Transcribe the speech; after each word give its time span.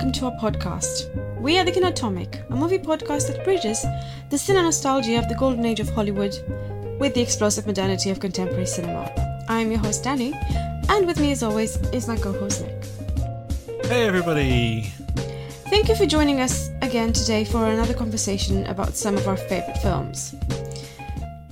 welcome 0.00 0.12
to 0.12 0.24
our 0.24 0.52
podcast. 0.52 1.14
We 1.38 1.58
are 1.58 1.64
The 1.64 1.72
Kinatomic, 1.72 2.48
a 2.48 2.56
movie 2.56 2.78
podcast 2.78 3.26
that 3.26 3.44
bridges 3.44 3.84
the 4.30 4.38
cinema 4.38 4.64
nostalgia 4.64 5.18
of 5.18 5.28
the 5.28 5.34
golden 5.34 5.66
age 5.66 5.78
of 5.78 5.90
Hollywood 5.90 6.34
with 6.98 7.12
the 7.12 7.20
explosive 7.20 7.66
modernity 7.66 8.08
of 8.08 8.18
contemporary 8.18 8.64
cinema. 8.64 9.12
I 9.46 9.60
am 9.60 9.70
your 9.70 9.78
host, 9.80 10.02
Danny, 10.02 10.32
and 10.88 11.06
with 11.06 11.20
me, 11.20 11.32
as 11.32 11.42
always, 11.42 11.76
is 11.92 12.08
my 12.08 12.16
co 12.16 12.32
host, 12.32 12.64
Nick. 12.64 12.82
Hey, 13.84 14.06
everybody! 14.06 14.84
Thank 15.68 15.90
you 15.90 15.96
for 15.96 16.06
joining 16.06 16.40
us 16.40 16.70
again 16.80 17.12
today 17.12 17.44
for 17.44 17.66
another 17.66 17.92
conversation 17.92 18.64
about 18.68 18.96
some 18.96 19.18
of 19.18 19.28
our 19.28 19.36
favorite 19.36 19.82
films. 19.82 20.34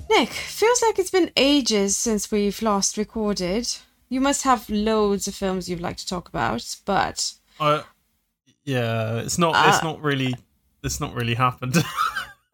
Nick, 0.09 0.29
feels 0.29 0.81
like 0.81 0.97
it's 0.97 1.11
been 1.11 1.29
ages 1.37 1.97
since 1.97 2.31
we've 2.31 2.63
last 2.63 2.97
recorded. 2.97 3.67
You 4.09 4.21
must 4.21 4.41
have 4.41 4.67
loads 4.71 5.27
of 5.27 5.35
films 5.35 5.69
you'd 5.69 5.81
like 5.81 5.97
to 5.97 6.07
talk 6.07 6.27
about, 6.27 6.77
but 6.83 7.33
Uh, 7.59 7.83
yeah, 8.69 9.15
it's 9.15 9.39
not. 9.39 9.55
Uh, 9.55 9.69
it's 9.69 9.83
not 9.83 10.01
really. 10.01 10.35
It's 10.83 10.99
not 10.99 11.15
really 11.15 11.33
happened. 11.33 11.75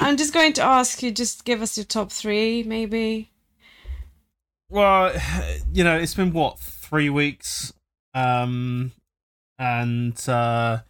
I'm 0.00 0.16
just 0.18 0.34
going 0.34 0.52
to 0.54 0.62
ask 0.62 1.02
you 1.02 1.10
just 1.10 1.44
give 1.44 1.62
us 1.62 1.78
your 1.78 1.84
top 1.84 2.12
three, 2.12 2.62
maybe. 2.62 3.30
well, 4.68 5.12
you 5.72 5.82
know, 5.82 5.96
it's 5.96 6.14
been 6.14 6.32
what 6.32 6.58
three 6.58 7.08
weeks, 7.08 7.72
um, 8.12 8.92
and 9.58 10.28
uh, 10.28 10.80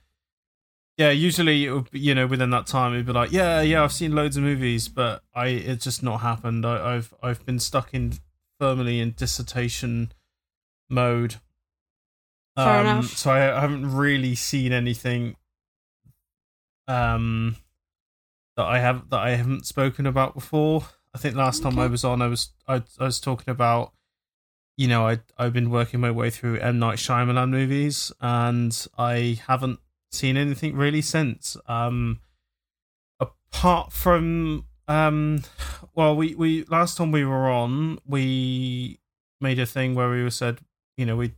yeah, 0.96 1.10
usually 1.10 1.66
it 1.66 1.72
would 1.72 1.90
be, 1.92 2.00
you 2.00 2.14
know 2.16 2.26
within 2.26 2.50
that 2.50 2.66
time 2.66 2.92
it'd 2.92 3.06
be 3.06 3.12
like, 3.12 3.30
yeah, 3.30 3.60
yeah, 3.60 3.84
I've 3.84 3.92
seen 3.92 4.16
loads 4.16 4.36
of 4.36 4.42
movies, 4.42 4.88
but 4.88 5.22
I 5.32 5.46
it's 5.46 5.84
just 5.84 6.02
not 6.02 6.18
happened. 6.18 6.66
I, 6.66 6.96
I've 6.96 7.14
I've 7.22 7.46
been 7.46 7.60
stuck 7.60 7.94
in 7.94 8.14
firmly 8.58 8.98
in 8.98 9.12
dissertation 9.12 10.12
mode. 10.88 11.36
Fair 12.56 12.80
um, 12.80 12.86
enough. 12.86 13.16
So 13.16 13.30
I, 13.30 13.56
I 13.56 13.60
haven't 13.60 13.94
really 13.94 14.34
seen 14.34 14.72
anything 14.72 15.36
um 16.88 17.56
that 18.56 18.66
I 18.66 18.80
have 18.80 19.08
that 19.10 19.20
I 19.20 19.30
haven't 19.30 19.66
spoken 19.66 20.06
about 20.06 20.34
before. 20.34 20.84
I 21.14 21.18
think 21.18 21.34
last 21.34 21.62
time 21.62 21.78
I 21.78 21.86
was 21.86 22.04
on, 22.04 22.22
I 22.22 22.26
was 22.26 22.50
I, 22.68 22.82
I 22.98 23.04
was 23.04 23.20
talking 23.20 23.50
about 23.50 23.92
you 24.76 24.88
know 24.88 25.06
I 25.06 25.20
I've 25.38 25.52
been 25.52 25.70
working 25.70 26.00
my 26.00 26.10
way 26.10 26.30
through 26.30 26.58
M 26.58 26.78
Night 26.78 26.98
Shyamalan 26.98 27.50
movies, 27.50 28.12
and 28.20 28.86
I 28.98 29.40
haven't 29.46 29.80
seen 30.12 30.36
anything 30.36 30.76
really 30.76 31.02
since. 31.02 31.56
Um, 31.66 32.20
apart 33.18 33.92
from 33.92 34.66
um, 34.88 35.42
well, 35.94 36.16
we 36.16 36.34
we 36.34 36.64
last 36.64 36.96
time 36.96 37.12
we 37.12 37.24
were 37.24 37.48
on, 37.48 37.98
we 38.06 38.98
made 39.40 39.58
a 39.58 39.66
thing 39.66 39.94
where 39.94 40.10
we 40.10 40.22
were 40.22 40.30
said 40.30 40.58
you 40.96 41.06
know 41.06 41.16
we 41.16 41.32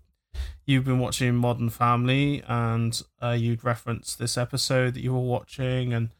you've 0.66 0.84
been 0.84 0.98
watching 0.98 1.34
Modern 1.34 1.70
Family, 1.70 2.42
and 2.46 3.00
uh, 3.22 3.30
you'd 3.30 3.64
referenced 3.64 4.18
this 4.18 4.36
episode 4.36 4.94
that 4.94 5.02
you 5.02 5.12
were 5.12 5.20
watching, 5.20 5.92
and 5.92 6.10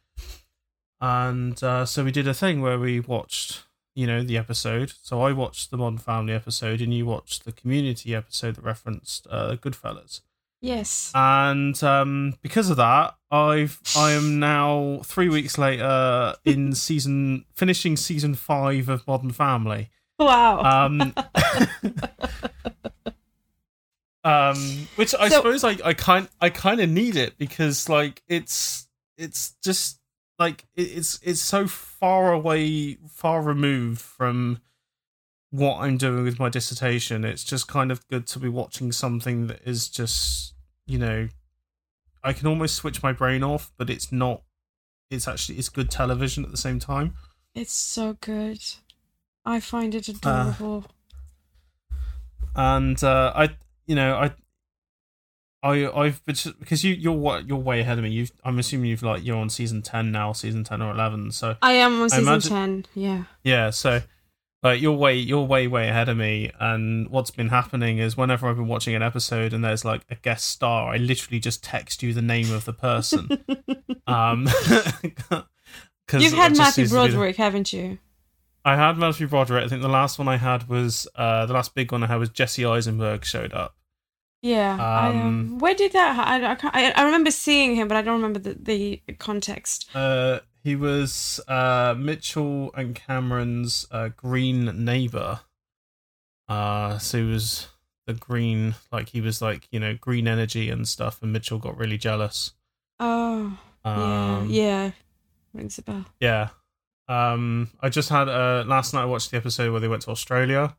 and 1.01 1.63
uh, 1.63 1.85
so 1.85 2.05
we 2.05 2.13
did 2.13 2.29
a 2.29 2.35
thing 2.35 2.63
where 2.63 2.79
we 2.79 3.01
watched, 3.01 3.65
you 3.95 4.07
know, 4.07 4.23
the 4.23 4.39
episode. 4.39 4.93
So 5.03 5.21
I 5.21 5.33
watched 5.33 5.71
the 5.71 5.77
Modern 5.77 5.99
Family 5.99 6.33
episode, 6.33 6.81
and 6.81 6.95
you 6.95 7.07
watched 7.07 7.45
the 7.45 7.53
Community 7.53 8.15
episode 8.15 8.57
that 8.57 8.65
referenced 8.65 9.27
uh, 9.31 9.57
Goodfellas. 9.57 10.21
Yes. 10.63 11.11
And 11.13 11.83
um, 11.83 12.35
because 12.41 12.71
of 12.71 12.77
that, 12.77 13.17
I've 13.31 13.81
I 13.97 14.13
am 14.13 14.39
now 14.39 15.01
three 15.05 15.29
weeks 15.29 15.59
later 15.59 16.35
in 16.45 16.73
season 16.77 17.45
finishing 17.53 17.97
season 17.97 18.35
five 18.35 18.89
of 18.89 19.07
Modern 19.07 19.33
Family. 19.33 19.91
Wow. 20.21 20.87
Um, 20.87 21.15
um, 24.25 24.89
which 24.97 25.15
I 25.15 25.29
So- 25.29 25.37
suppose 25.37 25.65
I, 25.65 25.77
I 25.85 25.95
kind 25.95 26.29
I 26.41 26.51
kind 26.51 26.81
of 26.81 26.89
need 26.91 27.17
it 27.17 27.39
because 27.39 27.89
like 27.89 28.23
it's 28.29 28.89
it's 29.17 29.55
just 29.63 29.99
like 30.39 30.65
it's 30.75 31.19
it's 31.23 31.41
so 31.41 31.67
far 31.67 32.33
away, 32.33 32.95
far 33.09 33.43
removed 33.43 34.01
from 34.01 34.61
what 35.51 35.79
I'm 35.81 35.97
doing 35.99 36.25
with 36.25 36.39
my 36.39 36.49
dissertation. 36.49 37.25
It's 37.25 37.45
just 37.45 37.69
kind 37.69 37.93
of 37.93 38.07
good 38.09 38.27
to 38.29 38.39
be 38.39 38.49
watching 38.49 38.91
something 38.93 39.47
that 39.49 39.61
is 39.67 39.89
just 39.89 40.55
you 40.87 40.99
know 40.99 41.29
I 42.25 42.33
can 42.33 42.47
almost 42.47 42.77
switch 42.77 43.03
my 43.03 43.13
brain 43.13 43.43
off, 43.43 43.73
but 43.77 43.91
it's 43.91 44.11
not. 44.13 44.43
It's 45.11 45.29
actually 45.29 45.59
it's 45.59 45.69
good 45.69 45.91
television 45.91 46.45
at 46.45 46.51
the 46.51 46.57
same 46.57 46.79
time. 46.79 47.15
it's 47.55 47.73
so 47.75 48.17
good. 48.21 48.61
I 49.45 49.59
find 49.61 49.95
Uh, 49.95 49.99
it 49.99 50.09
adorable. 50.09 50.87
and 52.55 53.03
uh, 53.03 53.33
I, 53.35 53.51
you 53.87 53.95
know, 53.95 54.15
I, 54.15 54.33
I, 55.63 56.05
I've 56.05 56.25
because 56.25 56.83
you 56.85 56.95
you're 56.95 57.13
what 57.13 57.47
you're 57.47 57.59
way 57.59 57.81
ahead 57.81 57.99
of 57.99 58.05
me. 58.05 58.11
You, 58.11 58.27
I'm 58.45 58.59
assuming 58.59 58.91
you've 58.91 59.03
like 59.03 59.25
you're 59.25 59.37
on 59.37 59.49
season 59.51 59.83
ten 59.83 60.11
now, 60.11 60.33
season 60.33 60.65
ten 60.65 60.83
or 60.83 60.91
eleven. 60.93 61.31
So 61.31 61.57
I 61.63 61.73
am 61.75 61.95
on 62.01 62.05
I 62.05 62.09
season 62.09 62.25
imagine- 62.25 62.51
10. 62.51 62.87
Yeah. 62.95 63.25
yeah, 63.45 63.71
so 63.71 64.03
like 64.65 64.81
you're 64.81 64.93
way 64.93 65.17
you're 65.17 65.45
way 65.45 65.67
way 65.69 65.89
ahead 65.89 66.09
of 66.09 66.17
me. 66.17 66.51
And 66.59 67.09
what's 67.11 67.31
been 67.31 67.49
happening 67.51 67.99
is 67.99 68.17
whenever 68.17 68.49
I've 68.49 68.57
been 68.57 68.69
watching 68.69 68.95
an 68.95 69.03
episode 69.03 69.53
and 69.53 69.65
there's 69.65 69.85
like 69.85 70.03
a 70.11 70.17
guest 70.17 70.47
star, 70.47 70.93
I 70.93 70.97
literally 70.97 71.39
just 71.39 71.63
text 71.63 72.03
you 72.03 72.13
the 72.13 72.23
name 72.23 72.53
of 72.53 72.65
the 72.65 72.73
person. 72.73 73.29
um, 74.07 74.49
You've 76.13 76.33
had 76.35 76.57
Matthew 76.57 76.89
Broderick, 76.89 77.37
haven't 77.37 77.73
you? 77.73 77.99
I 78.65 78.77
had 78.77 78.97
Matthew 78.97 79.27
Broderick. 79.27 79.65
I 79.65 79.69
think 79.69 79.83
the 79.83 79.89
last 79.89 80.19
one 80.19 80.29
I 80.29 80.37
had 80.37 80.69
was 80.69 81.09
uh, 81.17 81.47
the 81.47 81.53
last 81.53 81.75
big 81.75 81.91
one 81.93 82.03
I 82.03 82.07
had 82.07 82.17
was 82.19 82.29
Jesse 82.31 82.65
Eisenberg 82.65 83.25
showed 83.25 83.53
up. 83.53 83.77
Yeah. 84.41 84.77
I, 84.81 85.09
um, 85.09 85.17
Um, 85.17 85.59
where 85.59 85.75
did 85.75 85.93
that? 85.93 86.19
I, 86.27 86.53
I, 86.53 86.55
can't, 86.55 86.75
I, 86.75 86.91
I 86.93 87.03
remember 87.05 87.31
seeing 87.31 87.75
him, 87.77 87.89
but 87.89 87.97
I 87.97 88.03
don't 88.03 88.21
remember 88.21 88.39
the, 88.39 88.55
the 88.55 89.03
context. 89.19 89.89
Uh, 89.95 90.41
he 90.63 90.77
was 90.77 91.41
uh, 91.49 91.95
Mitchell 91.99 92.73
and 92.75 92.95
Cameron's 92.95 93.87
uh, 93.91 94.11
green 94.17 94.85
neighbor. 94.85 95.41
Uh, 96.49 96.99
so 96.99 97.19
he 97.19 97.25
was 97.25 97.69
the 98.07 98.15
green, 98.15 98.75
like 98.91 99.09
he 99.11 99.21
was 99.21 99.41
like 99.41 99.69
you 99.71 99.79
know 99.81 99.95
green 100.01 100.27
energy 100.29 100.71
and 100.71 100.87
stuff, 100.89 101.23
and 101.23 101.33
Mitchell 101.33 101.59
got 101.59 101.77
really 101.79 101.99
jealous. 101.99 102.53
Oh, 103.01 103.57
Um, 103.85 104.49
yeah, 104.51 104.85
yeah. 104.87 104.91
Rings 105.53 105.79
a 105.79 105.83
bell. 105.83 106.05
yeah. 106.21 106.49
Um, 107.13 107.71
I 107.81 107.89
just 107.89 108.09
had 108.09 108.29
uh, 108.29 108.65
last 108.67 108.95
night. 108.95 109.03
I 109.03 109.07
watched 109.07 109.31
the 109.31 109.37
episode 109.37 109.71
where 109.73 109.81
they 109.81 109.89
went 109.89 110.03
to 110.03 110.11
Australia. 110.11 110.77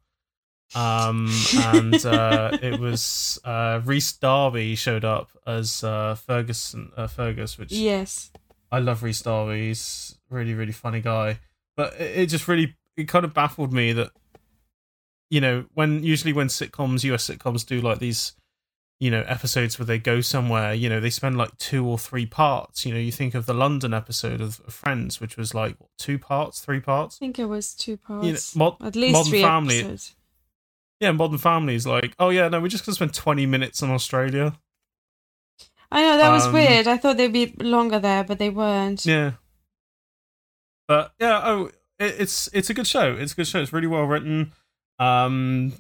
Um, 0.76 1.30
and 1.58 2.04
uh, 2.06 2.58
it 2.62 2.80
was 2.80 3.40
uh, 3.44 3.82
Rhys 3.84 4.14
Darby 4.14 4.76
showed 4.76 5.06
up 5.06 5.30
as 5.46 5.84
uh, 5.84 6.16
Ferguson, 6.16 6.92
uh, 6.98 7.08
Fergus, 7.08 7.58
which 7.58 7.72
Yes. 7.72 8.32
I 8.72 8.80
love 8.80 9.04
Rhys 9.04 9.22
Darby. 9.22 9.68
He's 9.68 10.18
really, 10.30 10.54
really 10.56 10.72
funny 10.72 11.02
guy. 11.02 11.40
But 11.76 11.94
it, 12.00 12.18
it 12.18 12.26
just 12.28 12.48
really, 12.48 12.76
it 12.98 13.08
kind 13.08 13.26
of 13.26 13.34
baffled 13.34 13.72
me 13.72 13.94
that, 13.94 14.10
you 15.30 15.42
know, 15.42 15.66
when 15.74 16.04
usually 16.04 16.34
when 16.34 16.48
sitcoms, 16.48 17.04
US 17.04 17.30
sitcoms 17.30 17.66
do 17.66 17.82
like 17.82 18.00
these, 18.00 18.34
you 19.04 19.12
know, 19.12 19.24
episodes 19.28 19.78
where 19.78 19.86
they 19.86 20.00
go 20.00 20.22
somewhere, 20.22 20.74
you 20.74 20.88
know, 20.88 21.02
they 21.02 21.10
spend 21.10 21.38
like 21.38 21.58
two 21.58 21.86
or 21.86 21.98
three 21.98 22.26
parts. 22.26 22.86
You 22.86 22.94
know, 22.94 23.00
you 23.02 23.12
think 23.12 23.36
of 23.36 23.46
the 23.46 23.54
London 23.54 23.94
episode 23.94 24.40
of 24.40 24.56
Friends, 24.70 25.20
which 25.20 25.36
was 25.36 25.54
like 25.54 25.76
what, 25.78 25.90
two 25.98 26.18
parts, 26.18 26.62
three 26.62 26.80
parts. 26.80 27.18
I 27.18 27.20
think 27.20 27.38
it 27.38 27.46
was 27.46 27.74
two 27.76 27.98
parts. 27.98 28.26
You 28.26 28.34
know, 28.34 28.40
mod- 28.56 28.82
At 28.88 28.96
least 28.96 29.14
Modern 29.14 29.30
three 29.30 29.42
Family. 29.42 29.80
episodes. 29.80 30.16
Yeah, 31.02 31.12
Modern 31.12 31.38
Family 31.38 31.76
is 31.76 31.86
like, 31.86 32.16
oh 32.18 32.30
yeah, 32.30 32.48
no, 32.48 32.62
we're 32.62 32.70
just 32.70 32.86
gonna 32.86 32.96
spend 32.96 33.14
twenty 33.14 33.46
minutes 33.46 33.82
in 33.82 33.90
Australia. 33.92 34.58
I 35.92 36.02
know 36.02 36.18
that 36.18 36.32
was 36.32 36.46
Um, 36.46 36.54
weird. 36.54 36.88
I 36.88 36.96
thought 36.98 37.18
they'd 37.18 37.28
be 37.34 37.54
longer 37.60 38.00
there, 38.00 38.24
but 38.24 38.40
they 38.40 38.50
weren't. 38.50 39.06
Yeah. 39.06 39.34
But 40.88 41.12
yeah, 41.20 41.42
oh, 41.44 41.66
it, 42.00 42.16
it's 42.20 42.48
it's 42.54 42.70
a 42.70 42.74
good 42.74 42.88
show. 42.88 43.18
It's 43.18 43.34
a 43.34 43.36
good 43.36 43.48
show. 43.48 43.60
It's 43.62 43.74
really 43.74 43.88
well 43.88 44.04
written. 44.06 44.54
Um, 44.98 45.74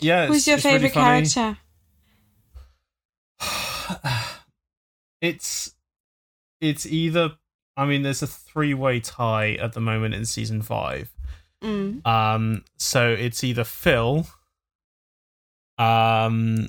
yeah. 0.00 0.26
Who's 0.26 0.46
your 0.46 0.56
it's 0.56 0.64
really 0.66 0.78
favorite 0.90 0.92
character? 0.92 1.58
it's 5.20 5.74
it's 6.60 6.86
either. 6.86 7.32
I 7.76 7.84
mean, 7.84 8.02
there's 8.02 8.22
a 8.22 8.26
three 8.26 8.72
way 8.74 9.00
tie 9.00 9.52
at 9.54 9.74
the 9.74 9.80
moment 9.80 10.14
in 10.14 10.24
season 10.24 10.62
five. 10.62 11.10
Mm. 11.62 12.06
Um, 12.06 12.64
so 12.78 13.10
it's 13.10 13.44
either 13.44 13.64
Phil, 13.64 14.26
um, 15.78 16.68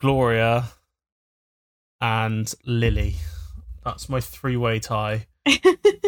Gloria, 0.00 0.66
and 2.00 2.52
Lily. 2.64 3.16
That's 3.84 4.08
my 4.08 4.20
three 4.20 4.56
way 4.56 4.78
tie. 4.80 5.26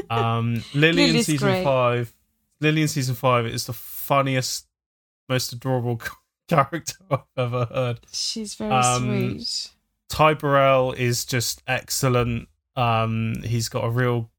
Um, 0.09 0.63
Lily 0.73 1.17
in 1.17 1.25
season 1.25 1.49
great. 1.49 1.65
five. 1.65 2.15
Lily 2.61 2.83
in 2.83 2.89
season 2.89 3.17
five 3.17 3.45
is 3.45 3.67
the 3.67 3.73
funniest, 3.73 4.69
most 5.29 5.53
adorable 5.53 6.01
character 6.49 6.95
I've 7.11 7.21
ever 7.37 7.65
heard. 7.65 8.01
She's 8.13 8.55
very 8.55 8.71
Um, 8.71 9.39
sweet. 9.39 9.71
Ty 10.09 10.35
Burrell 10.35 10.93
is 10.93 11.25
just 11.25 11.63
excellent. 11.67 12.49
Um, 12.77 13.37
he's 13.45 13.69
got 13.69 13.85
a 13.85 13.91
real, 13.91 14.31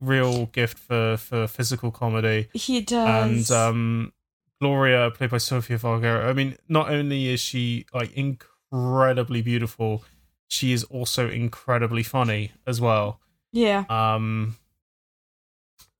real 0.00 0.46
gift 0.46 0.78
for 0.78 1.16
for 1.16 1.46
physical 1.46 1.90
comedy, 1.90 2.48
He 2.54 2.80
does. 2.80 3.50
and 3.50 3.56
um, 3.56 4.12
Gloria, 4.60 5.10
played 5.10 5.30
by 5.30 5.38
Sofia 5.38 5.78
Vergara. 5.78 6.28
I 6.28 6.32
mean, 6.32 6.56
not 6.68 6.90
only 6.90 7.28
is 7.28 7.40
she 7.40 7.86
like 7.94 8.12
incredibly 8.14 9.42
beautiful, 9.42 10.04
she 10.48 10.72
is 10.72 10.84
also 10.84 11.28
incredibly 11.28 12.02
funny 12.02 12.52
as 12.66 12.80
well. 12.80 13.20
Yeah. 13.52 13.84
Um. 13.88 14.56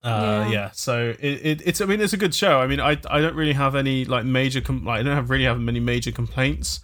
Uh, 0.03 0.47
Yeah. 0.47 0.51
yeah. 0.51 0.71
So 0.73 1.15
it, 1.21 1.47
it 1.47 1.63
it's 1.67 1.81
I 1.81 1.85
mean 1.85 2.01
it's 2.01 2.13
a 2.15 2.17
good 2.17 2.35
show. 2.35 2.59
I 2.61 2.67
mean 2.67 2.81
I 2.81 2.93
I 3.11 3.21
don't 3.21 3.35
really 3.35 3.53
have 3.53 3.75
any 3.75 4.05
like 4.07 4.25
major 4.25 4.61
com- 4.63 4.85
like 4.85 5.01
I 5.01 5.03
don't 5.03 5.15
have 5.15 5.29
really 5.31 5.45
have 5.45 5.61
many 5.61 5.81
major 5.81 6.11
complaints. 6.11 6.81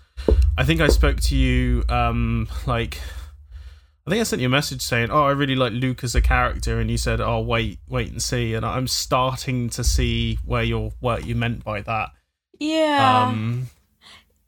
I 0.59 0.65
think 0.65 0.81
I 0.81 0.89
spoke 0.89 1.21
to 1.21 1.37
you 1.37 1.85
um 1.89 2.49
like 2.67 2.99
I 4.07 4.11
think 4.11 4.21
I 4.21 4.23
sent 4.23 4.41
you 4.41 4.47
a 4.47 4.51
message 4.51 4.83
saying, 4.83 5.11
"Oh, 5.11 5.25
I 5.25 5.33
really 5.33 5.57
like 5.57 5.73
Luke 5.73 6.05
as 6.05 6.15
a 6.15 6.21
character," 6.21 6.79
and 6.79 6.89
you 6.89 6.97
said, 6.97 7.21
"Oh, 7.21 7.41
wait, 7.41 7.81
wait 7.89 8.13
and 8.13 8.23
see." 8.23 8.55
And 8.55 8.65
I'm 8.65 8.87
starting 8.87 9.69
to 9.71 9.83
see 9.83 10.39
where 10.45 10.63
your 10.63 10.93
what 11.01 11.27
you 11.27 11.35
meant 11.35 11.65
by 11.65 11.81
that. 11.81 12.11
Yeah. 12.61 13.27
Um, 13.27 13.67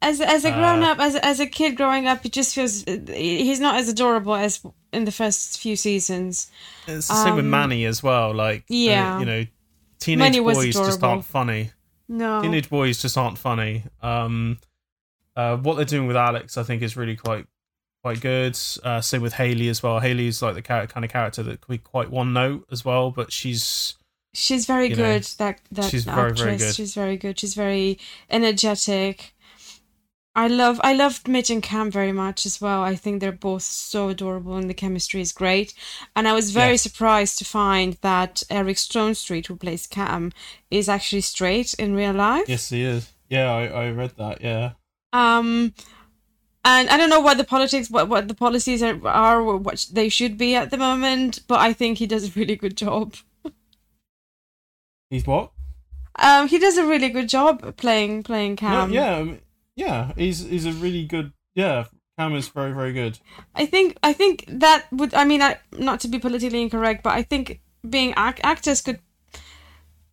as 0.01 0.21
as 0.21 0.45
a 0.45 0.53
grown 0.53 0.85
uh, 0.85 0.93
up, 0.93 1.01
as 1.01 1.17
as 1.17 1.41
a 1.41 1.47
kid 1.47 1.77
growing 1.77 2.07
up, 2.07 2.23
he 2.23 2.29
just 2.29 2.55
feels 2.55 2.85
he's 2.85 3.59
not 3.59 3.81
as 3.81 3.89
adorable 3.89 4.37
as 4.37 4.65
in 4.93 5.07
the 5.07 5.11
first 5.13 5.59
few 5.59 5.75
seasons. 5.75 6.53
it's 6.87 7.09
the 7.09 7.25
same 7.25 7.35
with 7.35 7.45
Um, 7.45 7.51
Manny 7.51 7.85
as 7.85 8.01
well. 8.01 8.33
Like, 8.33 8.61
uh, 8.61 8.65
yeah. 8.69 9.19
you 9.19 9.25
know, 9.25 9.45
teenage 9.99 10.37
boys 10.39 10.73
just 10.73 11.03
aren't 11.03 11.25
funny. 11.25 11.73
No. 12.09 12.43
Teenage 12.43 12.71
boys 12.71 13.03
just 13.03 13.19
aren't 13.19 13.39
funny. 13.39 13.83
Um, 14.03 14.61
uh, 15.39 15.57
what 15.57 15.77
they're 15.77 15.85
doing 15.85 16.07
with 16.09 16.17
Alex, 16.17 16.57
I 16.59 16.63
think, 16.65 16.83
is 16.83 16.97
really 16.97 17.17
quite 17.17 17.47
quite 18.03 18.21
good. 18.21 18.59
Uh, 18.85 19.01
same 19.01 19.23
with 19.23 19.35
Haley 19.35 19.69
as 19.69 19.83
well. 19.83 20.01
Haley's 20.01 20.41
like 20.43 20.55
the 20.55 20.63
kind 20.63 21.05
of 21.05 21.11
character 21.11 21.43
that 21.45 21.61
could 21.61 21.73
be 21.73 21.79
quite 21.79 22.11
one 22.11 22.33
note 22.33 22.67
as 22.71 22.85
well, 22.85 23.11
but 23.11 23.33
she's 23.33 23.95
She's 24.35 24.67
very 24.67 24.91
you 24.91 24.97
know, 24.97 25.15
good. 25.15 25.23
that 25.39 25.61
that 25.73 25.91
she's 25.91 26.05
very, 26.05 26.31
actress. 26.31 26.41
very 26.43 26.57
good. 26.59 26.75
She's 26.75 26.95
very 26.95 27.17
good. 27.17 27.39
She's 27.41 27.55
very 27.55 27.99
energetic. 28.31 29.35
I 30.37 30.47
love 30.47 30.81
I 30.85 30.93
loved 30.93 31.27
Mitch 31.27 31.51
and 31.51 31.63
Cam 31.63 31.91
very 31.91 32.13
much 32.13 32.47
as 32.47 32.61
well. 32.61 32.83
I 32.83 32.95
think 32.95 33.21
they're 33.21 33.33
both 33.33 33.63
so 33.63 34.09
adorable 34.11 34.55
and 34.57 34.71
the 34.71 34.75
chemistry 34.75 35.21
is 35.21 35.33
great. 35.33 35.75
And 36.15 36.29
I 36.29 36.33
was 36.33 36.53
very 36.53 36.73
Yeah. 36.73 36.77
surprised 36.89 37.39
to 37.39 37.45
find 37.45 37.95
that 38.03 38.43
Eric 38.49 38.77
Stonestreet, 38.77 39.47
who 39.47 39.57
plays 39.57 39.87
Cam, 39.89 40.31
is 40.71 40.89
actually 40.89 41.23
straight 41.23 41.75
in 41.75 41.97
real 41.97 42.13
life. 42.13 42.49
yes, 42.49 42.69
he 42.69 42.83
is. 42.85 43.13
Yeah, 43.29 43.51
I, 43.53 43.67
I 43.67 43.91
read 43.91 44.13
that. 44.17 44.41
Yeah, 44.41 44.73
Um, 45.13 45.73
and 46.65 46.89
I 46.91 46.97
don't 46.97 47.09
know 47.11 47.21
what 47.21 47.39
the 47.39 47.45
politics, 47.45 47.91
what 47.91 48.09
what 48.09 48.29
the 48.29 48.35
policies 48.35 48.83
are, 48.83 48.99
are 49.07 49.41
or 49.41 49.57
what 49.57 49.87
they 49.93 50.09
should 50.09 50.37
be 50.37 50.55
at 50.55 50.71
the 50.71 50.77
moment, 50.77 51.41
but 51.49 51.61
I 51.61 51.73
think 51.73 51.99
he 51.99 52.07
does 52.07 52.29
a 52.29 52.39
really 52.39 52.57
good 52.57 52.77
job. 52.77 53.15
he's 55.11 55.27
what? 55.27 55.53
Um, 56.17 56.49
he 56.49 56.59
does 56.59 56.77
a 56.77 56.85
really 56.85 57.09
good 57.09 57.29
job 57.29 57.77
playing 57.77 58.23
playing 58.25 58.53
No, 58.53 58.57
Cam. 58.57 58.93
yeah, 58.93 59.35
yeah. 59.77 60.13
He's 60.17 60.41
he's 60.41 60.67
a 60.67 60.73
really 60.73 61.05
good. 61.07 61.33
Yeah, 61.55 61.85
Cam 62.19 62.35
is 62.35 62.49
very 62.49 62.73
very 62.73 62.93
good. 62.93 63.19
I 63.55 63.65
think 63.67 63.97
I 64.03 64.13
think 64.13 64.45
that 64.49 64.87
would. 64.93 65.15
I 65.15 65.25
mean, 65.25 65.41
I, 65.43 65.59
not 65.73 66.01
to 66.01 66.09
be 66.09 66.19
politically 66.19 66.61
incorrect, 66.61 67.03
but 67.03 67.15
I 67.15 67.23
think 67.23 67.61
being 67.89 68.11
ac- 68.19 68.43
actors 68.43 68.83
could 68.83 68.99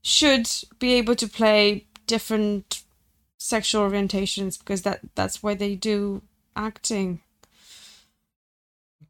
should 0.04 0.48
be 0.80 0.94
able 0.94 1.16
to 1.16 1.28
play 1.28 1.88
different 2.06 2.84
sexual 3.38 3.90
orientations 3.90 4.58
because 4.60 4.82
that 4.84 5.00
that's 5.16 5.44
why 5.44 5.54
they 5.54 5.76
do 5.76 6.22
acting. 6.56 7.22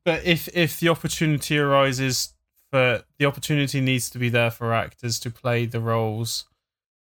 But 0.03 0.23
if 0.25 0.47
if 0.55 0.79
the 0.79 0.89
opportunity 0.89 1.57
arises 1.57 2.33
for 2.71 3.03
the 3.17 3.25
opportunity 3.25 3.81
needs 3.81 4.09
to 4.11 4.19
be 4.19 4.29
there 4.29 4.51
for 4.51 4.73
actors 4.73 5.19
to 5.21 5.31
play 5.31 5.65
the 5.65 5.79
roles, 5.79 6.45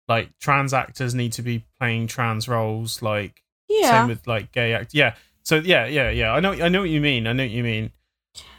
like 0.09 0.38
trans 0.38 0.75
actors 0.75 1.14
need 1.14 1.32
to 1.32 1.43
be 1.43 1.64
playing 1.79 2.06
trans 2.06 2.49
roles, 2.49 3.00
like 3.03 3.43
Yeah. 3.69 4.00
same 4.00 4.09
with 4.09 4.26
like 4.26 4.53
gay 4.53 4.75
act. 4.75 4.93
Yeah. 4.94 5.14
So 5.43 5.56
yeah, 5.56 5.87
yeah, 5.87 6.11
yeah. 6.11 6.32
I 6.32 6.41
know 6.41 6.53
I 6.53 6.69
know 6.69 6.81
what 6.81 6.91
you 6.91 7.00
mean. 7.00 7.26
I 7.26 7.32
know 7.32 7.44
what 7.44 7.50
you 7.50 7.62
mean. 7.62 7.93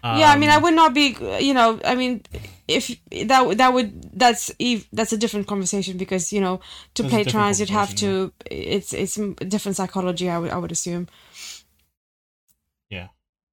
Yeah, 0.04 0.32
I 0.32 0.38
mean, 0.38 0.50
I 0.50 0.58
Um, 0.58 0.64
would 0.64 0.74
not 0.76 0.94
be, 0.94 1.16
you 1.40 1.54
know, 1.54 1.80
I 1.86 1.96
mean, 1.96 2.22
if 2.68 2.96
that 3.28 3.58
that 3.58 3.74
would 3.74 4.18
that's 4.18 4.52
that's 4.94 5.14
a 5.14 5.18
different 5.18 5.48
conversation 5.48 5.98
because 5.98 6.32
you 6.32 6.40
know 6.42 6.60
to 6.94 7.04
play 7.04 7.24
trans 7.24 7.60
you'd 7.60 7.70
have 7.70 7.94
to 7.96 8.32
it's 8.50 8.94
it's 8.94 9.16
different 9.50 9.76
psychology 9.76 10.30
I 10.30 10.38
would 10.38 10.52
I 10.52 10.58
would 10.58 10.72
assume. 10.72 11.08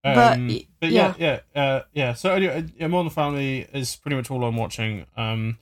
but 0.03 0.39
Um, 0.39 0.49
y- 0.49 0.67
but 0.81 0.91
yeah, 0.91 1.15
yeah, 1.19 1.41
uh, 1.55 1.81
yeah. 1.93 2.15
So 2.15 2.33
anyway, 2.35 2.65
yeah, 2.77 2.87
Modern 2.87 3.11
Family 3.11 3.67
is 3.73 3.97
pretty 3.97 4.17
much 4.17 4.31
all 4.31 4.45
I'm 4.45 4.57
watching. 4.57 5.07
Um, 5.17 5.59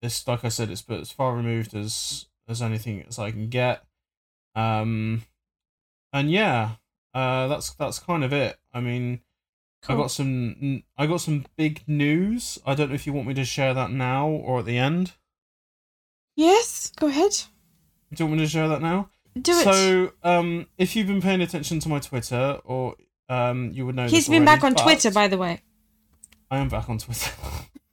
it's 0.00 0.26
like 0.26 0.44
I 0.44 0.48
said, 0.48 0.70
it's 0.70 0.82
but 0.82 1.00
as 1.00 1.12
far 1.12 1.34
removed 1.36 1.74
as 1.74 2.26
as 2.48 2.62
anything 2.62 3.04
as 3.06 3.18
I 3.18 3.30
can 3.30 3.48
get. 3.48 3.84
Um, 4.54 5.22
and 6.12 6.30
yeah, 6.30 6.76
uh, 7.14 7.48
that's 7.48 7.74
that's 7.74 7.98
kind 7.98 8.24
of 8.24 8.32
it. 8.32 8.58
I 8.72 8.80
mean, 8.80 9.20
I 9.88 9.94
got 9.96 10.10
some 10.10 10.84
I 10.96 11.06
got 11.06 11.20
some 11.20 11.44
big 11.56 11.82
news. 11.86 12.58
I 12.64 12.74
don't 12.74 12.90
know 12.90 12.94
if 12.94 13.06
you 13.06 13.12
want 13.12 13.26
me 13.26 13.34
to 13.34 13.44
share 13.44 13.74
that 13.74 13.90
now 13.90 14.28
or 14.28 14.60
at 14.60 14.64
the 14.64 14.78
end. 14.78 15.12
Yes, 16.36 16.92
go 16.96 17.08
ahead. 17.08 17.32
Do 18.12 18.22
you 18.24 18.26
want 18.26 18.38
me 18.38 18.44
to 18.44 18.50
share 18.50 18.68
that 18.68 18.80
now? 18.80 19.10
Do 19.40 19.52
it. 19.52 19.64
So, 19.64 20.12
um, 20.22 20.66
if 20.76 20.94
you've 20.94 21.06
been 21.06 21.22
paying 21.22 21.40
attention 21.40 21.80
to 21.80 21.88
my 21.88 21.98
Twitter, 21.98 22.60
or 22.64 22.96
um, 23.28 23.70
you 23.72 23.86
would 23.86 23.94
know 23.94 24.06
He's 24.06 24.28
been 24.28 24.44
back 24.44 24.62
on 24.62 24.74
Twitter, 24.74 25.10
by 25.10 25.28
the 25.28 25.38
way. 25.38 25.62
I 26.50 26.58
am 26.58 26.68
back 26.68 26.90
on 26.90 26.98
Twitter. 26.98 27.30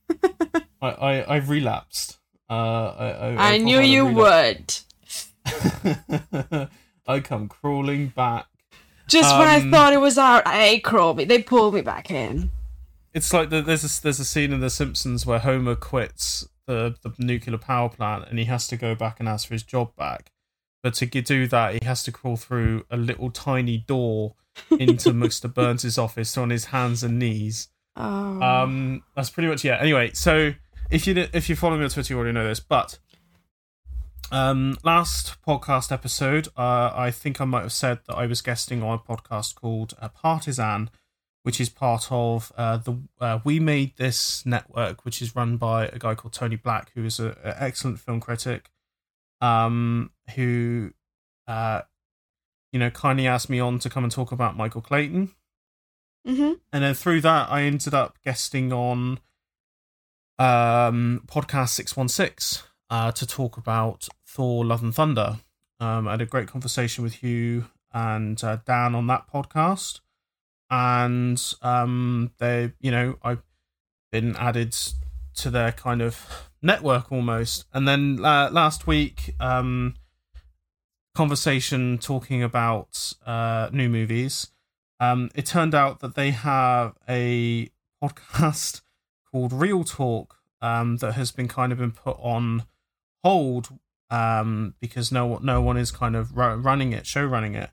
I, 0.81 0.89
I 0.89 1.36
I've 1.36 1.50
relapsed. 1.50 2.19
Uh, 2.50 2.53
I 2.53 3.07
I, 3.09 3.53
I 3.53 3.57
knew 3.57 3.80
you 3.80 4.06
would. 4.06 4.75
I 7.07 7.19
come 7.21 7.47
crawling 7.47 8.07
back. 8.07 8.47
Just 9.10 9.38
when 9.38 9.48
I 9.48 9.58
Um, 9.62 9.72
thought 9.72 9.94
it 9.94 10.00
was 10.02 10.18
out, 10.18 10.48
hey, 10.48 10.80
crawl 10.80 11.14
me. 11.14 11.26
They 11.26 11.42
pulled 11.42 11.74
me 11.74 11.82
back 11.82 12.10
in. 12.12 12.52
It's 13.14 13.34
like 13.34 13.50
the, 13.50 13.62
there's 13.62 13.84
a, 13.84 14.02
there's 14.04 14.20
a 14.20 14.26
scene 14.26 14.54
in 14.54 14.60
The 14.62 14.70
Simpsons 14.70 15.26
where 15.26 15.40
Homer 15.40 15.76
quits 15.76 16.48
the 16.68 16.96
the 17.02 17.12
nuclear 17.18 17.58
power 17.58 17.90
plant 17.90 18.26
and 18.30 18.38
he 18.38 18.46
has 18.46 18.68
to 18.68 18.78
go 18.78 18.94
back 18.94 19.20
and 19.20 19.28
ask 19.28 19.48
for 19.48 19.56
his 19.56 19.64
job 19.64 19.96
back. 19.96 20.32
But 20.84 20.94
to 20.96 21.06
do 21.08 21.48
that, 21.48 21.74
he 21.74 21.86
has 21.86 22.04
to 22.04 22.12
crawl 22.12 22.38
through 22.38 22.86
a 22.90 22.96
little 22.96 23.32
tiny 23.32 23.80
door 23.80 24.36
into 24.72 25.10
Mr. 25.14 25.52
Burns' 25.54 25.98
office 25.98 26.38
on 26.38 26.52
his 26.52 26.66
hands 26.66 27.04
and 27.04 27.18
knees. 27.20 27.70
Oh. 27.98 28.42
Um, 28.42 29.04
that's 29.16 29.30
pretty 29.32 29.50
much 29.50 29.64
yeah. 29.66 29.78
Anyway, 29.82 30.12
so 30.13 30.54
if 30.92 31.08
you 31.08 31.28
if 31.34 31.50
you 31.50 31.56
follow 31.56 31.78
me 31.78 31.84
on 31.84 31.89
Twitter, 31.89 32.13
you 32.13 32.18
already 32.20 32.34
know 32.34 32.48
this. 32.48 32.60
But 32.60 33.00
um, 34.32 34.78
last 34.84 35.42
podcast 35.46 35.92
episode, 35.92 36.48
uh, 36.58 36.92
I 36.94 37.12
think 37.12 37.40
I 37.42 37.46
might 37.46 37.62
have 37.64 37.74
said 37.74 38.00
that 38.08 38.16
I 38.16 38.26
was 38.26 38.42
guesting 38.42 38.84
on 38.84 38.94
a 38.94 39.00
podcast 39.00 39.56
called 39.56 39.94
uh, 40.02 40.10
Partisan, 40.10 40.90
which 41.44 41.60
is 41.60 41.70
part 41.70 42.08
of 42.12 42.52
uh, 42.58 42.78
the 42.78 43.02
uh, 43.20 43.40
We 43.44 43.60
Made 43.60 43.98
This 43.98 44.46
network, 44.46 45.06
which 45.06 45.22
is 45.22 45.36
run 45.36 45.58
by 45.58 45.88
a 45.88 46.00
guy 46.00 46.16
called 46.16 46.34
Tony 46.34 46.56
Black, 46.56 46.92
who 46.96 47.06
is 47.06 47.20
an 47.20 47.36
excellent 47.44 48.00
film 48.00 48.20
critic, 48.20 48.70
um, 49.42 50.12
who 50.36 50.92
uh, 51.48 51.82
you 52.72 52.80
know 52.80 52.90
kindly 52.90 53.28
asked 53.28 53.50
me 53.50 53.60
on 53.60 53.80
to 53.80 53.90
come 53.90 54.04
and 54.04 54.12
talk 54.12 54.32
about 54.32 54.58
Michael 54.58 54.82
Clayton. 54.82 55.32
Hmm 56.26 56.54
and 56.72 56.84
then 56.84 56.94
through 56.94 57.22
that 57.22 57.52
I 57.52 57.64
ended 57.64 57.94
up 57.94 58.18
guesting 58.24 58.72
on 58.72 59.20
um 60.38 61.24
podcast 61.28 61.70
616 61.70 62.69
uh 62.89 63.12
to 63.12 63.25
talk 63.25 63.58
about 63.58 64.08
Thor 64.25 64.65
Love 64.65 64.84
and 64.84 64.93
Thunder. 64.93 65.38
Um 65.79 66.08
I 66.08 66.12
had 66.12 66.22
a 66.22 66.25
great 66.25 66.48
conversation 66.48 67.03
with 67.03 67.15
Hugh 67.15 67.65
and 67.93 68.41
uh, 68.43 68.58
Dan 68.65 68.96
on 68.96 69.08
that 69.08 69.25
podcast. 69.31 70.00
And 70.69 71.41
um 71.62 72.31
they 72.38 72.74
you 72.79 72.91
know 72.91 73.17
I've 73.24 73.43
been 74.12 74.36
added 74.36 74.75
to 75.36 75.50
their 75.50 75.72
kind 75.72 76.01
of 76.01 76.50
network 76.62 77.12
almost. 77.12 77.65
And 77.74 77.88
then 77.88 78.24
uh, 78.24 78.50
last 78.51 78.88
week 78.88 79.36
um 79.39 79.96
conversation 81.15 81.98
talking 81.98 82.43
about 82.43 83.13
uh 83.25 83.69
new 83.72 83.89
movies. 83.89 84.48
Um, 85.00 85.29
it 85.34 85.46
turned 85.46 85.74
out 85.74 86.01
that 86.01 86.15
they 86.15 86.31
have 86.31 86.98
a 87.08 87.69
podcast 88.03 88.81
called 89.31 89.53
Real 89.53 89.84
Talk 89.84 90.36
um, 90.62 90.98
that 90.98 91.13
has 91.13 91.31
been 91.31 91.48
kind 91.48 91.72
of 91.72 91.77
been 91.77 91.91
put 91.91 92.17
on 92.19 92.63
hold 93.24 93.70
um, 94.10 94.74
because 94.80 95.12
no 95.12 95.26
one- 95.26 95.46
no 95.46 95.62
one 95.62 95.78
is 95.78 95.92
kind 95.92 96.16
of 96.16 96.36
running 96.36 96.94
it, 96.94 97.06
show 97.06 97.24
running 97.26 97.56
it, 97.56 97.70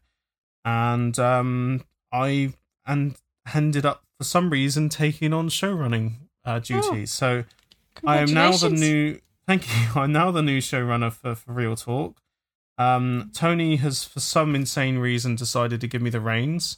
and 0.65 1.19
um, 1.19 1.85
I 2.13 2.55
and 2.85 3.17
ended 3.55 3.87
up 3.87 4.03
for 4.19 4.25
some 4.25 4.51
reason 4.51 4.89
taking 4.89 5.33
on 5.33 5.49
show 5.49 5.73
running 5.73 6.29
uh, 6.45 6.59
duties. 6.59 7.13
So 7.13 7.45
I 8.05 8.19
am 8.19 8.33
now 8.35 8.53
the 8.53 8.71
new. 8.81 9.21
Thank 9.47 9.67
you. 9.69 9.87
I'm 10.01 10.13
now 10.13 10.31
the 10.31 10.43
new 10.43 10.59
showrunner 10.59 11.13
for, 11.13 11.35
for 11.35 11.53
Real 11.53 11.77
Talk. 11.77 12.21
Um, 12.79 13.31
Tony 13.33 13.77
has, 13.77 14.05
for 14.05 14.21
some 14.21 14.55
insane 14.55 14.99
reason, 14.99 15.35
decided 15.37 15.81
to 15.81 15.87
give 15.89 16.03
me 16.03 16.11
the 16.11 16.21
reins. 16.21 16.77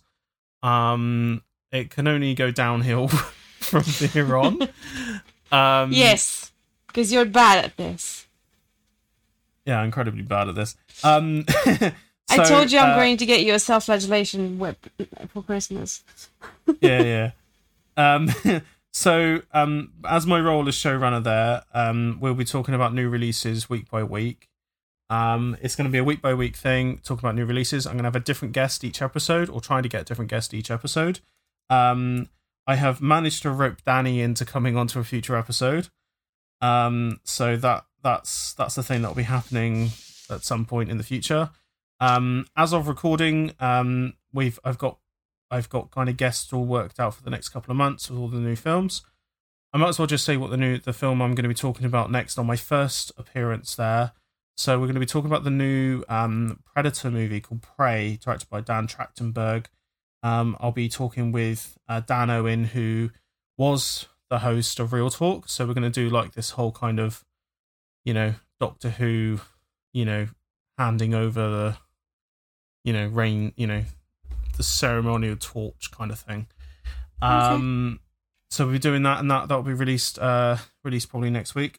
Um, 0.63 1.43
it 1.73 1.91
can 1.91 2.07
only 2.07 2.35
go 2.35 2.51
downhill 2.53 3.09
from 3.61 3.83
here 3.85 4.37
on. 4.37 4.69
Um, 5.51 5.93
Yes, 5.95 6.53
because 6.89 7.11
you're 7.11 7.25
bad 7.25 7.65
at 7.65 7.77
this. 7.79 8.28
Yeah, 9.69 9.85
incredibly 9.85 10.23
bad 10.23 10.49
at 10.49 10.55
this. 10.55 10.77
Um, 11.05 11.45
I 12.31 12.45
told 12.45 12.73
you 12.73 12.79
I'm 12.79 12.93
uh, 12.93 12.97
going 12.97 13.19
to 13.19 13.27
get 13.27 13.45
you 13.45 13.53
a 13.53 13.59
self-flagellation 13.59 14.59
whip 14.59 14.87
for 15.29 15.43
Christmas. 15.43 16.03
yeah, 16.81 17.03
yeah. 17.03 17.31
Um, 17.99 18.63
so, 18.95 19.43
um, 19.53 19.93
as 20.09 20.27
my 20.27 20.41
role 20.41 20.67
as 20.69 20.75
showrunner 20.75 21.23
there, 21.23 21.65
um, 21.75 22.17
we'll 22.19 22.33
be 22.33 22.47
talking 22.47 22.75
about 22.75 22.95
new 22.95 23.11
releases 23.11 23.69
week 23.69 23.91
by 23.91 24.03
week. 24.03 24.49
Um, 25.11 25.55
it's 25.61 25.77
going 25.77 25.87
to 25.87 25.93
be 25.93 25.99
a 25.99 26.05
week 26.05 26.23
by 26.23 26.33
week 26.33 26.57
thing, 26.57 27.01
talking 27.05 27.21
about 27.21 27.35
new 27.35 27.45
releases. 27.45 27.87
I'm 27.87 27.93
going 27.93 28.05
to 28.05 28.09
have 28.09 28.17
a 28.17 28.21
different 28.21 28.55
guest 28.55 28.85
each 28.85 29.03
episode, 29.03 29.51
or 29.51 29.61
trying 29.61 29.83
to 29.83 29.91
get 29.91 30.01
a 30.01 30.05
different 30.05 30.31
guest 30.31 30.55
each 30.55 30.71
episode. 30.71 31.21
Um, 31.69 32.31
I 32.67 32.77
have 32.77 33.03
managed 33.03 33.43
to 33.43 33.51
rope 33.51 33.85
Danny 33.85 34.23
into 34.23 34.47
coming 34.47 34.79
onto 34.79 34.99
a 34.99 35.05
future 35.05 35.37
episode. 35.37 35.89
Um, 36.63 37.21
so 37.25 37.57
that 37.57 37.85
that's 38.03 38.55
that's 38.55 38.75
the 38.75 38.83
thing 38.83 39.03
that 39.03 39.09
will 39.09 39.15
be 39.15 39.23
happening 39.23 39.91
at 40.31 40.45
some 40.45 40.65
point 40.65 40.91
in 40.91 40.99
the 40.99 41.05
future. 41.05 41.51
Um, 42.01 42.47
as 42.57 42.73
of 42.73 42.89
recording, 42.89 43.53
um, 43.61 44.15
we've 44.33 44.59
I've 44.65 44.79
got 44.79 44.99
I've 45.51 45.69
got 45.69 45.91
kind 45.91 46.09
of 46.09 46.17
guests 46.17 46.53
all 46.53 46.65
worked 46.65 47.01
out 47.01 47.15
for 47.15 47.23
the 47.23 47.31
next 47.31 47.49
couple 47.49 47.71
of 47.71 47.77
months 47.77 48.11
with 48.11 48.19
all 48.19 48.29
the 48.29 48.39
new 48.39 48.57
films. 48.57 49.03
I 49.73 49.79
might 49.79 49.89
as 49.89 49.99
well 49.99 50.07
just 50.07 50.25
say 50.25 50.37
what 50.37 50.51
the 50.51 50.57
new 50.57 50.79
the 50.79 50.93
film 50.93 51.21
I'm 51.21 51.35
going 51.35 51.43
to 51.43 51.49
be 51.49 51.55
talking 51.55 51.87
about 51.87 52.11
next 52.11 52.39
on 52.39 52.47
my 52.47 52.57
first 52.57 53.13
appearance 53.17 53.75
there. 53.75 54.13
So 54.57 54.79
we're 54.79 54.87
going 54.87 54.95
to 54.95 55.01
be 55.01 55.07
talking 55.07 55.31
about 55.31 55.45
the 55.45 55.51
new 55.51 56.03
um, 56.09 56.61
Predator 56.65 57.13
movie 57.13 57.41
called 57.41 57.63
Prey, 57.63 58.19
directed 58.21 58.49
by 58.49 58.61
Dan 58.61 58.89
Trachtenberg. 58.89 59.67
Um, 60.25 60.57
I'll 60.59 60.73
be 60.73 60.89
talking 60.89 61.31
with 61.31 61.79
uh, 61.89 62.01
Dan 62.01 62.29
Owen, 62.29 62.65
who 62.65 63.11
was 63.57 64.07
the 64.31 64.41
host 64.41 64.81
of 64.81 64.93
Real 64.93 65.11
Talk. 65.11 65.49
So 65.49 65.65
we're 65.65 65.75
going 65.75 65.91
to 65.91 65.91
do 65.91 66.11
like 66.11 66.33
this 66.33 66.51
whole 66.51 66.73
kind 66.73 66.99
of, 66.99 67.25
you 68.05 68.15
know, 68.15 68.35
Doctor 68.61 68.91
Who, 68.91 69.41
you 69.93 70.05
know, 70.05 70.29
handing 70.77 71.15
over 71.15 71.41
the, 71.49 71.77
you 72.85 72.93
know, 72.93 73.09
rain, 73.09 73.53
you 73.57 73.67
know, 73.67 73.85
the 74.57 74.63
ceremonial 74.63 75.37
torch 75.39 75.91
kind 75.91 76.11
of 76.11 76.19
thing. 76.19 76.47
Um, 77.21 78.01
so 78.51 78.65
we'll 78.65 78.75
be 78.75 78.79
doing 78.79 79.03
that, 79.03 79.21
and 79.21 79.31
that 79.31 79.49
that 79.49 79.57
will 79.57 79.63
be 79.63 79.73
released 79.73 80.19
uh 80.19 80.57
released 80.85 81.11
probably 81.11 81.31
next 81.31 81.55
week. 81.55 81.79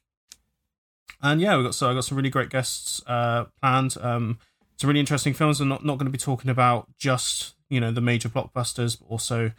And 1.21 1.41
yeah, 1.41 1.57
we 1.57 1.63
got 1.63 1.75
so 1.75 1.89
I 1.89 1.93
got 1.93 2.05
some 2.05 2.17
really 2.17 2.29
great 2.29 2.49
guests 2.49 3.01
uh 3.07 3.45
planned. 3.61 3.95
Um, 3.99 4.39
some 4.77 4.87
really 4.87 4.99
interesting 4.99 5.33
films. 5.33 5.59
I'm 5.59 5.67
not 5.67 5.83
not 5.83 5.97
going 5.97 6.05
to 6.05 6.11
be 6.11 6.17
talking 6.17 6.49
about 6.49 6.87
just 6.97 7.55
you 7.69 7.79
know 7.79 7.91
the 7.91 8.01
major 8.01 8.29
blockbusters, 8.29 8.99
but 8.99 9.07
also 9.07 9.51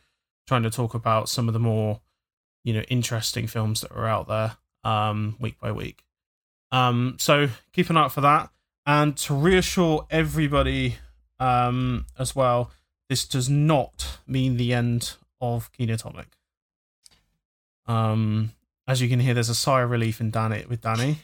trying 0.47 0.63
to 0.63 0.71
talk 0.71 0.95
about 0.95 1.29
some 1.29 1.49
of 1.49 1.55
the 1.55 1.61
more 1.61 2.01
you 2.65 2.73
know 2.73 2.83
interesting 2.83 3.47
films 3.47 3.81
that 3.81 3.93
are 3.93 4.07
out 4.07 4.29
there 4.29 4.57
um 4.85 5.37
week 5.41 5.59
by 5.61 5.73
week. 5.73 6.05
Um, 6.73 7.17
so 7.19 7.49
keep 7.73 7.91
an 7.91 7.97
eye 7.97 8.05
out 8.05 8.13
for 8.13 8.21
that. 8.23 8.51
And 8.87 9.17
to 9.19 9.35
reassure 9.35 10.07
everybody 10.11 10.97
um 11.39 12.07
as 12.19 12.35
well, 12.37 12.71
this 13.09 13.27
does 13.27 13.49
not 13.49 14.19
mean 14.27 14.57
the 14.57 14.73
end 14.75 15.15
of 15.41 15.71
Keen 15.73 15.91
Atomic. 15.91 16.27
Um, 17.87 18.53
as 18.87 19.01
you 19.01 19.09
can 19.09 19.21
hear, 19.21 19.35
there's 19.35 19.49
a 19.49 19.55
sigh 19.55 19.83
of 19.83 19.91
relief 19.91 20.21
in 20.21 20.31
Danny 20.31 20.65
with 20.69 20.81
Danny. 20.81 21.19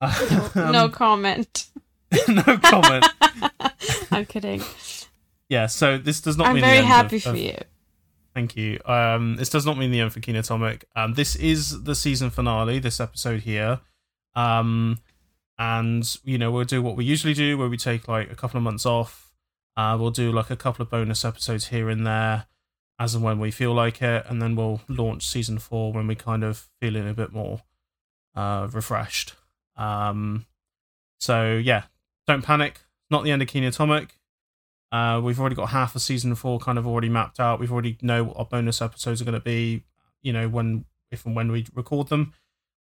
no 0.02 0.10
Um, 0.84 0.90
comment. 0.92 1.66
no 2.28 2.58
comment. 2.58 3.06
I'm 4.10 4.26
kidding. 4.26 4.62
Yeah, 5.48 5.66
so 5.66 5.98
this 5.98 6.20
does 6.20 6.36
not 6.36 6.48
I'm 6.48 6.54
mean 6.56 6.64
very 6.64 6.78
the 6.78 6.82
end 6.84 6.86
happy 6.88 7.16
of, 7.16 7.22
for 7.22 7.28
of- 7.30 7.36
you. 7.38 7.56
Thank 8.34 8.56
you. 8.56 8.78
Um, 8.86 9.36
this 9.36 9.50
does 9.50 9.66
not 9.66 9.76
mean 9.76 9.90
the 9.90 10.00
end 10.00 10.12
for 10.14 10.20
Keen 10.20 10.36
Atomic. 10.36 10.86
Um, 10.96 11.12
this 11.14 11.36
is 11.36 11.82
the 11.84 11.94
season 11.94 12.30
finale. 12.30 12.78
This 12.78 12.98
episode 12.98 13.40
here. 13.42 13.80
Um, 14.34 14.98
and 15.58 16.16
you 16.24 16.38
know 16.38 16.50
we'll 16.50 16.64
do 16.64 16.82
what 16.82 16.96
we 16.96 17.04
usually 17.04 17.34
do, 17.34 17.56
where 17.58 17.68
we 17.68 17.76
take 17.76 18.08
like 18.08 18.30
a 18.30 18.34
couple 18.34 18.58
of 18.58 18.64
months 18.64 18.86
off. 18.86 19.32
Uh, 19.76 19.96
we'll 19.98 20.10
do 20.10 20.32
like 20.32 20.50
a 20.50 20.56
couple 20.56 20.82
of 20.82 20.90
bonus 20.90 21.24
episodes 21.24 21.68
here 21.68 21.88
and 21.88 22.06
there, 22.06 22.46
as 22.98 23.14
and 23.14 23.22
when 23.22 23.38
we 23.38 23.50
feel 23.50 23.72
like 23.72 24.02
it, 24.02 24.24
and 24.28 24.40
then 24.42 24.56
we'll 24.56 24.80
launch 24.88 25.26
season 25.26 25.58
four 25.58 25.92
when 25.92 26.06
we 26.06 26.14
kind 26.14 26.42
of 26.42 26.68
feeling 26.80 27.08
a 27.08 27.14
bit 27.14 27.32
more 27.32 27.62
uh, 28.34 28.68
refreshed. 28.72 29.34
Um, 29.76 30.46
so 31.20 31.54
yeah, 31.54 31.84
don't 32.26 32.42
panic. 32.42 32.80
Not 33.10 33.24
the 33.24 33.30
end 33.30 33.42
of 33.42 33.48
Keen 33.48 33.64
Atomic. 33.64 34.18
Uh, 34.90 35.20
we've 35.22 35.40
already 35.40 35.54
got 35.54 35.70
half 35.70 35.94
of 35.94 36.02
season 36.02 36.34
four 36.34 36.58
kind 36.58 36.78
of 36.78 36.86
already 36.86 37.08
mapped 37.08 37.40
out. 37.40 37.60
We've 37.60 37.72
already 37.72 37.98
know 38.02 38.24
what 38.24 38.36
our 38.36 38.44
bonus 38.44 38.82
episodes 38.82 39.22
are 39.22 39.24
going 39.24 39.34
to 39.34 39.40
be. 39.40 39.84
You 40.22 40.32
know 40.32 40.48
when, 40.48 40.84
if 41.10 41.24
and 41.24 41.34
when 41.34 41.50
we 41.50 41.66
record 41.74 42.08
them, 42.08 42.34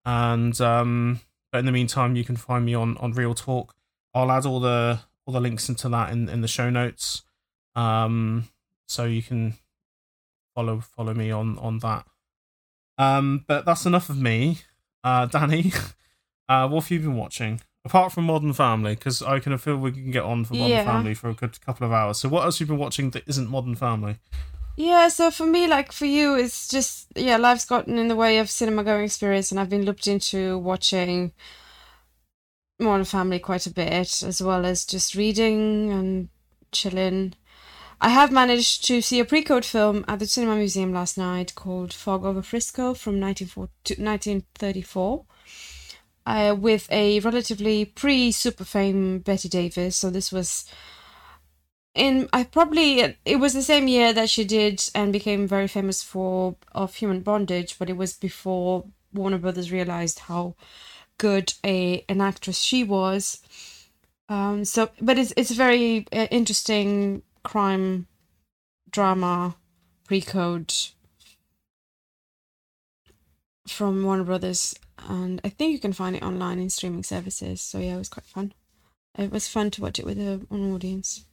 and 0.04 0.58
um, 0.60 1.20
but 1.52 1.58
in 1.58 1.66
the 1.66 1.72
meantime, 1.72 2.16
you 2.16 2.24
can 2.24 2.36
find 2.36 2.64
me 2.64 2.74
on 2.74 2.96
on 2.98 3.12
Real 3.12 3.34
Talk. 3.34 3.74
I'll 4.14 4.30
add 4.30 4.46
all 4.46 4.60
the 4.60 5.00
all 5.26 5.34
the 5.34 5.40
links 5.40 5.68
into 5.68 5.88
that 5.90 6.10
in 6.12 6.28
in 6.28 6.40
the 6.40 6.48
show 6.48 6.70
notes, 6.70 7.22
um, 7.76 8.48
so 8.86 9.04
you 9.04 9.22
can 9.22 9.54
follow 10.54 10.80
follow 10.80 11.14
me 11.14 11.30
on 11.30 11.58
on 11.58 11.78
that. 11.80 12.06
Um, 12.96 13.44
but 13.46 13.64
that's 13.64 13.86
enough 13.86 14.08
of 14.08 14.18
me, 14.18 14.58
uh, 15.04 15.26
Danny. 15.34 15.72
Uh, 16.48 16.66
what 16.68 16.84
have 16.84 16.90
you 16.90 17.00
been 17.00 17.16
watching 17.16 17.60
apart 17.84 18.10
from 18.12 18.24
Modern 18.24 18.52
Family? 18.52 18.94
Because 18.94 19.22
I 19.22 19.38
can 19.38 19.56
feel 19.58 19.76
we 19.76 19.92
can 19.92 20.10
get 20.10 20.22
on 20.24 20.44
for 20.44 20.54
Modern 20.54 20.70
Yeah. 20.70 20.84
Family 20.84 21.14
for 21.14 21.28
a 21.28 21.34
good 21.34 21.60
couple 21.60 21.86
of 21.86 21.92
hours. 21.92 22.18
So 22.18 22.28
what 22.28 22.44
else 22.44 22.58
have 22.58 22.68
you 22.68 22.74
been 22.74 22.80
watching 22.80 23.10
that 23.10 23.22
isn't 23.28 23.48
Modern 23.48 23.74
Family? 23.74 24.16
Yeah, 24.78 25.08
so 25.08 25.32
for 25.32 25.44
me, 25.44 25.66
like 25.66 25.90
for 25.90 26.06
you, 26.06 26.36
it's 26.36 26.68
just 26.68 27.08
yeah, 27.16 27.36
life's 27.36 27.64
gotten 27.64 27.98
in 27.98 28.06
the 28.06 28.14
way 28.14 28.38
of 28.38 28.48
cinema 28.48 28.84
going 28.84 29.04
experience, 29.06 29.50
and 29.50 29.58
I've 29.58 29.68
been 29.68 29.84
looked 29.84 30.06
into 30.06 30.56
watching 30.56 31.32
Modern 32.78 33.04
Family 33.04 33.40
quite 33.40 33.66
a 33.66 33.70
bit, 33.70 34.22
as 34.22 34.40
well 34.40 34.64
as 34.64 34.84
just 34.84 35.16
reading 35.16 35.90
and 35.90 36.28
chilling. 36.70 37.34
I 38.00 38.10
have 38.10 38.30
managed 38.30 38.84
to 38.84 39.00
see 39.00 39.18
a 39.18 39.24
pre-code 39.24 39.64
film 39.64 40.04
at 40.06 40.20
the 40.20 40.28
Cinema 40.28 40.54
Museum 40.54 40.92
last 40.92 41.18
night 41.18 41.56
called 41.56 41.92
Fog 41.92 42.24
Over 42.24 42.40
Frisco 42.40 42.94
from 42.94 43.18
1940 43.20 44.00
1934, 44.00 45.24
uh, 46.24 46.54
with 46.56 46.86
a 46.92 47.18
relatively 47.18 47.84
pre-super 47.84 48.64
fame 48.64 49.18
Bette 49.18 49.48
Davis. 49.48 49.96
So 49.96 50.08
this 50.08 50.30
was 50.30 50.66
in 51.98 52.28
I 52.32 52.44
probably 52.44 53.16
it 53.24 53.36
was 53.36 53.52
the 53.52 53.62
same 53.62 53.88
year 53.88 54.12
that 54.12 54.30
she 54.30 54.44
did 54.44 54.88
and 54.94 55.12
became 55.12 55.46
very 55.48 55.68
famous 55.68 56.02
for 56.02 56.56
of 56.72 56.94
Human 56.94 57.20
Bondage, 57.20 57.78
but 57.78 57.90
it 57.90 57.96
was 57.96 58.14
before 58.14 58.84
Warner 59.12 59.38
Brothers 59.38 59.72
realized 59.72 60.20
how 60.20 60.54
good 61.18 61.54
a 61.64 62.04
an 62.08 62.20
actress 62.20 62.58
she 62.58 62.84
was. 62.84 63.42
Um, 64.28 64.64
so, 64.64 64.90
but 65.00 65.18
it's 65.18 65.32
it's 65.36 65.50
a 65.50 65.54
very 65.54 66.06
uh, 66.12 66.28
interesting 66.30 67.22
crime 67.42 68.06
drama 68.90 69.56
pre-code 70.04 70.74
from 73.66 74.02
Warner 74.04 74.24
Brothers, 74.24 74.74
and 74.98 75.40
I 75.44 75.48
think 75.48 75.72
you 75.72 75.78
can 75.78 75.92
find 75.92 76.14
it 76.16 76.22
online 76.22 76.58
in 76.58 76.70
streaming 76.70 77.02
services. 77.02 77.60
So 77.60 77.78
yeah, 77.78 77.96
it 77.96 77.98
was 77.98 78.08
quite 78.08 78.26
fun. 78.26 78.52
It 79.18 79.32
was 79.32 79.48
fun 79.48 79.70
to 79.72 79.82
watch 79.82 79.98
it 79.98 80.06
with 80.06 80.18
a, 80.18 80.46
an 80.50 80.72
audience. 80.72 81.24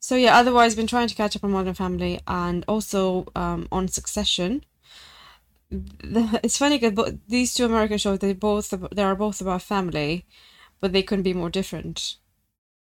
So 0.00 0.14
yeah, 0.16 0.36
otherwise 0.38 0.74
been 0.76 0.86
trying 0.86 1.08
to 1.08 1.14
catch 1.14 1.36
up 1.36 1.44
on 1.44 1.50
Modern 1.50 1.74
Family 1.74 2.20
and 2.26 2.64
also 2.68 3.26
um, 3.34 3.68
on 3.72 3.88
Succession. 3.88 4.64
The- 5.70 6.40
It's 6.42 6.56
funny 6.58 6.78
because 6.78 7.14
these 7.28 7.54
two 7.54 7.64
American 7.66 7.98
shows 7.98 8.18
they 8.20 8.32
both 8.32 8.72
they 8.92 9.02
are 9.02 9.16
both 9.16 9.40
about 9.40 9.62
family, 9.62 10.24
but 10.80 10.92
they 10.92 11.02
couldn't 11.02 11.24
be 11.24 11.34
more 11.34 11.50
different. 11.50 12.16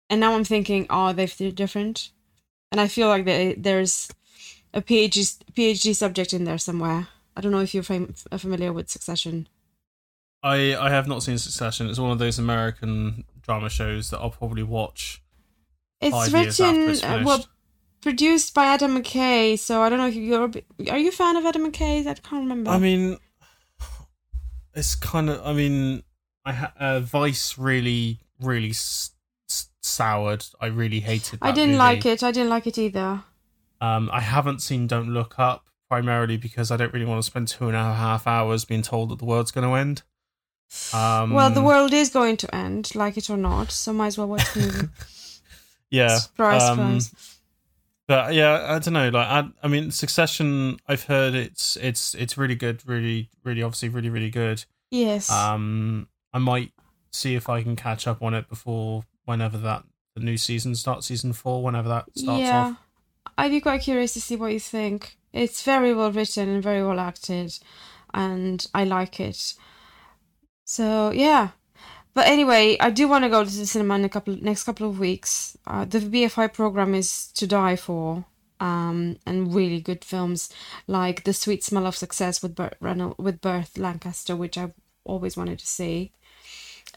And 0.10 0.19
now 0.19 0.36
I'm 0.36 0.43
thinking, 0.43 0.86
are 0.89 1.13
they 1.13 1.24
f- 1.24 1.55
different? 1.55 2.12
And 2.72 2.79
I 2.81 2.88
feel 2.88 3.07
like 3.07 3.25
they, 3.25 3.53
there's 3.55 4.10
a 4.74 4.81
PhD 4.81 5.38
PhD 5.53 5.95
subject 5.95 6.34
in 6.34 6.43
there 6.43 6.57
somewhere. 6.57 7.07
I 7.36 7.41
don't 7.41 7.51
know 7.51 7.62
if 7.62 7.74
you're 7.74 7.84
fam- 7.84 8.13
familiar 8.38 8.72
with 8.74 8.89
Succession. 8.89 9.48
I 10.43 10.75
I 10.75 10.89
have 10.89 11.07
not 11.07 11.24
seen 11.24 11.38
Succession. 11.38 11.89
It's 11.89 12.00
one 12.00 12.12
of 12.12 12.19
those 12.19 12.38
American 12.38 13.24
drama 13.41 13.69
shows 13.69 14.10
that 14.10 14.19
I'll 14.19 14.29
probably 14.29 14.63
watch. 14.63 15.22
It's 16.01 16.11
Five 16.11 16.31
years 16.33 16.59
after 16.59 16.73
written, 16.77 16.89
it's 16.91 17.03
uh, 17.03 17.23
well, 17.25 17.45
produced 18.01 18.53
by 18.53 18.65
Adam 18.65 19.01
McKay. 19.01 19.57
So 19.57 19.81
I 19.81 19.89
don't 19.89 19.97
know 19.99 20.07
if 20.07 20.15
you're. 20.15 20.51
Are 20.91 20.97
you 20.99 21.09
a 21.09 21.11
fan 21.11 21.35
of 21.37 21.45
Adam 21.45 21.71
McKay? 21.71 22.01
I 22.05 22.13
can't 22.13 22.43
remember. 22.43 22.71
I 22.71 22.77
mean, 22.79 23.17
it's 24.73 24.95
kind 24.95 25.29
of. 25.29 25.45
I 25.45 25.53
mean, 25.53 26.03
I 26.45 26.53
ha- 26.53 26.73
uh, 26.79 26.99
Vice 26.99 27.57
really 27.57 28.19
really 28.41 28.69
s- 28.69 29.11
s- 29.49 29.69
soured. 29.81 30.45
I 30.59 30.67
really 30.67 30.99
hated. 30.99 31.39
That 31.39 31.45
I 31.47 31.51
didn't 31.51 31.71
movie. 31.71 31.77
like 31.79 32.05
it. 32.05 32.23
I 32.23 32.31
didn't 32.31 32.49
like 32.49 32.67
it 32.67 32.77
either. 32.77 33.23
Um, 33.81 34.09
I 34.11 34.21
haven't 34.21 34.61
seen 34.61 34.87
Don't 34.87 35.09
Look 35.09 35.37
Up 35.37 35.69
primarily 35.89 36.37
because 36.37 36.71
I 36.71 36.77
don't 36.77 36.93
really 36.93 37.05
want 37.05 37.19
to 37.19 37.25
spend 37.25 37.47
two 37.47 37.67
and 37.67 37.75
a 37.75 37.93
half 37.93 38.25
hours 38.25 38.65
being 38.65 38.81
told 38.81 39.09
that 39.09 39.19
the 39.19 39.25
world's 39.25 39.51
going 39.51 39.67
to 39.67 39.75
end. 39.75 40.01
Um, 40.93 41.31
well, 41.31 41.51
the 41.51 41.61
world 41.61 41.93
is 41.93 42.09
going 42.09 42.37
to 42.37 42.55
end, 42.55 42.95
like 42.95 43.17
it 43.17 43.29
or 43.29 43.37
not. 43.37 43.71
So 43.71 43.93
might 43.93 44.07
as 44.07 44.17
well 44.17 44.27
watch 44.27 44.51
the 44.53 44.59
movie. 44.61 44.87
yeah. 45.95 46.17
Surprise, 46.17 46.63
um, 46.63 46.99
surprise. 46.99 47.39
But 48.07 48.33
yeah, 48.33 48.65
I 48.75 48.79
don't 48.79 48.93
know. 48.93 49.09
Like, 49.09 49.27
I, 49.27 49.49
I 49.63 49.67
mean, 49.67 49.91
Succession. 49.91 50.77
I've 50.87 51.03
heard 51.03 51.33
it's 51.33 51.75
it's 51.77 52.13
it's 52.13 52.37
really 52.37 52.55
good. 52.55 52.87
Really, 52.87 53.29
really, 53.43 53.63
obviously, 53.63 53.89
really, 53.89 54.09
really 54.09 54.29
good. 54.29 54.63
Yes. 54.91 55.31
Um, 55.31 56.07
I 56.33 56.37
might 56.37 56.71
see 57.11 57.35
if 57.35 57.49
I 57.49 57.63
can 57.63 57.75
catch 57.75 58.07
up 58.07 58.21
on 58.21 58.33
it 58.33 58.47
before 58.47 59.05
whenever 59.25 59.57
that 59.57 59.83
the 60.15 60.21
new 60.21 60.37
season 60.37 60.75
starts, 60.75 61.07
season 61.07 61.33
four, 61.33 61.63
whenever 61.63 61.89
that 61.89 62.05
starts 62.15 62.41
yeah, 62.41 62.59
off. 62.59 62.77
I'd 63.37 63.51
be 63.51 63.61
quite 63.61 63.81
curious 63.81 64.13
to 64.13 64.21
see 64.21 64.35
what 64.35 64.53
you 64.53 64.59
think. 64.59 65.17
It's 65.33 65.63
very 65.63 65.93
well 65.93 66.11
written 66.11 66.47
and 66.47 66.63
very 66.63 66.85
well 66.85 66.99
acted, 66.99 67.57
and 68.13 68.65
I 68.73 68.83
like 68.83 69.19
it. 69.19 69.55
So 70.63 71.11
yeah, 71.11 71.49
but 72.15 72.27
anyway, 72.27 72.77
I 72.79 72.89
do 72.89 73.07
want 73.07 73.25
to 73.25 73.29
go 73.29 73.43
to 73.43 73.50
the 73.50 73.65
cinema 73.65 73.95
in 73.95 74.05
a 74.05 74.10
couple 74.10 74.36
next 74.41 74.63
couple 74.63 74.89
of 74.89 74.98
weeks. 75.00 75.57
Uh, 75.67 75.86
the 75.86 76.00
BFI 76.00 76.53
program 76.53 76.95
is 76.95 77.27
to 77.34 77.45
die 77.45 77.75
for, 77.75 78.25
um, 78.60 79.17
and 79.25 79.53
really 79.53 79.81
good 79.81 80.03
films 80.03 80.50
like 80.88 81.25
The 81.25 81.34
Sweet 81.34 81.63
Smell 81.63 81.86
of 81.86 81.95
Success 81.98 82.41
with 82.41 82.55
Burt 82.55 82.77
Reynolds, 82.79 83.17
with 83.19 83.41
Burt 83.41 83.77
Lancaster, 83.77 84.36
which 84.36 84.57
I've 84.57 84.74
always 85.03 85.36
wanted 85.36 85.60
to 85.60 85.67
see. 85.67 86.13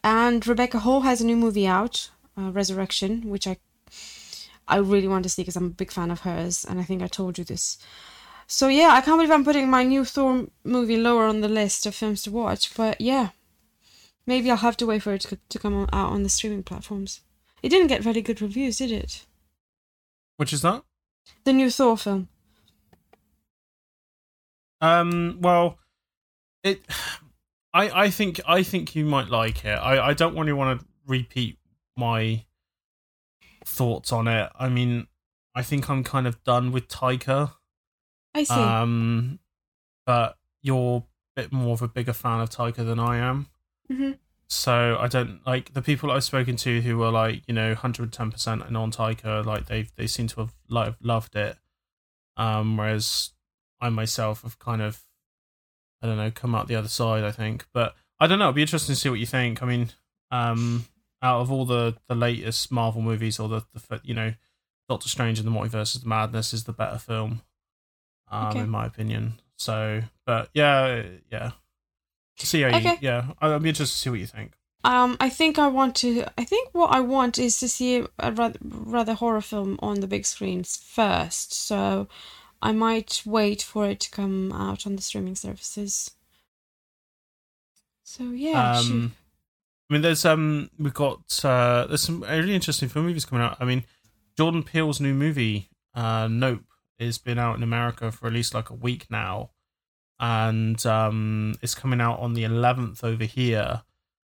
And 0.04 0.46
Rebecca 0.46 0.78
Hall 0.78 1.00
has 1.00 1.20
a 1.20 1.26
new 1.26 1.36
movie 1.36 1.66
out, 1.66 2.10
uh, 2.38 2.50
Resurrection, 2.52 3.28
which 3.28 3.46
I 3.46 3.58
I 4.68 4.76
really 4.76 5.08
want 5.08 5.22
to 5.22 5.30
see 5.30 5.42
because 5.42 5.56
I'm 5.56 5.66
a 5.66 5.70
big 5.70 5.90
fan 5.90 6.10
of 6.10 6.20
hers, 6.20 6.64
and 6.64 6.78
I 6.78 6.84
think 6.84 7.02
I 7.02 7.08
told 7.08 7.38
you 7.38 7.44
this. 7.44 7.78
So 8.46 8.68
yeah, 8.68 8.90
I 8.92 9.00
can't 9.00 9.18
believe 9.18 9.30
I'm 9.30 9.44
putting 9.44 9.68
my 9.68 9.82
new 9.82 10.04
Thor 10.04 10.46
movie 10.62 10.96
lower 10.96 11.26
on 11.26 11.40
the 11.40 11.48
list 11.48 11.86
of 11.86 11.94
films 11.94 12.22
to 12.22 12.30
watch, 12.30 12.74
but 12.76 13.00
yeah, 13.00 13.30
maybe 14.28 14.50
I'll 14.50 14.58
have 14.58 14.76
to 14.76 14.86
wait 14.86 15.02
for 15.02 15.14
it 15.14 15.22
to, 15.22 15.38
to 15.48 15.58
come 15.58 15.88
out 15.92 16.12
on 16.12 16.22
the 16.22 16.28
streaming 16.28 16.62
platforms. 16.62 17.22
It 17.62 17.70
didn't 17.70 17.88
get 17.88 18.02
very 18.02 18.20
good 18.20 18.40
reviews, 18.40 18.76
did 18.76 18.92
it? 18.92 19.26
Which 20.36 20.52
is 20.52 20.62
that? 20.62 20.84
The 21.42 21.52
new 21.52 21.70
Thor 21.70 21.96
film. 21.96 22.28
Um. 24.80 25.38
Well, 25.40 25.78
it. 26.62 26.82
I 27.74 28.04
I 28.04 28.10
think 28.10 28.40
I 28.46 28.62
think 28.62 28.94
you 28.94 29.04
might 29.04 29.28
like 29.28 29.64
it. 29.64 29.74
I 29.74 30.08
I 30.08 30.14
don't 30.14 30.36
really 30.36 30.54
want 30.54 30.80
to 30.80 30.86
repeat 31.06 31.58
my 31.96 32.44
thoughts 33.64 34.10
on 34.10 34.26
it. 34.26 34.50
I 34.58 34.68
mean, 34.68 35.06
I 35.54 35.62
think 35.62 35.90
I'm 35.90 36.02
kind 36.02 36.26
of 36.26 36.42
done 36.44 36.72
with 36.72 36.88
Taika. 36.88 37.52
I 38.34 38.44
see. 38.44 38.54
Um, 38.54 39.38
but 40.06 40.36
you're 40.62 41.04
a 41.36 41.42
bit 41.42 41.52
more 41.52 41.74
of 41.74 41.82
a 41.82 41.88
bigger 41.88 42.14
fan 42.14 42.40
of 42.40 42.48
Taika 42.48 42.86
than 42.86 42.98
I 42.98 43.18
am. 43.18 43.48
Hmm 43.90 44.12
So 44.48 44.96
I 45.00 45.08
don't 45.08 45.40
like 45.46 45.74
the 45.74 45.82
people 45.82 46.10
I've 46.10 46.24
spoken 46.24 46.56
to 46.56 46.80
who 46.80 46.98
were 46.98 47.10
like, 47.10 47.42
you 47.46 47.54
know, 47.54 47.74
110% 47.74 48.66
and 48.66 48.76
on 48.76 48.90
Taika, 48.92 49.44
like 49.44 49.66
they 49.66 49.88
they 49.96 50.06
seem 50.06 50.26
to 50.28 50.40
have 50.40 50.54
lo- 50.68 50.94
loved 51.00 51.36
it. 51.36 51.56
Um, 52.36 52.76
whereas 52.76 53.30
I 53.80 53.88
myself 53.88 54.42
have 54.42 54.58
kind 54.58 54.80
of, 54.80 55.02
I 56.02 56.06
don't 56.06 56.16
know, 56.16 56.30
come 56.30 56.54
out 56.54 56.68
the 56.68 56.76
other 56.76 56.88
side. 56.88 57.24
I 57.24 57.32
think, 57.32 57.66
but 57.72 57.94
I 58.20 58.26
don't 58.26 58.38
know. 58.38 58.46
It'd 58.46 58.54
be 58.56 58.62
interesting 58.62 58.94
to 58.94 59.00
see 59.00 59.08
what 59.10 59.18
you 59.20 59.26
think. 59.26 59.62
I 59.62 59.66
mean, 59.66 59.90
um, 60.30 60.86
out 61.22 61.40
of 61.40 61.50
all 61.52 61.64
the 61.64 61.96
the 62.08 62.14
latest 62.14 62.70
Marvel 62.70 63.02
movies 63.02 63.38
or 63.40 63.48
the 63.48 63.62
the 63.74 64.00
you 64.04 64.14
know, 64.14 64.34
Doctor 64.88 65.08
Strange 65.08 65.38
and 65.38 65.46
the 65.48 65.52
Multiverse 65.52 65.96
of 65.96 66.06
Madness 66.06 66.52
is 66.54 66.64
the 66.64 66.72
better 66.72 66.98
film, 66.98 67.42
um, 68.30 68.48
Okay. 68.48 68.60
in 68.60 68.70
my 68.70 68.86
opinion. 68.86 69.40
So, 69.56 70.02
but 70.24 70.48
yeah, 70.54 71.02
yeah. 71.30 71.50
See 72.38 72.62
how 72.62 72.68
you, 72.68 72.76
Okay. 72.76 72.98
yeah. 73.00 73.32
I- 73.40 73.52
I'd 73.54 73.62
be 73.62 73.68
interested 73.68 73.94
to 73.94 74.00
see 74.00 74.10
what 74.10 74.20
you 74.20 74.26
think. 74.26 74.52
Um, 74.84 75.16
I 75.18 75.28
think 75.28 75.58
I 75.58 75.66
want 75.66 75.96
to. 75.96 76.24
I 76.38 76.44
think 76.44 76.68
what 76.72 76.92
I 76.92 77.00
want 77.00 77.36
is 77.38 77.58
to 77.60 77.68
see 77.68 78.04
a 78.18 78.32
rather, 78.32 78.58
rather 78.62 79.14
horror 79.14 79.40
film 79.40 79.76
on 79.82 80.00
the 80.00 80.06
big 80.06 80.24
screens 80.24 80.76
first. 80.76 81.52
So, 81.52 82.08
I 82.62 82.70
might 82.72 83.22
wait 83.26 83.60
for 83.62 83.86
it 83.88 83.98
to 84.00 84.10
come 84.10 84.52
out 84.52 84.86
on 84.86 84.94
the 84.96 85.02
streaming 85.02 85.34
services. 85.34 86.12
So 88.02 88.30
yeah. 88.30 88.78
Um, 88.78 89.14
I 89.90 89.92
mean, 89.94 90.02
there's 90.02 90.24
um, 90.24 90.70
we've 90.78 90.94
got 90.94 91.44
uh, 91.44 91.86
there's 91.86 92.02
some 92.02 92.20
really 92.22 92.54
interesting 92.54 92.88
film 92.88 93.06
movies 93.06 93.24
coming 93.24 93.44
out. 93.44 93.56
I 93.60 93.64
mean, 93.64 93.84
Jordan 94.36 94.62
Peele's 94.62 95.00
new 95.00 95.14
movie, 95.14 95.70
uh, 95.94 96.28
Nope, 96.30 96.62
has 97.00 97.18
been 97.18 97.38
out 97.38 97.56
in 97.56 97.62
America 97.62 98.12
for 98.12 98.26
at 98.26 98.32
least 98.32 98.54
like 98.54 98.70
a 98.70 98.74
week 98.74 99.06
now, 99.10 99.50
and 100.20 100.84
um, 100.86 101.54
it's 101.62 101.74
coming 101.74 102.00
out 102.00 102.20
on 102.20 102.34
the 102.34 102.44
11th 102.44 103.04
over 103.04 103.24
here. 103.24 103.82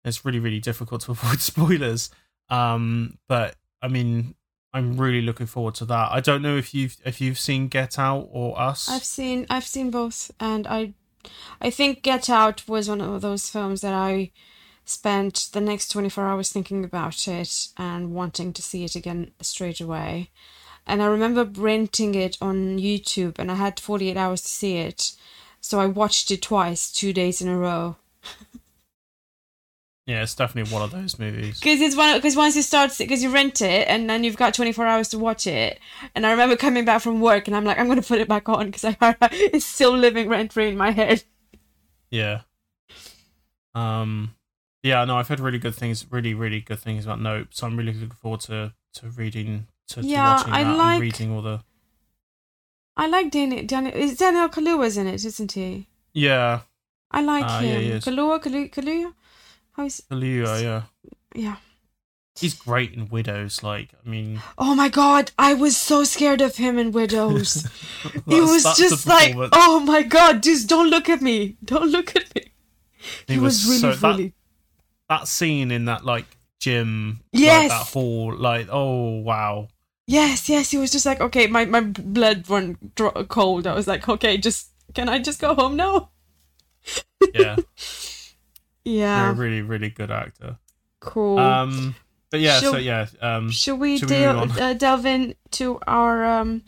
It's 0.04 0.24
really 0.24 0.40
really 0.40 0.60
difficult 0.60 1.02
to 1.02 1.10
avoid 1.12 1.40
spoilers, 1.40 2.10
um, 2.48 3.18
but 3.28 3.56
I 3.82 3.88
mean, 3.88 4.34
I'm 4.72 4.96
really 4.96 5.22
looking 5.22 5.46
forward 5.46 5.74
to 5.76 5.84
that. 5.86 6.12
I 6.12 6.20
don't 6.20 6.42
know 6.42 6.56
if 6.56 6.74
you've 6.74 6.96
if 7.04 7.20
you've 7.20 7.38
seen 7.38 7.68
Get 7.68 7.98
Out 7.98 8.28
or 8.30 8.58
Us. 8.60 8.88
I've 8.88 9.04
seen 9.04 9.46
I've 9.48 9.64
seen 9.66 9.90
both, 9.90 10.30
and 10.38 10.66
I, 10.66 10.92
I 11.60 11.70
think 11.70 12.02
Get 12.02 12.28
Out 12.28 12.68
was 12.68 12.88
one 12.88 13.00
of 13.00 13.20
those 13.22 13.48
films 13.48 13.80
that 13.80 13.94
I 13.94 14.30
spent 14.84 15.48
the 15.52 15.60
next 15.60 15.88
twenty 15.88 16.10
four 16.10 16.24
hours 16.24 16.50
thinking 16.50 16.84
about 16.84 17.26
it 17.26 17.68
and 17.76 18.12
wanting 18.12 18.52
to 18.52 18.62
see 18.62 18.84
it 18.84 18.94
again 18.94 19.32
straight 19.40 19.80
away. 19.80 20.30
And 20.86 21.02
I 21.02 21.06
remember 21.06 21.44
renting 21.44 22.14
it 22.14 22.36
on 22.40 22.78
YouTube, 22.78 23.38
and 23.38 23.50
I 23.50 23.54
had 23.54 23.80
forty 23.80 24.10
eight 24.10 24.18
hours 24.18 24.42
to 24.42 24.48
see 24.48 24.76
it, 24.76 25.12
so 25.60 25.80
I 25.80 25.86
watched 25.86 26.30
it 26.30 26.42
twice, 26.42 26.90
two 26.92 27.12
days 27.12 27.40
in 27.40 27.48
a 27.48 27.56
row. 27.56 27.96
yeah, 30.06 30.22
it's 30.22 30.34
definitely 30.34 30.72
one 30.72 30.82
of 30.82 30.90
those 30.90 31.18
movies. 31.18 31.60
Because 31.60 31.80
it's 31.80 31.94
one 31.96 32.16
because 32.16 32.34
once 32.36 32.56
you 32.56 32.62
start 32.62 32.92
because 32.96 33.22
you 33.22 33.30
rent 33.30 33.60
it 33.60 33.86
and 33.88 34.08
then 34.08 34.24
you've 34.24 34.36
got 34.38 34.54
24 34.54 34.86
hours 34.86 35.08
to 35.10 35.18
watch 35.18 35.46
it. 35.46 35.78
And 36.14 36.26
I 36.26 36.30
remember 36.30 36.56
coming 36.56 36.84
back 36.86 37.02
from 37.02 37.20
work 37.20 37.46
and 37.46 37.56
I'm 37.56 37.64
like 37.64 37.78
I'm 37.78 37.88
gonna 37.88 38.00
put 38.02 38.20
it 38.20 38.28
back 38.28 38.48
on 38.48 38.66
because 38.66 38.84
I 38.84 38.96
it's 39.32 39.66
still 39.66 39.96
living 39.96 40.28
rent 40.28 40.52
free 40.52 40.68
in 40.68 40.76
my 40.76 40.92
head. 40.92 41.24
Yeah. 42.10 42.40
Um. 43.74 44.34
Yeah. 44.82 45.04
No, 45.04 45.18
I've 45.18 45.28
heard 45.28 45.40
really 45.40 45.58
good 45.58 45.74
things. 45.74 46.06
Really, 46.10 46.32
really 46.34 46.60
good 46.60 46.78
things 46.80 47.04
about 47.04 47.20
Nope. 47.20 47.48
So 47.50 47.66
I'm 47.66 47.76
really 47.76 47.92
looking 47.92 48.10
forward 48.10 48.40
to 48.42 48.72
to 48.94 49.08
reading 49.08 49.66
to, 49.88 50.00
Yeah, 50.00 50.24
to 50.24 50.30
watching 50.38 50.52
I 50.54 50.64
that 50.64 50.76
like- 50.76 50.92
and 50.94 51.00
reading 51.02 51.32
all 51.32 51.42
the. 51.42 51.60
I 52.98 53.06
like 53.06 53.30
Daniel. 53.30 53.64
Daniel 53.64 53.94
is 53.94 54.16
Daniel 54.18 54.48
Kaluuya's 54.48 54.96
in 54.96 55.06
it, 55.06 55.24
isn't 55.24 55.52
he? 55.52 55.86
Yeah, 56.12 56.60
I 57.10 57.22
like 57.22 57.44
ah, 57.46 57.60
yeah, 57.60 57.68
him. 57.70 57.80
he 57.82 57.88
is. 57.90 58.04
Kalua, 58.04 58.42
Kalu, 58.42 58.70
Kaluuya. 58.70 59.12
How 59.72 59.84
is? 59.86 60.02
Kaluuya. 60.10 60.60
Yeah, 60.62 60.82
Yeah. 61.34 61.56
he's 62.38 62.54
great 62.54 62.92
in 62.92 63.08
Widows. 63.08 63.62
Like, 63.62 63.90
I 64.04 64.08
mean, 64.08 64.42
Oh 64.58 64.74
my 64.74 64.88
God! 64.88 65.30
I 65.38 65.54
was 65.54 65.76
so 65.76 66.02
scared 66.04 66.40
of 66.40 66.56
him 66.56 66.76
in 66.78 66.90
Widows. 66.92 67.66
he 68.02 68.10
that's- 68.40 68.50
was 68.50 68.76
just 68.76 69.06
like, 69.06 69.34
oh 69.52 69.78
my 69.80 70.02
God! 70.02 70.42
Just 70.42 70.68
don't 70.68 70.90
look 70.90 71.08
at 71.08 71.22
me. 71.22 71.56
Don't 71.64 71.90
look 71.90 72.16
at 72.16 72.34
me. 72.34 72.42
He, 73.28 73.34
He 73.34 73.38
was, 73.38 73.64
was 73.64 73.82
really, 73.84 73.94
so- 73.96 74.12
that- 74.12 74.32
that 75.08 75.28
scene 75.28 75.70
in 75.70 75.84
that 75.86 76.04
like 76.04 76.26
gym, 76.60 77.20
like, 77.32 77.42
Yes. 77.42 77.70
that 77.70 77.86
hall, 77.94 78.34
like, 78.36 78.66
oh 78.70 79.20
wow, 79.20 79.68
Yes, 80.10 80.48
yes. 80.48 80.70
He 80.70 80.78
was 80.78 80.90
just 80.90 81.04
like, 81.04 81.20
okay, 81.20 81.46
my 81.48 81.66
my 81.66 81.82
blood 81.82 82.48
went 82.48 82.94
dro- 82.94 83.12
cold. 83.28 83.66
I 83.66 83.74
was 83.74 83.86
like, 83.86 84.08
okay, 84.08 84.38
just 84.38 84.70
can 84.94 85.06
I 85.06 85.18
just 85.18 85.38
go 85.38 85.54
home 85.54 85.76
now? 85.76 86.08
yeah, 87.34 87.56
Yeah. 88.84 89.28
really, 89.28 89.38
really, 89.38 89.62
really 89.62 89.90
good 89.90 90.10
actor. 90.10 90.56
Cool. 91.00 91.38
Um, 91.38 91.94
but 92.30 92.40
yeah, 92.40 92.58
Shall- 92.58 92.72
so 92.72 92.78
yeah, 92.78 93.06
um, 93.20 93.50
Should 93.50 93.78
we, 93.78 93.98
should 93.98 94.08
we 94.08 94.16
del- 94.16 94.50
uh, 94.50 94.72
delve 94.72 95.04
into 95.04 95.78
our 95.86 96.24
um? 96.24 96.62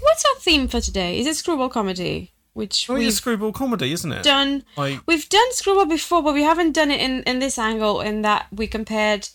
What's 0.00 0.24
our 0.24 0.40
theme 0.40 0.66
for 0.66 0.80
today? 0.80 1.18
Is 1.20 1.26
it 1.28 1.36
screwball 1.36 1.68
comedy? 1.68 2.32
Which 2.54 2.90
oh, 2.90 2.94
we've 2.94 3.12
screwball 3.12 3.52
comedy, 3.52 3.92
isn't 3.92 4.10
it? 4.10 4.24
done. 4.24 4.64
Like, 4.76 4.98
We've 5.06 5.28
done 5.28 5.52
screwball 5.52 5.86
before, 5.86 6.22
but 6.24 6.34
we 6.34 6.42
haven't 6.42 6.72
done 6.72 6.90
it 6.90 7.00
in 7.00 7.22
in 7.22 7.38
this 7.38 7.56
angle. 7.56 8.00
In 8.00 8.22
that 8.22 8.48
we 8.50 8.66
compared 8.66 9.28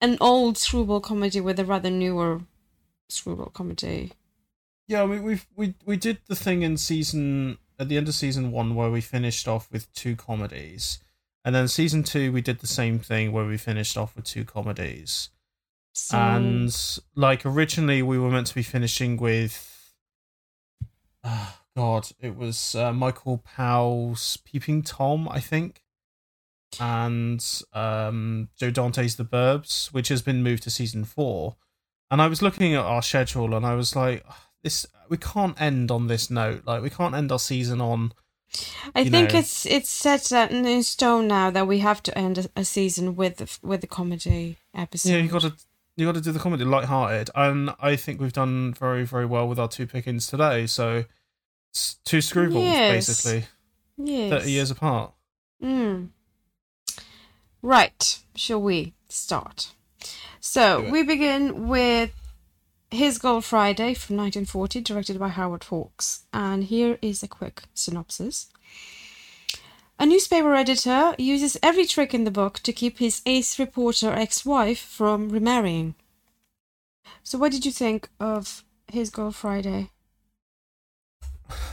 an 0.00 0.18
old 0.20 0.58
screwball 0.58 1.00
comedy 1.00 1.40
with 1.40 1.58
a 1.58 1.64
rather 1.64 1.90
newer 1.90 2.42
screwball 3.08 3.50
comedy. 3.50 4.12
Yeah, 4.88 5.04
we 5.04 5.18
we've, 5.18 5.46
we 5.56 5.74
we 5.84 5.96
did 5.96 6.18
the 6.26 6.36
thing 6.36 6.62
in 6.62 6.76
season 6.76 7.58
at 7.78 7.88
the 7.88 7.96
end 7.96 8.08
of 8.08 8.14
season 8.14 8.52
one 8.52 8.74
where 8.74 8.90
we 8.90 9.00
finished 9.00 9.48
off 9.48 9.70
with 9.72 9.92
two 9.92 10.16
comedies, 10.16 11.00
and 11.44 11.54
then 11.54 11.68
season 11.68 12.02
two 12.02 12.32
we 12.32 12.40
did 12.40 12.60
the 12.60 12.66
same 12.66 12.98
thing 12.98 13.32
where 13.32 13.46
we 13.46 13.56
finished 13.56 13.96
off 13.96 14.14
with 14.14 14.24
two 14.24 14.44
comedies. 14.44 15.30
So 15.92 16.18
And 16.18 16.98
like 17.14 17.46
originally 17.46 18.02
we 18.02 18.18
were 18.18 18.30
meant 18.30 18.48
to 18.48 18.54
be 18.54 18.62
finishing 18.62 19.16
with, 19.16 19.94
oh 21.24 21.54
God, 21.74 22.08
it 22.20 22.36
was 22.36 22.74
uh, 22.74 22.92
Michael 22.92 23.38
Powell's 23.38 24.36
Peeping 24.44 24.82
Tom, 24.82 25.26
I 25.28 25.40
think, 25.40 25.82
and 26.80 27.62
um, 27.72 28.48
Joe 28.58 28.70
Dante's 28.70 29.16
The 29.16 29.24
Burbs, 29.24 29.92
which 29.92 30.08
has 30.08 30.22
been 30.22 30.42
moved 30.42 30.62
to 30.64 30.70
season 30.70 31.04
four. 31.04 31.56
And 32.10 32.22
I 32.22 32.28
was 32.28 32.42
looking 32.42 32.74
at 32.74 32.84
our 32.84 33.02
schedule 33.02 33.54
and 33.54 33.66
I 33.66 33.74
was 33.74 33.96
like, 33.96 34.24
this 34.62 34.86
we 35.08 35.16
can't 35.16 35.60
end 35.60 35.90
on 35.90 36.06
this 36.06 36.30
note. 36.30 36.62
Like 36.66 36.82
we 36.82 36.90
can't 36.90 37.14
end 37.14 37.32
our 37.32 37.38
season 37.38 37.80
on. 37.80 38.12
I 38.94 39.04
think 39.08 39.32
know. 39.32 39.40
it's 39.40 39.66
it's 39.66 39.88
set 39.88 40.32
in 40.32 40.82
stone 40.82 41.28
now 41.28 41.50
that 41.50 41.66
we 41.66 41.80
have 41.80 42.02
to 42.04 42.16
end 42.16 42.38
a, 42.38 42.48
a 42.56 42.64
season 42.64 43.16
with 43.16 43.36
the, 43.36 43.58
with 43.66 43.80
the 43.80 43.86
comedy 43.86 44.58
episode. 44.74 45.10
Yeah, 45.10 45.18
you 45.18 45.28
got 45.28 45.42
to 45.42 45.54
you 45.96 46.06
got 46.06 46.14
to 46.14 46.20
do 46.20 46.32
the 46.32 46.38
comedy 46.38 46.64
light-hearted, 46.64 47.30
and 47.34 47.70
I 47.80 47.96
think 47.96 48.20
we've 48.20 48.32
done 48.32 48.74
very 48.74 49.04
very 49.04 49.26
well 49.26 49.48
with 49.48 49.58
our 49.58 49.68
two 49.68 49.86
pickings 49.86 50.26
today. 50.26 50.66
So 50.66 51.04
it's 51.72 51.94
two 52.04 52.18
screwballs 52.18 52.64
Yes. 52.64 53.06
basically, 53.06 53.44
yes. 53.98 54.30
thirty 54.30 54.50
years 54.52 54.70
apart. 54.70 55.12
Mm. 55.62 56.10
Right, 57.66 58.20
shall 58.36 58.62
we 58.62 58.94
start? 59.08 59.72
So 60.38 60.88
we 60.88 61.02
begin 61.02 61.66
with 61.66 62.12
His 62.92 63.18
Girl 63.18 63.40
Friday 63.40 63.92
from 63.92 64.16
1940, 64.18 64.80
directed 64.82 65.18
by 65.18 65.30
Howard 65.30 65.64
Hawks. 65.64 66.26
And 66.32 66.62
here 66.62 66.96
is 67.02 67.24
a 67.24 67.26
quick 67.26 67.64
synopsis. 67.74 68.46
A 69.98 70.06
newspaper 70.06 70.54
editor 70.54 71.16
uses 71.18 71.56
every 71.60 71.86
trick 71.86 72.14
in 72.14 72.22
the 72.22 72.30
book 72.30 72.60
to 72.60 72.72
keep 72.72 73.00
his 73.00 73.20
ace 73.26 73.58
reporter 73.58 74.12
ex 74.12 74.46
wife 74.46 74.78
from 74.78 75.30
remarrying. 75.30 75.96
So, 77.24 77.36
what 77.36 77.50
did 77.50 77.66
you 77.66 77.72
think 77.72 78.10
of 78.20 78.62
His 78.86 79.10
Girl 79.10 79.32
Friday? 79.32 79.90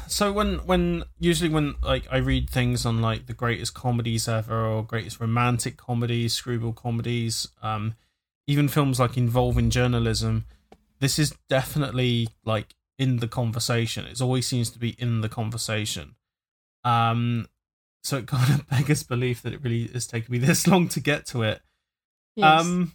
So 0.08 0.32
when 0.32 0.56
when 0.66 1.04
usually 1.20 1.50
when 1.50 1.76
like 1.84 2.06
I 2.12 2.18
read 2.18 2.50
things 2.50 2.86
on 2.86 3.02
like 3.02 3.28
the 3.28 3.34
greatest 3.34 3.74
comedies 3.74 4.28
ever 4.28 4.66
or 4.66 4.84
greatest 4.84 5.20
romantic 5.20 5.78
comedies, 5.78 6.34
screwball 6.34 6.74
comedies, 6.74 7.48
um, 7.62 7.96
even 8.48 8.68
films 8.68 9.00
like 9.00 9.18
involving 9.18 9.70
journalism, 9.70 10.46
this 11.00 11.20
is 11.20 11.36
definitely 11.50 12.30
like 12.46 12.76
in 12.98 13.18
the 13.18 13.28
conversation. 13.28 14.06
It 14.06 14.22
always 14.22 14.48
seems 14.48 14.70
to 14.72 14.80
be 14.80 14.96
in 15.00 15.22
the 15.22 15.30
conversation. 15.30 16.16
Um, 16.84 17.48
so 18.04 18.18
it 18.18 18.28
kind 18.28 18.60
of 18.60 18.68
beggars 18.70 19.04
belief 19.04 19.42
that 19.42 19.54
it 19.54 19.64
really 19.64 19.88
has 19.88 20.08
taken 20.08 20.32
me 20.32 20.38
this 20.40 20.68
long 20.68 20.88
to 20.90 21.00
get 21.00 21.26
to 21.28 21.44
it. 21.44 21.62
Yes. 22.36 22.62
Um, 22.62 22.94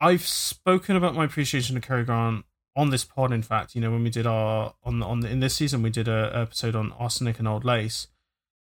I've 0.00 0.26
spoken 0.26 0.96
about 0.96 1.14
my 1.14 1.24
appreciation 1.24 1.76
of 1.76 1.82
Cary 1.82 2.04
Grant 2.04 2.44
on 2.76 2.90
this 2.90 3.04
pod. 3.04 3.32
In 3.32 3.42
fact, 3.42 3.74
you 3.74 3.80
know, 3.80 3.90
when 3.90 4.02
we 4.02 4.10
did 4.10 4.26
our 4.26 4.74
on 4.84 5.02
on 5.02 5.20
the, 5.20 5.28
in 5.30 5.40
this 5.40 5.54
season, 5.54 5.82
we 5.82 5.90
did 5.90 6.08
a 6.08 6.30
episode 6.34 6.74
on 6.74 6.92
Arsenic 6.92 7.38
and 7.38 7.48
Old 7.48 7.64
Lace. 7.64 8.08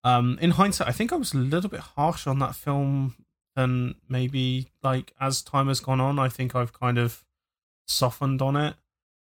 Um, 0.04 0.38
in 0.42 0.52
hindsight, 0.52 0.88
I 0.88 0.92
think 0.92 1.12
I 1.12 1.16
was 1.16 1.34
a 1.34 1.38
little 1.38 1.70
bit 1.70 1.80
harsh 1.80 2.28
on 2.28 2.40
that 2.40 2.56
film 2.56 3.16
than 3.56 3.96
maybe 4.08 4.68
like 4.84 5.14
as 5.20 5.42
time 5.42 5.68
has 5.68 5.80
gone 5.80 6.00
on. 6.02 6.20
I 6.20 6.30
think 6.30 6.56
I've 6.56 6.74
kind 6.74 6.98
of 6.98 7.24
softened 7.88 8.42
on 8.42 8.56
it. 8.56 8.76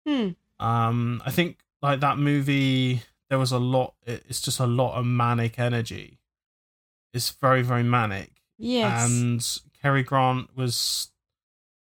hmm. 0.05 0.29
Um, 0.63 1.21
I 1.25 1.31
think 1.31 1.59
like 1.81 1.99
that 2.01 2.17
movie, 2.17 3.01
there 3.29 3.39
was 3.39 3.51
a 3.51 3.59
lot. 3.59 3.95
It's 4.05 4.41
just 4.41 4.59
a 4.59 4.67
lot 4.67 4.97
of 4.97 5.05
manic 5.05 5.57
energy. 5.59 6.19
It's 7.13 7.29
very 7.31 7.61
very 7.63 7.83
manic 7.83 8.31
Yes. 8.57 9.09
and 9.09 9.61
Cary 9.81 10.03
Grant 10.03 10.55
was, 10.55 11.09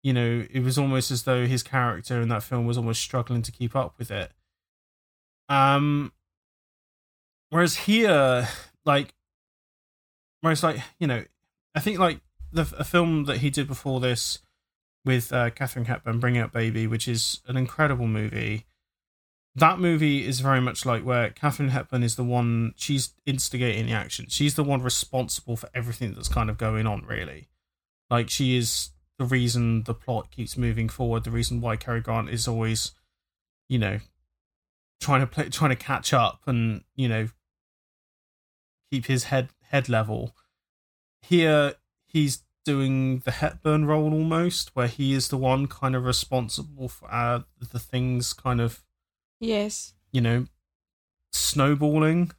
you 0.04 0.12
know, 0.12 0.46
it 0.50 0.62
was 0.62 0.76
almost 0.76 1.10
as 1.10 1.22
though 1.22 1.46
his 1.46 1.62
character 1.62 2.20
in 2.20 2.28
that 2.28 2.42
film 2.42 2.66
was 2.66 2.76
almost 2.76 3.00
struggling 3.00 3.40
to 3.40 3.50
keep 3.50 3.74
up 3.74 3.94
with 3.98 4.10
it. 4.10 4.30
Um, 5.48 6.12
whereas 7.48 7.74
here, 7.74 8.46
like, 8.84 9.14
whereas 10.42 10.62
like 10.62 10.76
you 10.98 11.06
know, 11.06 11.24
I 11.74 11.80
think 11.80 11.98
like 11.98 12.20
the 12.52 12.70
a 12.78 12.84
film 12.84 13.24
that 13.24 13.38
he 13.38 13.48
did 13.48 13.66
before 13.66 13.98
this 13.98 14.40
with 15.06 15.32
uh, 15.32 15.48
Katharine 15.50 15.86
Hepburn, 15.86 16.20
Bring 16.20 16.36
Out 16.36 16.52
Baby, 16.52 16.86
which 16.86 17.08
is 17.08 17.40
an 17.48 17.56
incredible 17.56 18.06
movie. 18.06 18.66
That 19.56 19.78
movie 19.78 20.26
is 20.26 20.40
very 20.40 20.60
much 20.60 20.84
like 20.84 21.02
where 21.02 21.30
Katharine 21.30 21.70
Hepburn 21.70 22.02
is 22.02 22.16
the 22.16 22.24
one 22.24 22.74
she's 22.76 23.14
instigating 23.24 23.86
the 23.86 23.92
action. 23.92 24.26
She's 24.28 24.54
the 24.54 24.64
one 24.64 24.82
responsible 24.82 25.56
for 25.56 25.70
everything 25.74 26.12
that's 26.12 26.28
kind 26.28 26.50
of 26.50 26.58
going 26.58 26.86
on, 26.86 27.06
really. 27.06 27.48
Like 28.10 28.28
she 28.28 28.58
is 28.58 28.90
the 29.18 29.24
reason 29.24 29.84
the 29.84 29.94
plot 29.94 30.30
keeps 30.30 30.56
moving 30.56 30.88
forward, 30.88 31.24
the 31.24 31.30
reason 31.30 31.60
why 31.60 31.76
Cary 31.76 32.00
Grant 32.00 32.28
is 32.28 32.48
always, 32.48 32.92
you 33.68 33.78
know, 33.78 34.00
trying 35.00 35.20
to 35.20 35.26
play, 35.26 35.48
trying 35.48 35.70
to 35.70 35.76
catch 35.76 36.12
up 36.12 36.42
and 36.46 36.82
you 36.96 37.08
know 37.08 37.28
keep 38.90 39.06
his 39.06 39.24
head 39.24 39.50
head 39.70 39.88
level. 39.88 40.34
Here, 41.22 41.74
he's 42.06 42.42
doing 42.64 43.18
the 43.20 43.30
Hepburn 43.30 43.84
role 43.84 44.12
almost, 44.12 44.74
where 44.74 44.88
he 44.88 45.12
is 45.12 45.28
the 45.28 45.36
one 45.36 45.66
kind 45.66 45.94
of 45.94 46.04
responsible 46.04 46.88
for 46.88 47.12
uh, 47.12 47.40
the 47.72 47.78
things 47.78 48.32
kind 48.32 48.60
of 48.60 48.82
yes. 49.40 49.94
you 50.12 50.20
know 50.20 50.46
snowballing 51.32 52.30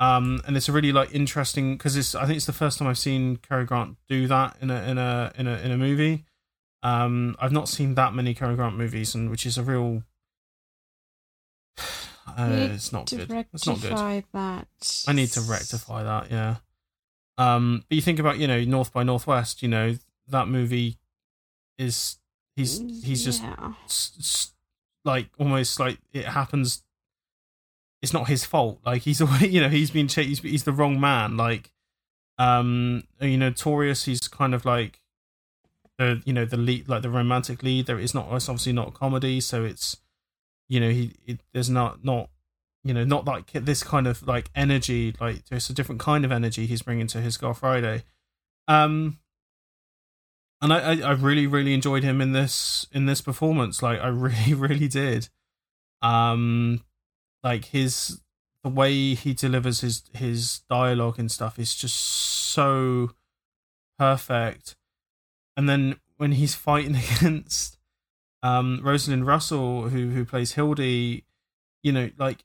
um 0.00 0.40
and 0.46 0.56
it's 0.56 0.68
a 0.68 0.72
really 0.72 0.92
like 0.92 1.14
interesting 1.14 1.76
because 1.76 1.96
it's 1.96 2.14
i 2.14 2.24
think 2.26 2.36
it's 2.36 2.46
the 2.46 2.52
first 2.52 2.78
time 2.78 2.88
i've 2.88 2.98
seen 2.98 3.36
Cary 3.36 3.64
grant 3.64 3.96
do 4.08 4.26
that 4.26 4.56
in 4.60 4.70
a 4.70 4.82
in 4.82 4.98
a 4.98 5.32
in 5.38 5.46
a 5.46 5.56
in 5.58 5.70
a 5.70 5.76
movie 5.76 6.24
um 6.82 7.36
i've 7.38 7.52
not 7.52 7.68
seen 7.68 7.94
that 7.94 8.12
many 8.14 8.34
Cary 8.34 8.56
grant 8.56 8.76
movies 8.76 9.14
and 9.14 9.30
which 9.30 9.46
is 9.46 9.56
a 9.58 9.62
real. 9.62 10.02
Uh, 12.36 12.68
it's 12.72 12.90
not 12.92 13.08
good 13.10 13.30
it's 13.52 13.66
not 13.66 13.80
good 13.80 13.90
rectify 13.92 14.22
that. 14.32 15.04
i 15.06 15.12
need 15.12 15.28
to 15.28 15.40
rectify 15.42 16.02
that 16.02 16.30
yeah 16.30 16.56
um 17.38 17.84
but 17.88 17.94
you 17.94 18.00
think 18.02 18.18
about 18.18 18.38
you 18.38 18.48
know 18.48 18.64
north 18.64 18.92
by 18.92 19.02
northwest 19.02 19.62
you 19.62 19.68
know 19.68 19.94
that 20.26 20.48
movie 20.48 20.96
is 21.78 22.16
he's 22.56 22.80
he's 23.04 23.22
just 23.24 23.42
s- 23.84 24.12
s- 24.18 24.52
like 25.04 25.28
almost 25.38 25.78
like 25.78 25.98
it 26.12 26.24
happens 26.24 26.82
it's 28.04 28.12
not 28.12 28.28
his 28.28 28.44
fault. 28.44 28.80
Like 28.84 29.02
he's 29.02 29.20
always 29.22 29.42
you 29.42 29.60
know 29.60 29.70
he's 29.70 29.90
been 29.90 30.08
he's, 30.08 30.40
he's 30.40 30.64
the 30.64 30.72
wrong 30.72 31.00
man. 31.00 31.36
Like 31.38 31.72
um 32.38 33.04
you 33.20 33.38
know 33.38 33.50
Torius 33.50 34.04
he's 34.04 34.28
kind 34.28 34.54
of 34.54 34.64
like 34.64 35.00
the 35.98 36.20
you 36.24 36.32
know 36.32 36.44
the 36.44 36.58
lead 36.58 36.86
like 36.86 37.02
the 37.02 37.10
romantic 37.10 37.62
lead. 37.62 37.86
There 37.86 37.98
is 37.98 38.14
not 38.14 38.30
it's 38.32 38.48
obviously 38.48 38.74
not 38.74 38.88
a 38.88 38.92
comedy 38.92 39.40
so 39.40 39.64
it's 39.64 39.96
you 40.68 40.80
know 40.80 40.90
he 40.90 41.12
it, 41.26 41.40
there's 41.54 41.70
not 41.70 42.04
not 42.04 42.28
you 42.82 42.92
know 42.92 43.04
not 43.04 43.24
like 43.24 43.50
this 43.52 43.82
kind 43.82 44.06
of 44.06 44.26
like 44.26 44.50
energy 44.54 45.14
like 45.18 45.46
there's 45.46 45.70
a 45.70 45.72
different 45.72 46.00
kind 46.00 46.26
of 46.26 46.32
energy 46.32 46.66
he's 46.66 46.82
bringing 46.82 47.06
to 47.06 47.22
his 47.22 47.38
girl 47.38 47.54
friday. 47.54 48.04
Um 48.68 49.18
and 50.60 50.72
I, 50.72 50.92
I, 50.92 51.00
I 51.00 51.12
really 51.12 51.46
really 51.46 51.72
enjoyed 51.72 52.04
him 52.04 52.20
in 52.20 52.32
this 52.32 52.86
in 52.92 53.06
this 53.06 53.22
performance. 53.22 53.82
Like 53.82 53.98
i 54.00 54.08
really 54.26 54.52
really 54.52 54.88
did. 54.88 55.30
Um 56.02 56.82
like 57.44 57.66
his 57.66 58.20
the 58.64 58.70
way 58.70 59.14
he 59.14 59.34
delivers 59.34 59.82
his 59.82 60.02
his 60.14 60.62
dialogue 60.70 61.18
and 61.18 61.30
stuff 61.30 61.58
is 61.58 61.74
just 61.74 61.94
so 61.94 63.10
perfect. 63.98 64.74
And 65.56 65.68
then 65.68 65.96
when 66.16 66.32
he's 66.32 66.54
fighting 66.54 66.96
against 67.18 67.78
um 68.42 68.80
rosalind 68.82 69.26
russell 69.26 69.88
who 69.88 70.10
who 70.10 70.22
plays 70.22 70.52
hildy 70.52 71.24
you 71.82 71.90
know 71.90 72.10
like 72.18 72.44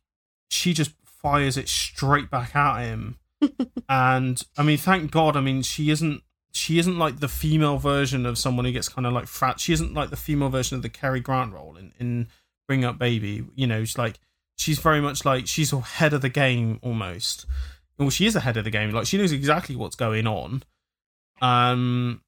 she 0.49 0.73
just 0.73 0.91
fires 1.03 1.57
it 1.57 1.67
straight 1.67 2.29
back 2.29 2.55
at 2.55 2.83
him. 2.83 3.17
And 3.87 4.41
i 4.57 4.63
mean 4.63 4.77
thank 4.77 5.09
god 5.11 5.35
i 5.35 5.41
mean 5.41 5.61
she 5.63 5.89
isn't 5.89 6.21
she 6.51 6.77
isn't 6.77 6.99
like 6.99 7.19
the 7.19 7.27
female 7.27 7.77
version 7.77 8.25
of 8.25 8.37
someone 8.37 8.65
who 8.65 8.71
gets 8.71 8.89
kind 8.89 9.05
of 9.05 9.13
like 9.13 9.27
frat. 9.27 9.59
She 9.59 9.71
isn't 9.71 9.93
like 9.93 10.09
the 10.09 10.15
female 10.15 10.49
version 10.49 10.75
of 10.75 10.81
the 10.81 10.89
Cary 10.89 11.19
Grant 11.19 11.53
role 11.53 11.77
in, 11.77 11.93
in 11.99 12.27
Bring 12.67 12.83
Up 12.85 12.99
Baby 12.99 13.45
you 13.55 13.65
know 13.65 13.83
she's 13.83 13.97
like 13.97 14.19
she's 14.59 14.79
very 14.79 15.01
much 15.01 15.23
like 15.23 15.47
she's 15.47 15.71
ahead 15.71 16.13
of 16.13 16.21
the 16.21 16.29
game 16.29 16.79
almost. 16.83 17.45
Well 17.97 18.09
she 18.09 18.25
is 18.25 18.35
ahead 18.35 18.57
of 18.57 18.65
the 18.65 18.69
game. 18.69 18.91
Like 18.91 19.07
she 19.07 19.17
knows 19.17 19.31
exactly 19.31 19.75
what's 19.75 19.95
going 19.95 20.27
on. 20.27 20.63
Um 21.41 22.21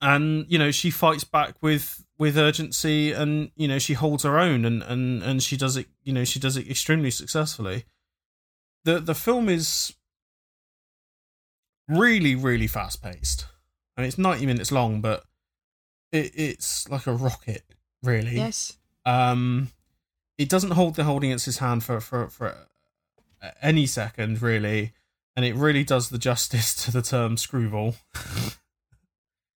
and 0.00 0.44
you 0.48 0.58
know 0.58 0.70
she 0.70 0.90
fights 0.90 1.24
back 1.24 1.56
with 1.60 2.04
with 2.18 2.36
urgency 2.38 3.12
and 3.12 3.50
you 3.56 3.66
know 3.66 3.78
she 3.78 3.94
holds 3.94 4.22
her 4.22 4.38
own 4.38 4.64
and 4.64 4.82
and 4.82 5.22
and 5.22 5.42
she 5.42 5.56
does 5.56 5.76
it 5.76 5.86
you 6.02 6.12
know 6.12 6.24
she 6.24 6.38
does 6.38 6.56
it 6.56 6.70
extremely 6.70 7.10
successfully. 7.10 7.84
The 8.84 9.00
the 9.00 9.14
film 9.14 9.48
is 9.48 9.94
really 11.88 12.34
really 12.34 12.66
fast 12.66 13.00
paced 13.00 13.46
i 13.96 14.00
mean 14.00 14.08
it's 14.08 14.18
90 14.18 14.44
minutes 14.44 14.72
long 14.72 15.00
but 15.00 15.22
it, 16.10 16.32
it's 16.34 16.88
like 16.88 17.06
a 17.06 17.12
rocket 17.12 17.62
really. 18.02 18.36
Yes. 18.36 18.76
um 19.04 19.70
it 20.38 20.48
doesn't 20.48 20.72
hold 20.72 20.94
the 20.94 21.04
holding 21.04 21.30
its 21.30 21.58
hand 21.58 21.82
for 21.84 22.00
for 22.00 22.28
for 22.28 22.54
any 23.62 23.86
second 23.86 24.42
really 24.42 24.92
and 25.36 25.44
it 25.44 25.54
really 25.54 25.84
does 25.84 26.08
the 26.08 26.18
justice 26.18 26.74
to 26.84 26.90
the 26.90 27.02
term 27.02 27.36
screwball 27.36 27.94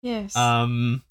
Yes. 0.02 0.36
um, 0.36 1.02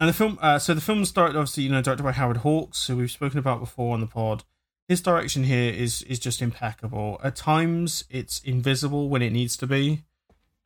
and 0.00 0.08
the 0.08 0.12
film, 0.12 0.38
uh, 0.42 0.58
so 0.58 0.74
the 0.74 0.80
film's 0.80 1.12
directed, 1.12 1.38
obviously, 1.38 1.62
you 1.62 1.70
know, 1.70 1.80
directed 1.80 2.02
by 2.02 2.12
Howard 2.12 2.38
Hawks, 2.38 2.86
who 2.88 2.96
we've 2.96 3.10
spoken 3.10 3.38
about 3.38 3.60
before 3.60 3.94
on 3.94 4.00
the 4.00 4.06
pod. 4.06 4.44
His 4.88 5.00
direction 5.00 5.44
here 5.44 5.72
is 5.72 6.02
is 6.02 6.18
just 6.18 6.42
impeccable. 6.42 7.18
At 7.24 7.36
times, 7.36 8.04
it's 8.10 8.40
invisible 8.40 9.08
when 9.08 9.22
it 9.22 9.30
needs 9.32 9.56
to 9.58 9.66
be, 9.66 10.02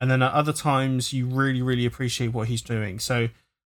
and 0.01 0.11
then 0.11 0.21
at 0.21 0.33
other 0.33 0.51
times, 0.51 1.13
you 1.13 1.25
really, 1.25 1.61
really 1.61 1.85
appreciate 1.85 2.33
what 2.33 2.49
he's 2.49 2.61
doing. 2.61 2.99
So, 2.99 3.29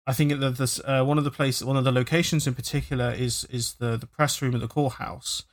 I 0.07 0.13
think 0.13 0.39
that 0.39 0.57
this 0.57 0.79
uh, 0.85 1.03
one 1.03 1.17
of 1.17 1.23
the 1.23 1.31
places, 1.31 1.65
one 1.65 1.77
of 1.77 1.83
the 1.83 1.91
locations 1.91 2.45
in 2.47 2.53
particular, 2.53 3.11
is 3.11 3.45
is 3.45 3.73
the 3.75 3.97
the 3.97 4.07
press 4.07 4.41
room 4.41 4.55
at 4.55 4.61
the 4.61 4.67
courthouse. 4.67 5.43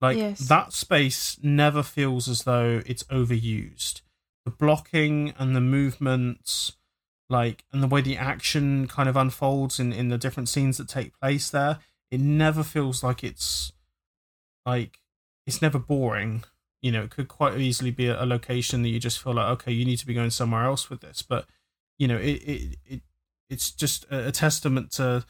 Like 0.00 0.16
Yes. 0.16 0.48
that 0.48 0.72
space 0.72 1.38
never 1.42 1.82
feels 1.82 2.28
as 2.28 2.44
though 2.44 2.82
it's 2.86 3.02
overused. 3.04 4.02
The 4.44 4.50
blocking 4.52 5.34
and 5.38 5.54
the 5.54 5.60
movements 5.60 6.76
like 7.28 7.64
and 7.72 7.82
the 7.82 7.86
way 7.86 8.00
the 8.00 8.16
action 8.16 8.86
kind 8.86 9.08
of 9.08 9.16
unfolds 9.16 9.78
in 9.78 9.92
in 9.92 10.08
the 10.08 10.18
different 10.18 10.48
scenes 10.48 10.78
that 10.78 10.88
take 10.88 11.18
place 11.20 11.50
there 11.50 11.78
it 12.10 12.20
never 12.20 12.62
feels 12.62 13.02
like 13.02 13.22
it's 13.22 13.72
like 14.64 15.00
it's 15.46 15.60
never 15.60 15.78
boring 15.78 16.44
you 16.80 16.90
know 16.90 17.02
it 17.02 17.10
could 17.10 17.28
quite 17.28 17.58
easily 17.58 17.90
be 17.90 18.06
a, 18.06 18.22
a 18.22 18.24
location 18.24 18.82
that 18.82 18.88
you 18.88 18.98
just 18.98 19.22
feel 19.22 19.34
like 19.34 19.46
okay 19.48 19.72
you 19.72 19.84
need 19.84 19.98
to 19.98 20.06
be 20.06 20.14
going 20.14 20.30
somewhere 20.30 20.64
else 20.64 20.88
with 20.88 21.00
this 21.00 21.22
but 21.22 21.46
you 21.98 22.08
know 22.08 22.16
it 22.16 22.42
it 22.42 22.76
it, 22.86 23.00
it's 23.50 23.70
just 23.70 24.04
a, 24.10 24.30
testament 24.32 24.92
to 24.92 25.24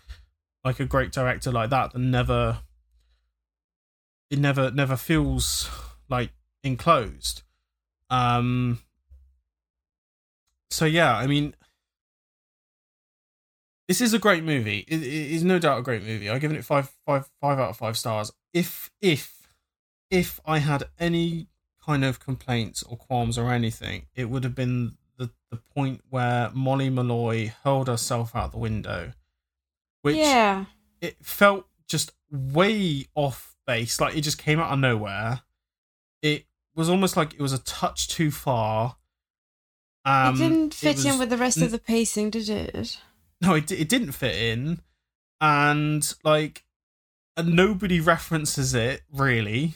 like 0.64 0.80
a 0.80 0.84
great 0.84 1.12
director 1.12 1.52
like 1.52 1.70
that 1.70 1.92
that 1.92 1.98
never 1.98 2.60
it 4.30 4.38
never 4.38 4.70
never 4.70 4.96
feels 4.96 5.70
like 6.08 6.30
enclosed. 6.62 7.42
Um 8.10 8.80
so 10.70 10.84
yeah 10.84 11.16
i 11.16 11.26
mean 11.26 11.54
this 13.86 14.02
is 14.02 14.12
a 14.12 14.18
great 14.18 14.44
movie. 14.44 14.84
It, 14.86 15.02
it 15.02 15.32
is 15.32 15.42
no 15.42 15.58
doubt 15.58 15.78
a 15.78 15.82
great 15.82 16.02
movie. 16.02 16.28
I've 16.28 16.42
given 16.42 16.58
it 16.58 16.64
five 16.64 16.92
five 17.06 17.30
five 17.40 17.58
out 17.58 17.70
of 17.70 17.76
five 17.78 17.96
stars. 17.96 18.30
If 18.52 18.90
if 19.00 19.38
if 20.10 20.40
i 20.44 20.58
had 20.58 20.84
any 20.98 21.48
kind 21.84 22.04
of 22.04 22.20
complaints 22.20 22.82
or 22.82 22.96
qualms 22.96 23.38
or 23.38 23.50
anything 23.50 24.06
it 24.14 24.28
would 24.28 24.44
have 24.44 24.54
been 24.54 24.96
the, 25.50 25.56
point 25.74 26.02
where 26.10 26.50
molly 26.54 26.90
malloy 26.90 27.52
hurled 27.64 27.88
herself 27.88 28.34
out 28.34 28.52
the 28.52 28.58
window 28.58 29.12
which 30.02 30.16
yeah. 30.16 30.66
it 31.00 31.16
felt 31.24 31.66
just 31.88 32.12
way 32.30 33.06
off 33.14 33.56
base. 33.66 34.00
Like 34.00 34.16
it 34.16 34.22
just 34.22 34.38
came 34.38 34.60
out 34.60 34.72
of 34.72 34.78
nowhere. 34.78 35.42
It 36.22 36.46
was 36.74 36.88
almost 36.88 37.16
like 37.16 37.34
it 37.34 37.40
was 37.40 37.52
a 37.52 37.58
touch 37.58 38.08
too 38.08 38.30
far. 38.30 38.96
Um, 40.04 40.34
it 40.34 40.38
didn't 40.38 40.74
fit 40.74 40.96
was- 40.96 41.04
in 41.04 41.18
with 41.18 41.30
the 41.30 41.36
rest 41.36 41.60
of 41.60 41.70
the 41.70 41.78
pacing, 41.78 42.30
did 42.30 42.48
it? 42.48 42.98
no, 43.40 43.54
it 43.54 43.70
it 43.70 43.88
didn't 43.88 44.12
fit 44.12 44.34
in, 44.34 44.80
and 45.40 46.14
like, 46.24 46.64
and 47.36 47.54
nobody 47.54 48.00
references 48.00 48.74
it 48.74 49.02
really. 49.12 49.74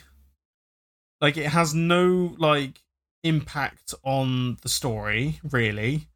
Like 1.21 1.37
it 1.37 1.47
has 1.47 1.75
no 1.75 2.35
like 2.39 2.83
impact 3.25 3.95
on 4.03 4.57
the 4.63 4.69
story 4.69 5.39
really, 5.49 6.09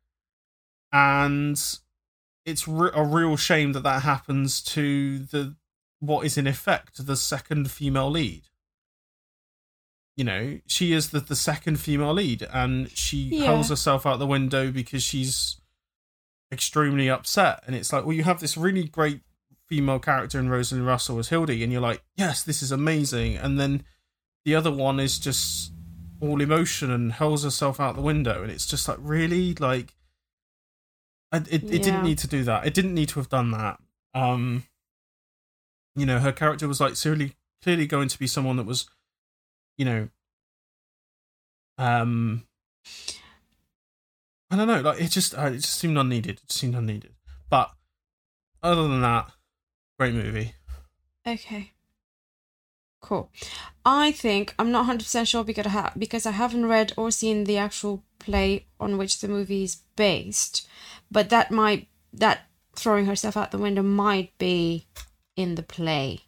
and 0.93 1.61
it's 2.45 2.67
re- 2.69 2.91
a 2.95 3.05
real 3.05 3.37
shame 3.37 3.73
that 3.73 3.83
that 3.83 4.03
happens 4.03 4.63
to 4.63 5.19
the 5.19 5.57
what 6.01 6.25
is 6.27 6.37
in 6.37 6.47
effect 6.47 7.05
the 7.07 7.17
second 7.17 7.71
female 7.71 8.11
lead. 8.11 8.45
You 10.17 10.25
know, 10.25 10.61
she 10.67 10.93
is 10.93 11.11
the, 11.11 11.21
the 11.21 11.37
second 11.37 11.79
female 11.79 12.15
lead, 12.15 12.43
and 12.53 12.91
she 12.91 13.19
Yeah. 13.33 13.47
hurls 13.49 13.69
herself 13.69 14.07
out 14.07 14.19
the 14.19 14.27
window 14.27 14.71
because 14.71 15.03
she's 15.03 15.61
extremely 16.51 17.11
upset. 17.11 17.63
And 17.67 17.77
it's 17.77 17.93
like, 17.93 18.05
well, 18.07 18.15
you 18.15 18.25
have 18.25 18.41
this 18.41 18.57
really 18.57 18.85
great 18.85 19.21
female 19.69 19.99
character 19.99 20.39
in 20.39 20.49
Rosalind 20.49 20.87
Russell 20.87 21.19
as 21.19 21.29
Hildy, 21.29 21.63
and 21.63 21.71
you're 21.71 21.83
like, 21.83 22.03
yes, 22.17 22.43
this 22.43 22.63
is 22.63 22.73
amazing. 22.73 23.37
And 23.37 23.59
then 23.61 23.85
the 24.47 24.55
other 24.55 24.71
one 24.73 25.01
is 25.01 25.19
just 25.19 25.73
all 26.21 26.41
emotion 26.41 26.91
and 26.91 27.13
hurls 27.13 27.45
herself 27.45 27.79
out 27.81 27.95
the 27.97 28.03
window, 28.03 28.43
and 28.43 28.51
it's 28.51 28.67
just 28.67 28.89
like, 28.89 28.99
really, 29.01 29.55
like, 29.55 29.95
I, 31.33 31.39
it, 31.39 31.47
it 31.53 31.63
Yeah. 31.63 31.79
didn't 31.79 32.03
need 32.03 32.19
to 32.19 32.27
do 32.27 32.45
that. 32.45 32.67
It 32.67 32.75
didn't 32.75 32.95
need 32.95 33.09
to 33.11 33.19
have 33.21 33.29
done 33.29 33.51
that. 33.51 33.79
Um, 34.15 34.65
you 35.95 36.07
know, 36.07 36.19
her 36.19 36.33
character 36.33 36.69
was 36.69 36.81
like 36.81 36.95
clearly, 36.95 37.35
clearly 37.63 37.87
going 37.87 38.09
to 38.09 38.19
be 38.19 38.27
someone 38.27 38.57
that 38.57 38.67
was, 38.67 38.89
you 39.77 39.85
know, 39.85 40.09
um, 41.79 42.47
I 44.51 44.57
don't 44.57 44.69
know, 44.69 44.81
like 44.81 45.01
it 45.01 45.11
just, 45.11 45.37
uh, 45.37 45.47
it 45.47 45.57
just 45.59 45.79
seemed 45.79 45.99
unneeded. 45.99 46.39
It 46.39 46.47
just 46.49 46.61
seemed 46.61 46.75
unneeded. 46.75 47.15
But 47.51 47.73
other 48.63 48.83
than 48.89 49.01
that, 49.03 49.31
great 49.99 50.15
movie. 50.15 50.55
Okay. 51.27 51.73
Cool. 53.07 53.31
I 53.85 54.11
think 54.11 54.53
I'm 54.59 54.73
not 54.73 54.89
100% 54.89 55.29
sure 55.29 55.45
because 55.45 55.67
I, 55.67 55.69
ha- 55.69 55.93
because 55.97 56.27
I 56.27 56.33
haven't 56.33 56.67
read 56.67 56.93
or 56.97 57.13
seen 57.13 57.45
the 57.45 57.57
actual 57.57 58.03
play 58.19 58.67
on 58.81 58.99
which 58.99 59.21
the 59.21 59.29
movie 59.29 59.63
is 59.63 59.77
based, 59.95 60.67
but 61.09 61.31
that 61.31 61.53
might 61.53 61.87
that 62.13 62.49
throwing 62.75 63.07
herself 63.07 63.37
out 63.37 63.53
the 63.53 63.59
window 63.59 63.85
might 63.85 64.37
be 64.39 64.89
in 65.37 65.55
the 65.55 65.63
play. 65.63 66.23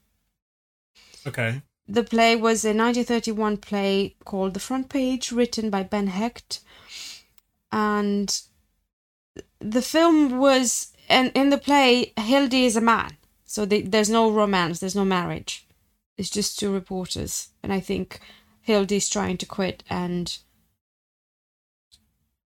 Okay. 1.26 1.62
The 1.88 2.04
play 2.04 2.36
was 2.36 2.64
a 2.64 2.68
1931 2.68 3.56
play 3.56 4.14
called 4.24 4.54
The 4.54 4.60
Front 4.60 4.88
Page, 4.88 5.32
written 5.32 5.70
by 5.70 5.82
Ben 5.82 6.06
Hecht. 6.06 6.60
And 7.72 8.40
the 9.58 9.82
film 9.82 10.38
was, 10.38 10.92
and 11.08 11.32
in 11.34 11.50
the 11.50 11.58
play, 11.58 12.12
Hildy 12.16 12.66
is 12.66 12.76
a 12.76 12.80
man. 12.80 13.16
So 13.46 13.64
they, 13.64 13.80
there's 13.82 14.10
no 14.10 14.30
romance, 14.30 14.78
there's 14.78 14.94
no 14.94 15.04
marriage. 15.04 15.66
It's 16.18 16.28
just 16.28 16.58
two 16.58 16.72
reporters. 16.72 17.48
And 17.62 17.72
I 17.72 17.80
think 17.80 18.20
Hildy's 18.60 19.08
trying 19.08 19.38
to 19.38 19.46
quit, 19.46 19.84
and 19.88 20.36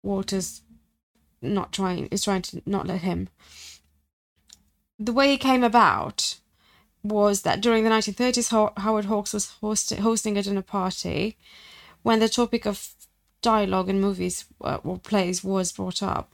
Walter's 0.02 0.62
not 1.40 1.72
trying, 1.72 2.06
is 2.06 2.22
trying 2.22 2.42
to 2.42 2.62
not 2.66 2.86
let 2.86 3.00
him. 3.00 3.28
The 4.98 5.12
way 5.12 5.32
it 5.32 5.38
came 5.38 5.64
about 5.64 6.36
was 7.02 7.42
that 7.42 7.60
during 7.60 7.84
the 7.84 7.90
1930s, 7.90 8.72
Howard 8.76 9.06
Hawks 9.06 9.32
was 9.32 9.50
host- 9.60 9.92
hosting 9.92 10.38
a 10.38 10.42
dinner 10.42 10.62
party 10.62 11.36
when 12.02 12.20
the 12.20 12.28
topic 12.28 12.66
of 12.66 12.94
dialogue 13.42 13.88
in 13.88 14.00
movies 14.00 14.44
uh, 14.60 14.78
or 14.84 14.98
plays 14.98 15.42
was 15.42 15.72
brought 15.72 16.02
up. 16.02 16.32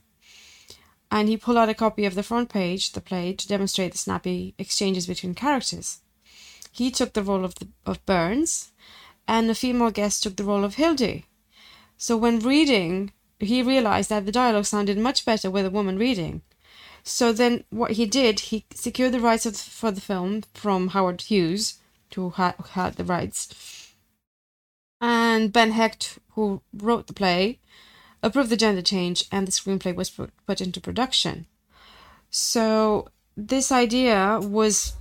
And 1.09 1.27
he 1.27 1.35
pulled 1.35 1.57
out 1.57 1.69
a 1.69 1.73
copy 1.73 2.05
of 2.05 2.15
the 2.15 2.23
front 2.23 2.49
page, 2.49 2.91
the 2.91 3.01
play, 3.01 3.33
to 3.33 3.47
demonstrate 3.47 3.91
the 3.91 3.97
snappy 3.97 4.53
exchanges 4.57 5.07
between 5.07 5.35
characters. 5.35 5.99
He 6.71 6.89
took 6.89 7.13
the 7.13 7.23
role 7.23 7.45
of, 7.45 7.55
the, 7.55 7.67
of 7.85 8.05
Burns, 8.05 8.71
and 9.27 9.49
the 9.49 9.55
female 9.55 9.91
guest 9.91 10.23
took 10.23 10.37
the 10.37 10.43
role 10.43 10.63
of 10.63 10.75
Hildy. 10.75 11.25
So 11.97 12.17
when 12.17 12.39
reading, 12.39 13.11
he 13.39 13.61
realized 13.61 14.09
that 14.09 14.25
the 14.25 14.31
dialogue 14.31 14.65
sounded 14.65 14.97
much 14.97 15.25
better 15.25 15.51
with 15.51 15.65
a 15.65 15.69
woman 15.69 15.97
reading. 15.97 16.41
So 17.03 17.33
then, 17.33 17.63
what 17.69 17.91
he 17.91 18.05
did, 18.05 18.39
he 18.39 18.65
secured 18.73 19.11
the 19.11 19.19
rights 19.19 19.63
for 19.63 19.91
the 19.91 20.01
film 20.01 20.43
from 20.53 20.89
Howard 20.89 21.21
Hughes, 21.21 21.79
who 22.15 22.31
had, 22.31 22.55
who 22.57 22.63
had 22.63 22.95
the 22.95 23.03
rights, 23.03 23.93
and 24.99 25.51
Ben 25.51 25.71
Hecht, 25.71 26.19
who 26.31 26.61
wrote 26.73 27.07
the 27.07 27.13
play, 27.13 27.59
approved 28.21 28.49
the 28.49 28.57
gender 28.57 28.83
change, 28.83 29.25
and 29.31 29.47
the 29.47 29.51
screenplay 29.51 29.95
was 29.95 30.11
put 30.11 30.61
into 30.61 30.79
production. 30.79 31.47
So 32.29 33.09
this 33.35 33.71
idea 33.71 34.39
was 34.39 34.93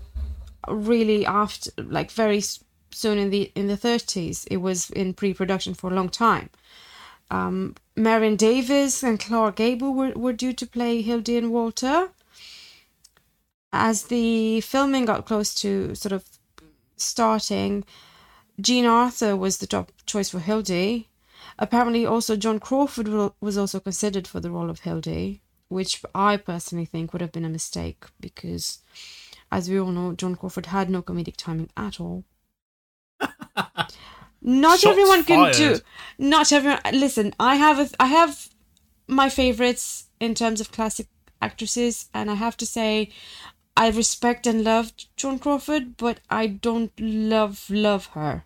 really 0.68 1.24
after, 1.26 1.70
like 1.76 2.10
very 2.10 2.42
soon 2.90 3.18
in 3.18 3.30
the 3.30 3.52
in 3.54 3.66
the 3.68 3.76
thirties. 3.76 4.44
It 4.46 4.58
was 4.58 4.90
in 4.90 5.14
pre-production 5.14 5.74
for 5.74 5.90
a 5.90 5.94
long 5.94 6.08
time. 6.08 6.50
Um, 7.30 7.76
Marion 7.96 8.36
Davies 8.36 9.02
and 9.04 9.20
Clark 9.20 9.56
Gable 9.56 9.94
were, 9.94 10.10
were 10.10 10.32
due 10.32 10.52
to 10.52 10.66
play 10.66 11.00
Hildy 11.00 11.36
and 11.36 11.52
Walter. 11.52 12.10
As 13.72 14.04
the 14.04 14.60
filming 14.62 15.04
got 15.04 15.26
close 15.26 15.54
to 15.56 15.94
sort 15.94 16.12
of 16.12 16.24
starting, 16.96 17.84
Jean 18.60 18.84
Arthur 18.84 19.36
was 19.36 19.58
the 19.58 19.66
top 19.66 19.92
choice 20.06 20.30
for 20.30 20.40
Hildy. 20.40 21.08
Apparently, 21.56 22.04
also 22.04 22.36
Joan 22.36 22.58
Crawford 22.58 23.32
was 23.40 23.56
also 23.56 23.78
considered 23.78 24.26
for 24.26 24.40
the 24.40 24.50
role 24.50 24.70
of 24.70 24.80
Hildy, 24.80 25.40
which 25.68 26.02
I 26.14 26.36
personally 26.36 26.84
think 26.84 27.12
would 27.12 27.22
have 27.22 27.32
been 27.32 27.44
a 27.44 27.48
mistake 27.50 28.06
because, 28.18 28.78
as 29.52 29.68
we 29.68 29.78
all 29.80 29.90
know, 29.90 30.12
Joan 30.12 30.36
Crawford 30.36 30.66
had 30.66 30.90
no 30.90 31.02
comedic 31.02 31.36
timing 31.36 31.70
at 31.76 32.00
all. 32.00 32.24
Not 34.42 34.80
Shots 34.80 34.86
everyone 34.86 35.24
can 35.24 35.52
do. 35.52 35.80
Not 36.18 36.50
everyone. 36.52 36.80
Listen, 36.92 37.34
I 37.38 37.56
have 37.56 37.78
a, 37.78 37.88
I 38.00 38.06
have 38.06 38.48
my 39.06 39.28
favorites 39.28 40.06
in 40.18 40.34
terms 40.34 40.60
of 40.60 40.72
classic 40.72 41.08
actresses, 41.42 42.08
and 42.14 42.30
I 42.30 42.34
have 42.34 42.56
to 42.58 42.66
say, 42.66 43.10
I 43.76 43.90
respect 43.90 44.46
and 44.46 44.64
love 44.64 44.92
Joan 45.16 45.38
Crawford, 45.38 45.96
but 45.96 46.20
I 46.30 46.46
don't 46.46 46.92
love 46.98 47.68
love 47.68 48.06
her. 48.06 48.44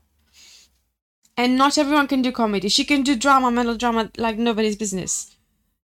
And 1.37 1.57
not 1.59 1.79
everyone 1.79 2.07
can 2.07 2.23
do 2.23 2.31
comedy. 2.33 2.69
She 2.69 2.85
can 2.85 3.03
do 3.03 3.17
drama, 3.17 3.51
melodrama 3.51 4.11
like 4.17 4.39
nobody's 4.39 4.77
business. 4.77 5.37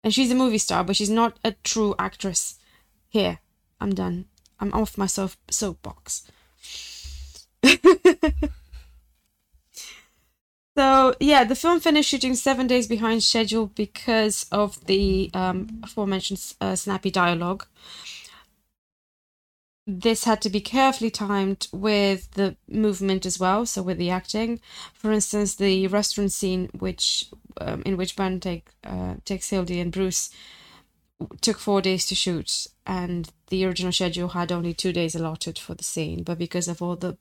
And 0.03 0.13
she's 0.13 0.31
a 0.31 0.35
movie 0.35 0.57
star, 0.57 0.83
but 0.83 0.95
she's 0.95 1.09
not 1.09 1.37
a 1.43 1.51
true 1.63 1.95
actress. 1.99 2.59
Here, 3.09 3.39
I'm 3.79 3.93
done. 3.93 4.25
I'm 4.63 4.73
off 4.73 4.97
my 4.97 5.07
soap 5.07 5.33
soapbox. 5.51 6.31
So 10.75 11.13
yeah, 11.19 11.43
the 11.43 11.55
film 11.55 11.79
finished 11.79 12.09
shooting 12.09 12.33
seven 12.35 12.65
days 12.65 12.87
behind 12.87 13.23
schedule 13.23 13.67
because 13.67 14.47
of 14.51 14.83
the 14.85 15.29
um, 15.33 15.81
aforementioned 15.83 16.41
uh, 16.59 16.75
snappy 16.75 17.11
dialogue. 17.11 17.67
This 19.85 20.23
had 20.23 20.41
to 20.41 20.49
be 20.49 20.61
carefully 20.61 21.11
timed 21.11 21.67
with 21.71 22.31
the 22.31 22.55
movement 22.67 23.25
as 23.25 23.37
well, 23.37 23.65
so 23.65 23.83
with 23.83 23.97
the 23.97 24.09
acting. 24.09 24.61
For 24.93 25.11
instance, 25.11 25.55
the 25.55 25.87
restaurant 25.87 26.31
scene, 26.31 26.69
which 26.79 27.29
um, 27.61 27.83
in 27.85 27.97
which 27.97 28.15
Byrne 28.15 28.39
take, 28.39 28.69
uh, 28.83 29.15
takes 29.25 29.49
Hildy 29.49 29.79
and 29.79 29.91
Bruce, 29.91 30.31
took 31.41 31.59
four 31.59 31.81
days 31.81 32.07
to 32.07 32.15
shoot, 32.15 32.67
and 32.85 33.29
the 33.47 33.65
original 33.65 33.91
schedule 33.91 34.29
had 34.29 34.51
only 34.51 34.73
two 34.73 34.93
days 34.93 35.15
allotted 35.15 35.57
for 35.57 35.73
the 35.73 35.83
scene. 35.83 36.23
But 36.23 36.37
because 36.37 36.67
of 36.67 36.81
all 36.81 36.95
the 36.95 37.17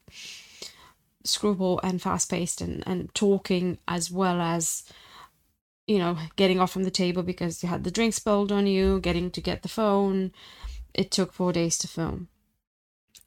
screwball 1.24 1.80
and 1.82 2.02
fast 2.02 2.30
paced 2.30 2.60
and, 2.60 2.82
and 2.86 3.14
talking 3.14 3.78
as 3.86 4.10
well 4.10 4.40
as 4.40 4.84
you 5.86 5.98
know, 5.98 6.16
getting 6.36 6.60
off 6.60 6.70
from 6.70 6.84
the 6.84 6.90
table 6.90 7.22
because 7.22 7.62
you 7.62 7.68
had 7.68 7.84
the 7.84 7.90
drink 7.90 8.14
spilled 8.14 8.52
on 8.52 8.66
you, 8.66 9.00
getting 9.00 9.30
to 9.30 9.40
get 9.40 9.62
the 9.62 9.68
phone. 9.68 10.32
It 10.94 11.10
took 11.10 11.32
four 11.32 11.52
days 11.52 11.76
to 11.78 11.88
film. 11.88 12.28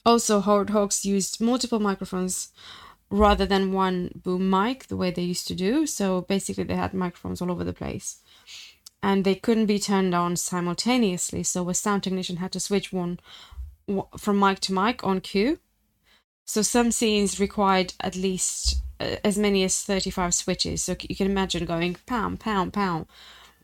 Also, 0.05 0.39
Howard 0.39 0.69
Hawks 0.69 1.03
used 1.03 1.41
multiple 1.41 1.79
microphones 1.79 2.49
rather 3.09 3.45
than 3.45 3.73
one 3.73 4.11
boom 4.15 4.49
mic 4.49 4.87
the 4.87 4.97
way 4.97 5.11
they 5.11 5.23
used 5.23 5.47
to 5.47 5.55
do. 5.55 5.85
So 5.85 6.21
basically, 6.21 6.63
they 6.63 6.75
had 6.75 6.93
microphones 6.93 7.41
all 7.41 7.51
over 7.51 7.63
the 7.63 7.73
place. 7.73 8.21
And 9.01 9.23
they 9.23 9.35
couldn't 9.35 9.67
be 9.67 9.79
turned 9.79 10.15
on 10.15 10.35
simultaneously. 10.35 11.43
So 11.43 11.69
a 11.69 11.73
sound 11.73 12.03
technician 12.03 12.37
had 12.37 12.51
to 12.53 12.59
switch 12.59 12.91
one 12.91 13.19
from 14.17 14.39
mic 14.39 14.59
to 14.61 14.73
mic 14.73 15.03
on 15.03 15.21
cue. 15.21 15.59
So 16.45 16.61
some 16.61 16.91
scenes 16.91 17.39
required 17.39 17.93
at 17.99 18.15
least 18.15 18.81
uh, 18.99 19.17
as 19.23 19.37
many 19.37 19.63
as 19.63 19.81
35 19.83 20.33
switches. 20.33 20.83
So 20.83 20.95
you 21.01 21.15
can 21.15 21.29
imagine 21.29 21.65
going 21.65 21.97
pound, 22.05 22.39
pound, 22.39 22.73
pound, 22.73 23.07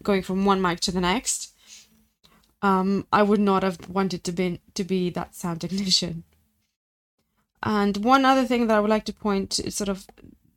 going 0.03 0.23
from 0.23 0.45
one 0.45 0.61
mic 0.61 0.79
to 0.81 0.91
the 0.91 1.01
next. 1.01 1.55
Um, 2.61 3.07
I 3.11 3.23
would 3.23 3.39
not 3.39 3.63
have 3.63 3.89
wanted 3.89 4.23
to 4.25 4.31
be 4.31 4.61
to 4.75 4.83
be 4.83 5.09
that 5.11 5.35
sound 5.35 5.61
technician. 5.61 6.23
And 7.63 7.97
one 7.97 8.25
other 8.25 8.45
thing 8.45 8.67
that 8.67 8.77
I 8.77 8.79
would 8.79 8.89
like 8.89 9.05
to 9.05 9.13
point 9.13 9.51
to, 9.51 9.69
sort 9.71 9.89
of 9.89 10.07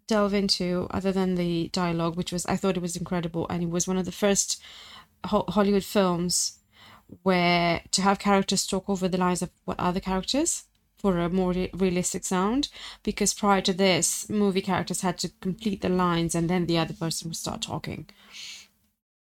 delve 0.07 0.35
into, 0.35 0.87
other 0.91 1.13
than 1.13 1.35
the 1.35 1.69
dialogue, 1.69 2.17
which 2.17 2.33
was 2.33 2.47
I 2.47 2.57
thought 2.57 2.77
it 2.77 2.83
was 2.83 2.97
incredible, 2.97 3.47
and 3.49 3.63
it 3.63 3.71
was 3.71 3.89
one 3.89 3.97
of 3.99 4.05
the 4.05 4.13
first 4.13 4.63
Hollywood 5.25 5.85
films 5.85 6.59
where 7.23 7.83
to 7.91 8.03
have 8.03 8.19
characters 8.19 8.67
talk 8.67 8.89
over 8.89 9.09
the 9.09 9.19
lines 9.19 9.43
of 9.43 9.51
what 9.65 9.79
other 9.79 10.01
characters 10.01 10.65
for 10.97 11.19
a 11.19 11.29
more 11.29 11.53
realistic 11.75 12.25
sound 12.25 12.69
because 13.03 13.35
prior 13.35 13.61
to 13.61 13.75
this 13.75 14.29
movie 14.31 14.63
characters 14.63 15.03
had 15.03 15.19
to 15.19 15.29
complete 15.41 15.83
the 15.83 15.89
lines 15.89 16.35
and 16.35 16.49
then 16.49 16.67
the 16.67 16.79
other 16.79 16.95
person 16.95 17.29
would 17.29 17.37
start 17.37 17.61
talking. 17.61 18.09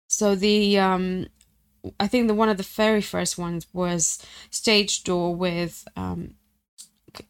So 0.06 0.34
the 0.34 0.78
um 0.78 1.26
i 2.00 2.06
think 2.06 2.28
the 2.28 2.34
one 2.34 2.48
of 2.48 2.56
the 2.56 2.62
very 2.62 3.02
first 3.02 3.36
ones 3.36 3.66
was 3.72 4.24
stage 4.50 5.04
door 5.04 5.34
with 5.34 5.86
um 5.96 6.34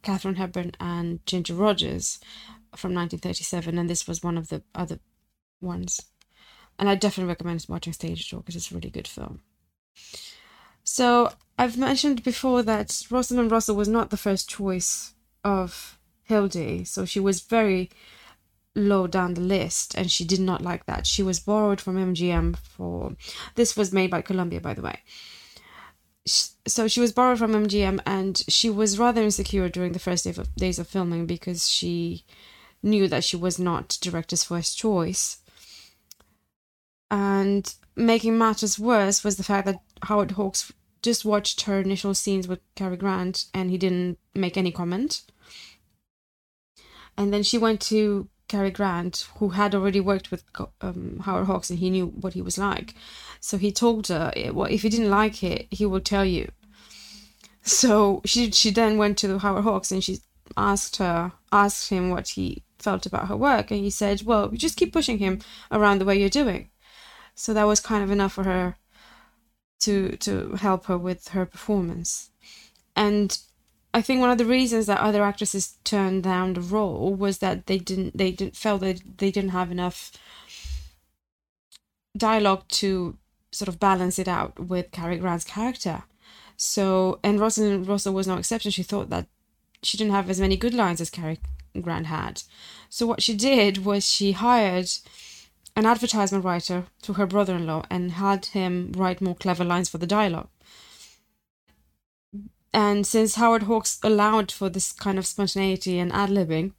katharine 0.03 0.37
hepburn 0.37 0.73
and 0.79 1.25
ginger 1.27 1.55
rogers 1.55 2.21
from 2.79 2.95
1937 2.95 3.79
and 3.79 3.89
this 3.89 4.07
was 4.07 4.23
one 4.23 4.39
of 4.39 4.49
the 4.49 4.63
other 4.75 4.99
ones 5.61 6.01
and 6.79 6.89
i 6.89 6.95
definitely 6.95 7.29
recommend 7.29 7.65
watching 7.69 7.93
stage 7.93 8.31
door 8.31 8.41
because 8.41 8.57
it's 8.57 8.71
a 8.71 8.75
really 8.75 8.91
good 8.91 9.09
film 9.09 9.41
so 10.85 11.33
I've 11.59 11.79
mentioned 11.79 12.23
before 12.23 12.63
that 12.63 13.07
Rosalind 13.11 13.51
Russell 13.51 13.77
was 13.77 13.89
not 13.89 14.11
the 14.11 14.17
first 14.17 14.49
choice 14.49 15.15
of 15.43 15.99
Hildy, 16.25 16.85
so 16.85 17.05
she 17.05 17.21
was 17.21 17.41
very 17.41 17.91
low 18.75 19.07
down 19.07 19.35
the 19.35 19.41
list, 19.41 19.95
and 19.95 20.11
she 20.11 20.25
did 20.25 20.41
not 20.41 20.63
like 20.63 20.87
that. 20.87 21.07
She 21.07 21.23
was 21.23 21.41
borrowed 21.41 21.81
from 21.81 21.97
MGM 21.97 22.57
for 22.59 23.17
this 23.55 23.77
was 23.77 23.93
made 23.93 24.11
by 24.11 24.21
Columbia, 24.21 24.61
by 24.61 24.75
the 24.75 24.83
way. 24.83 25.01
So 26.27 26.89
she 26.89 27.01
was 27.01 27.13
borrowed 27.13 27.39
from 27.39 27.53
MGM, 27.53 28.01
and 28.05 28.43
she 28.49 28.69
was 28.69 28.99
rather 28.99 29.23
insecure 29.23 29.69
during 29.69 29.93
the 29.93 29.99
first 29.99 30.25
day 30.25 30.31
of, 30.31 30.55
days 30.57 30.79
of 30.79 30.89
filming 30.89 31.27
because 31.27 31.69
she 31.69 32.25
knew 32.85 33.09
that 33.09 33.25
she 33.25 33.37
was 33.37 33.59
not 33.59 33.99
director's 34.01 34.45
first 34.45 34.79
choice. 34.79 35.39
And 37.11 37.73
making 37.97 38.39
matters 38.39 38.79
worse 38.79 39.25
was 39.25 39.37
the 39.37 39.43
fact 39.43 39.67
that 39.67 39.81
Howard 40.03 40.33
Hawks 40.33 40.73
just 41.03 41.25
watched 41.25 41.63
her 41.63 41.81
initial 41.81 42.15
scenes 42.15 42.49
with 42.49 42.61
Cary 42.75 42.97
Grant 42.97 43.47
and 43.53 43.71
he 43.71 43.79
didn't 43.79 44.19
make 44.35 44.57
any 44.57 44.73
comment. 44.73 45.23
And 47.17 47.33
then 47.33 47.43
she 47.43 47.59
went 47.59 47.81
to 47.83 48.29
Cary 48.49 48.71
Grant, 48.71 49.29
who 49.37 49.51
had 49.51 49.75
already 49.75 50.01
worked 50.01 50.31
with 50.31 50.45
um, 50.81 51.21
Howard 51.25 51.47
Hawks 51.47 51.71
and 51.71 51.79
he 51.79 51.91
knew 51.91 52.07
what 52.07 52.33
he 52.33 52.43
was 52.43 52.59
like. 52.59 52.95
So 53.41 53.59
he 53.59 53.71
told 53.71 54.09
her, 54.09 54.33
well, 54.53 54.71
if 54.71 54.83
he 54.83 54.89
didn't 54.89 55.11
like 55.11 55.43
it, 55.43 55.69
he 55.71 55.87
will 55.87 56.01
tell 56.01 56.25
you. 56.25 56.51
So 57.63 58.21
she 58.25 58.51
she 58.51 58.71
then 58.71 58.99
went 58.99 59.17
to 59.19 59.39
Howard 59.39 59.65
Hawks 59.65 59.91
and 59.91 60.05
she 60.05 60.19
asked 60.57 60.97
her 60.97 61.33
asked 61.51 61.89
him 61.89 62.11
what 62.11 62.29
he 62.29 62.64
felt 62.79 63.07
about 63.07 63.29
her 63.29 63.37
work 63.37 63.71
and 63.71 63.81
he 63.81 63.91
said, 63.91 64.23
well, 64.23 64.51
you 64.53 64.59
just 64.59 64.77
keep 64.77 64.93
pushing 64.93 65.19
him 65.19 65.41
around 65.71 65.99
the 65.99 66.05
way 66.05 66.19
you're 66.19 66.29
doing. 66.29 66.71
So 67.35 67.53
that 67.55 67.67
was 67.67 67.81
kind 67.81 68.05
of 68.05 68.11
enough 68.11 68.33
for 68.33 68.45
her 68.45 68.77
to 69.81 70.17
to 70.19 70.53
help 70.55 70.87
her 70.87 70.97
with 70.97 71.29
her 71.29 71.45
performance. 71.45 72.31
And 72.97 73.37
I 73.93 74.03
think 74.03 74.21
one 74.21 74.31
of 74.31 74.39
the 74.39 74.45
reasons 74.45 74.87
that 74.87 75.01
other 75.01 75.23
actresses 75.23 75.79
turned 75.85 76.23
down 76.25 76.55
the 76.55 76.61
role 76.61 77.15
was 77.15 77.39
that 77.39 77.67
they 77.67 77.79
didn't 77.79 78.17
they 78.17 78.31
didn't 78.31 78.57
felt 78.57 78.81
that 78.81 79.01
they 79.19 79.31
didn't 79.31 79.51
have 79.51 79.71
enough 79.71 80.13
dialogue 82.17 82.65
to 82.69 83.19
sort 83.51 83.69
of 83.69 83.79
balance 83.81 84.19
it 84.19 84.29
out 84.29 84.59
with 84.59 84.91
Cary 84.91 85.19
Grant's 85.19 85.45
character. 85.45 86.05
So 86.57 87.21
and 87.23 87.41
Rosalind 87.41 87.87
Russell 87.89 88.15
was 88.15 88.27
no 88.27 88.37
exception. 88.37 88.71
She 88.71 88.83
thought 88.83 89.11
that 89.11 89.27
she 89.83 89.97
didn't 89.97 90.13
have 90.13 90.31
as 90.31 90.41
many 90.41 90.57
good 90.57 90.75
lines 90.75 91.01
as 91.01 91.11
Cary 91.11 91.39
Grant 91.81 92.07
had. 92.07 92.43
So 92.89 93.07
what 93.07 93.23
she 93.23 93.35
did 93.35 93.85
was 93.85 94.09
she 94.09 94.33
hired 94.33 94.91
an 95.77 95.87
advertisement 95.87 96.45
writer 96.45 96.87
to 97.03 97.15
her 97.15 97.27
brother 97.27 97.57
in 97.57 97.67
law 97.67 97.85
and 97.91 98.13
had 98.13 98.47
him 98.47 98.93
write 98.97 99.21
more 99.21 99.35
clever 99.35 99.65
lines 99.65 99.89
for 99.89 99.99
the 99.99 100.07
dialogue. 100.07 100.49
And 102.73 103.07
since 103.07 103.37
Howard 103.37 103.65
Hawks 103.65 103.99
allowed 104.03 104.51
for 104.51 104.69
this 104.69 104.93
kind 104.93 105.19
of 105.19 105.27
spontaneity 105.27 105.99
and 105.99 106.13
ad 106.13 106.31
libbing, 106.31 106.73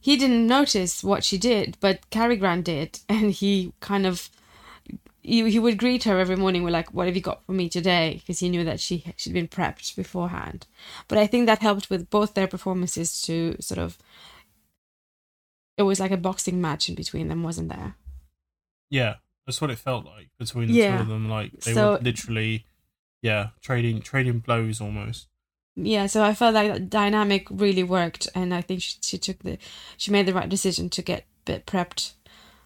he 0.00 0.16
didn't 0.16 0.46
notice 0.46 1.02
what 1.04 1.24
she 1.24 1.38
did, 1.38 1.76
but 1.80 2.08
Cary 2.10 2.36
Grant 2.36 2.64
did, 2.64 3.00
and 3.08 3.32
he 3.32 3.72
kind 3.80 4.06
of 4.06 4.30
he, 5.28 5.50
he 5.50 5.58
would 5.58 5.78
greet 5.78 6.04
her 6.04 6.18
every 6.18 6.36
morning 6.36 6.62
with 6.62 6.72
like, 6.72 6.92
"What 6.94 7.06
have 7.06 7.16
you 7.16 7.22
got 7.22 7.44
for 7.44 7.52
me 7.52 7.68
today?" 7.68 8.14
Because 8.14 8.40
he 8.40 8.48
knew 8.48 8.64
that 8.64 8.80
she 8.80 9.04
she'd 9.16 9.32
been 9.32 9.48
prepped 9.48 9.94
beforehand. 9.94 10.66
But 11.06 11.18
I 11.18 11.26
think 11.26 11.46
that 11.46 11.60
helped 11.60 11.90
with 11.90 12.10
both 12.10 12.34
their 12.34 12.46
performances 12.46 13.22
to 13.22 13.56
sort 13.60 13.78
of 13.78 13.98
it 15.78 15.82
was 15.84 16.00
like 16.00 16.10
a 16.10 16.16
boxing 16.16 16.60
match 16.60 16.88
in 16.88 16.94
between 16.94 17.28
them, 17.28 17.42
wasn't 17.42 17.68
there? 17.68 17.94
Yeah, 18.90 19.14
that's 19.46 19.60
what 19.60 19.70
it 19.70 19.78
felt 19.78 20.04
like 20.04 20.28
between 20.38 20.68
the 20.68 20.74
yeah. 20.74 20.96
two 20.96 21.02
of 21.02 21.08
them. 21.08 21.28
Like 21.28 21.52
they 21.60 21.72
so, 21.72 21.92
were 21.92 21.98
literally, 21.98 22.66
yeah, 23.22 23.50
trading 23.60 24.00
trading 24.00 24.40
blows 24.40 24.80
almost. 24.80 25.28
Yeah, 25.76 26.06
so 26.06 26.24
I 26.24 26.34
felt 26.34 26.54
like 26.54 26.72
that 26.72 26.90
dynamic 26.90 27.46
really 27.50 27.84
worked, 27.84 28.28
and 28.34 28.52
I 28.52 28.60
think 28.60 28.82
she, 28.82 28.96
she 29.00 29.18
took 29.18 29.38
the 29.40 29.58
she 29.96 30.10
made 30.10 30.26
the 30.26 30.34
right 30.34 30.48
decision 30.48 30.90
to 30.90 31.02
get 31.02 31.26
bit 31.44 31.64
prepped 31.64 32.14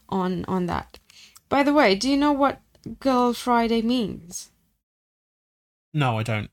on 0.08 0.44
on 0.46 0.66
that. 0.66 0.98
By 1.52 1.62
the 1.62 1.74
way, 1.74 1.94
do 1.94 2.08
you 2.08 2.16
know 2.16 2.32
what 2.32 2.62
Girl 2.98 3.34
Friday 3.34 3.82
means? 3.82 4.50
No, 5.92 6.16
I 6.16 6.22
don't. 6.22 6.50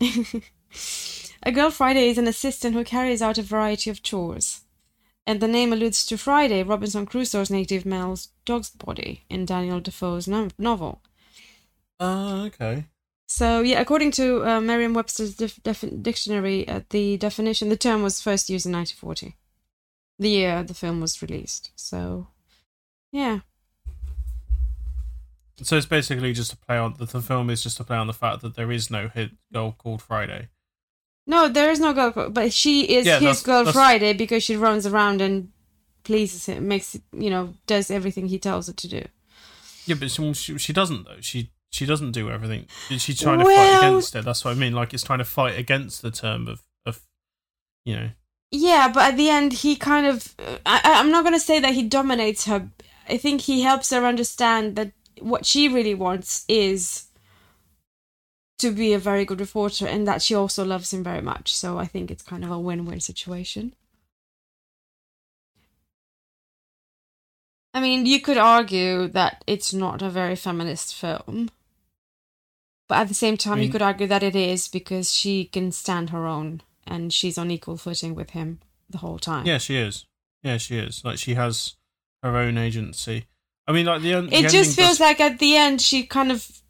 a 1.42 1.50
Girl 1.50 1.72
Friday 1.72 2.08
is 2.08 2.16
an 2.16 2.28
assistant 2.28 2.76
who 2.76 2.84
carries 2.84 3.20
out 3.20 3.36
a 3.36 3.42
variety 3.42 3.90
of 3.90 4.00
chores 4.00 4.60
and 5.26 5.40
the 5.40 5.48
name 5.48 5.72
alludes 5.72 6.06
to 6.06 6.16
Friday, 6.16 6.62
Robinson 6.62 7.04
Crusoe's 7.04 7.50
native 7.50 7.84
male's 7.84 8.28
dog's 8.44 8.70
body 8.70 9.24
in 9.28 9.44
Daniel 9.44 9.80
Defoe's 9.80 10.28
no- 10.28 10.50
novel. 10.56 11.02
Ah, 11.98 12.42
uh, 12.42 12.46
okay. 12.46 12.84
So, 13.26 13.60
yeah, 13.60 13.80
according 13.80 14.12
to 14.12 14.48
uh, 14.48 14.60
Merriam-Webster's 14.60 15.34
dif- 15.34 15.60
def- 15.64 16.00
dictionary, 16.00 16.68
uh, 16.68 16.82
the 16.90 17.16
definition, 17.16 17.70
the 17.70 17.76
term 17.76 18.04
was 18.04 18.22
first 18.22 18.48
used 18.48 18.66
in 18.66 18.72
1940, 18.72 19.36
the 20.20 20.28
year 20.28 20.62
the 20.62 20.74
film 20.74 21.00
was 21.00 21.20
released. 21.20 21.72
So, 21.74 22.28
yeah. 23.10 23.40
So 25.62 25.76
it's 25.76 25.86
basically 25.86 26.32
just 26.32 26.52
a 26.52 26.56
play 26.56 26.76
on 26.78 26.94
the, 26.98 27.06
the 27.06 27.20
film 27.20 27.48
is 27.48 27.62
just 27.62 27.78
a 27.78 27.84
play 27.84 27.96
on 27.96 28.06
the 28.06 28.12
fact 28.12 28.42
that 28.42 28.56
there 28.56 28.72
is 28.72 28.90
no 28.90 29.08
hit 29.08 29.30
girl 29.52 29.72
called 29.72 30.02
Friday. 30.02 30.48
No, 31.26 31.48
there 31.48 31.70
is 31.70 31.80
no 31.80 31.92
girl, 31.92 32.28
but 32.30 32.52
she 32.52 32.82
is 32.82 33.06
yeah, 33.06 33.14
his 33.14 33.22
that's, 33.22 33.42
girl 33.42 33.64
that's... 33.64 33.76
Friday 33.76 34.12
because 34.12 34.42
she 34.42 34.56
runs 34.56 34.86
around 34.86 35.20
and 35.20 35.50
pleases 36.02 36.46
him, 36.46 36.68
makes 36.68 36.98
you 37.12 37.30
know, 37.30 37.54
does 37.66 37.90
everything 37.90 38.28
he 38.28 38.38
tells 38.38 38.66
her 38.66 38.72
to 38.74 38.88
do. 38.88 39.04
Yeah, 39.86 39.96
but 39.98 40.10
she, 40.10 40.58
she 40.58 40.72
doesn't 40.72 41.04
though. 41.04 41.20
She 41.20 41.50
she 41.70 41.86
doesn't 41.86 42.12
do 42.12 42.30
everything. 42.30 42.66
She's 42.88 43.20
trying 43.20 43.40
to 43.40 43.44
well, 43.44 43.80
fight 43.80 43.88
against 43.88 44.14
it. 44.14 44.24
That's 44.24 44.44
what 44.44 44.52
I 44.52 44.54
mean. 44.54 44.74
Like 44.74 44.94
it's 44.94 45.02
trying 45.02 45.18
to 45.18 45.24
fight 45.24 45.58
against 45.58 46.02
the 46.02 46.10
term 46.10 46.46
of 46.46 46.62
of, 46.86 47.00
you 47.84 47.96
know. 47.96 48.10
Yeah, 48.50 48.90
but 48.92 49.12
at 49.12 49.16
the 49.16 49.28
end, 49.28 49.52
he 49.52 49.76
kind 49.76 50.06
of. 50.06 50.34
Uh, 50.38 50.58
I, 50.64 50.80
I'm 50.84 51.10
not 51.10 51.24
going 51.24 51.34
to 51.34 51.40
say 51.40 51.58
that 51.58 51.74
he 51.74 51.82
dominates 51.82 52.46
her. 52.46 52.70
I 53.08 53.16
think 53.16 53.42
he 53.42 53.62
helps 53.62 53.90
her 53.90 54.06
understand 54.06 54.76
that 54.76 54.92
what 55.20 55.46
she 55.46 55.68
really 55.68 55.94
wants 55.94 56.44
is 56.48 57.06
to 58.58 58.70
be 58.70 58.92
a 58.92 58.98
very 58.98 59.24
good 59.24 59.40
reporter 59.40 59.86
and 59.86 60.06
that 60.06 60.22
she 60.22 60.34
also 60.34 60.64
loves 60.64 60.92
him 60.92 61.02
very 61.02 61.20
much. 61.20 61.54
So 61.54 61.78
I 61.78 61.86
think 61.86 62.10
it's 62.10 62.22
kind 62.22 62.44
of 62.44 62.50
a 62.50 62.58
win 62.58 62.86
win 62.86 63.00
situation. 63.00 63.74
I 67.74 67.80
mean, 67.80 68.06
you 68.06 68.20
could 68.20 68.38
argue 68.38 69.08
that 69.08 69.42
it's 69.48 69.74
not 69.74 70.00
a 70.00 70.08
very 70.08 70.36
feminist 70.36 70.94
film. 70.94 71.50
But 72.88 72.98
at 72.98 73.08
the 73.08 73.14
same 73.14 73.36
time, 73.36 73.54
I 73.54 73.56
mean, 73.56 73.66
you 73.66 73.72
could 73.72 73.82
argue 73.82 74.06
that 74.06 74.22
it 74.22 74.36
is 74.36 74.68
because 74.68 75.12
she 75.12 75.46
can 75.46 75.72
stand 75.72 76.10
her 76.10 76.26
own 76.26 76.60
and 76.86 77.12
she's 77.12 77.38
on 77.38 77.50
equal 77.50 77.76
footing 77.76 78.14
with 78.14 78.30
him 78.30 78.60
the 78.88 78.98
whole 78.98 79.18
time. 79.18 79.46
Yeah, 79.46 79.58
she 79.58 79.76
is. 79.76 80.04
Yeah, 80.42 80.58
she 80.58 80.76
is. 80.76 81.02
Like, 81.04 81.18
she 81.18 81.34
has 81.34 81.74
her 82.22 82.36
own 82.36 82.58
agency. 82.58 83.26
I 83.66 83.72
mean, 83.72 83.86
like 83.86 84.02
the, 84.02 84.20
the 84.20 84.34
it 84.34 84.50
just 84.50 84.76
feels 84.76 84.98
does... 84.98 85.00
like 85.00 85.20
at 85.20 85.38
the 85.38 85.56
end 85.56 85.80
she 85.80 86.04
kind 86.04 86.30
of 86.30 86.62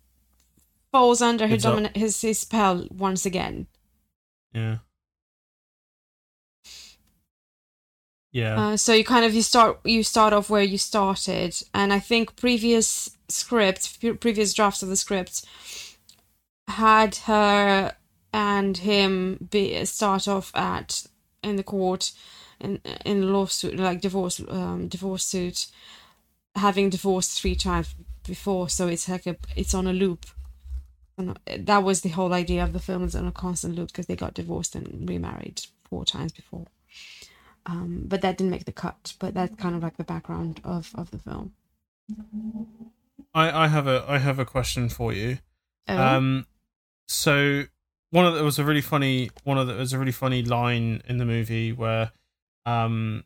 falls 0.92 1.20
under 1.20 1.48
her 1.48 1.56
domin- 1.56 1.96
his, 1.96 2.20
his 2.20 2.38
spell 2.38 2.86
once 2.90 3.26
again. 3.26 3.66
Yeah. 4.52 4.78
Yeah. 8.30 8.60
Uh, 8.60 8.76
so 8.76 8.92
you 8.92 9.04
kind 9.04 9.24
of 9.24 9.32
you 9.32 9.42
start 9.42 9.78
you 9.84 10.02
start 10.02 10.32
off 10.32 10.50
where 10.50 10.62
you 10.62 10.76
started, 10.76 11.54
and 11.72 11.92
I 11.92 12.00
think 12.00 12.34
previous 12.34 13.10
scripts, 13.28 13.96
previous 13.96 14.52
drafts 14.52 14.82
of 14.82 14.88
the 14.88 14.96
script, 14.96 15.44
had 16.66 17.14
her 17.26 17.94
and 18.32 18.76
him 18.76 19.48
be 19.50 19.84
start 19.84 20.26
off 20.26 20.50
at 20.56 21.06
in 21.44 21.54
the 21.54 21.62
court 21.62 22.10
in 22.60 22.80
in 23.04 23.22
a 23.22 23.26
lawsuit 23.26 23.76
like 23.76 24.00
divorce 24.00 24.42
um 24.48 24.88
divorce 24.88 25.24
suit 25.24 25.66
having 26.54 26.90
divorced 26.90 27.40
three 27.40 27.54
times 27.54 27.94
before 28.26 28.68
so 28.68 28.88
it's 28.88 29.08
like 29.08 29.26
a 29.26 29.36
it's 29.56 29.74
on 29.74 29.86
a 29.86 29.92
loop. 29.92 30.26
And 31.16 31.38
that 31.46 31.84
was 31.84 32.00
the 32.00 32.08
whole 32.08 32.32
idea 32.32 32.64
of 32.64 32.72
the 32.72 32.80
film 32.80 33.04
is 33.04 33.14
on 33.14 33.26
a 33.26 33.32
constant 33.32 33.76
loop 33.76 33.88
because 33.88 34.06
they 34.06 34.16
got 34.16 34.34
divorced 34.34 34.74
and 34.74 35.08
remarried 35.08 35.60
four 35.88 36.04
times 36.04 36.32
before. 36.32 36.66
Um, 37.66 38.02
but 38.06 38.20
that 38.22 38.36
didn't 38.36 38.50
make 38.50 38.64
the 38.64 38.72
cut 38.72 39.14
but 39.18 39.32
that's 39.32 39.54
kind 39.56 39.74
of 39.74 39.82
like 39.82 39.96
the 39.96 40.04
background 40.04 40.60
of 40.64 40.90
of 40.94 41.10
the 41.10 41.18
film. 41.18 41.52
I 43.34 43.64
i 43.64 43.68
have 43.68 43.86
a 43.86 44.04
i 44.08 44.18
have 44.18 44.38
a 44.38 44.44
question 44.44 44.88
for 44.88 45.12
you. 45.12 45.38
Oh. 45.86 45.96
um 45.96 46.46
so 47.06 47.64
one 48.10 48.24
of 48.24 48.34
the, 48.34 48.44
was 48.44 48.58
a 48.58 48.64
really 48.64 48.80
funny 48.80 49.30
one 49.44 49.58
of 49.58 49.66
the 49.66 49.74
it 49.74 49.78
was 49.78 49.92
a 49.92 49.98
really 49.98 50.12
funny 50.12 50.42
line 50.42 51.02
in 51.06 51.18
the 51.18 51.24
movie 51.24 51.72
where 51.72 52.12
um 52.66 53.24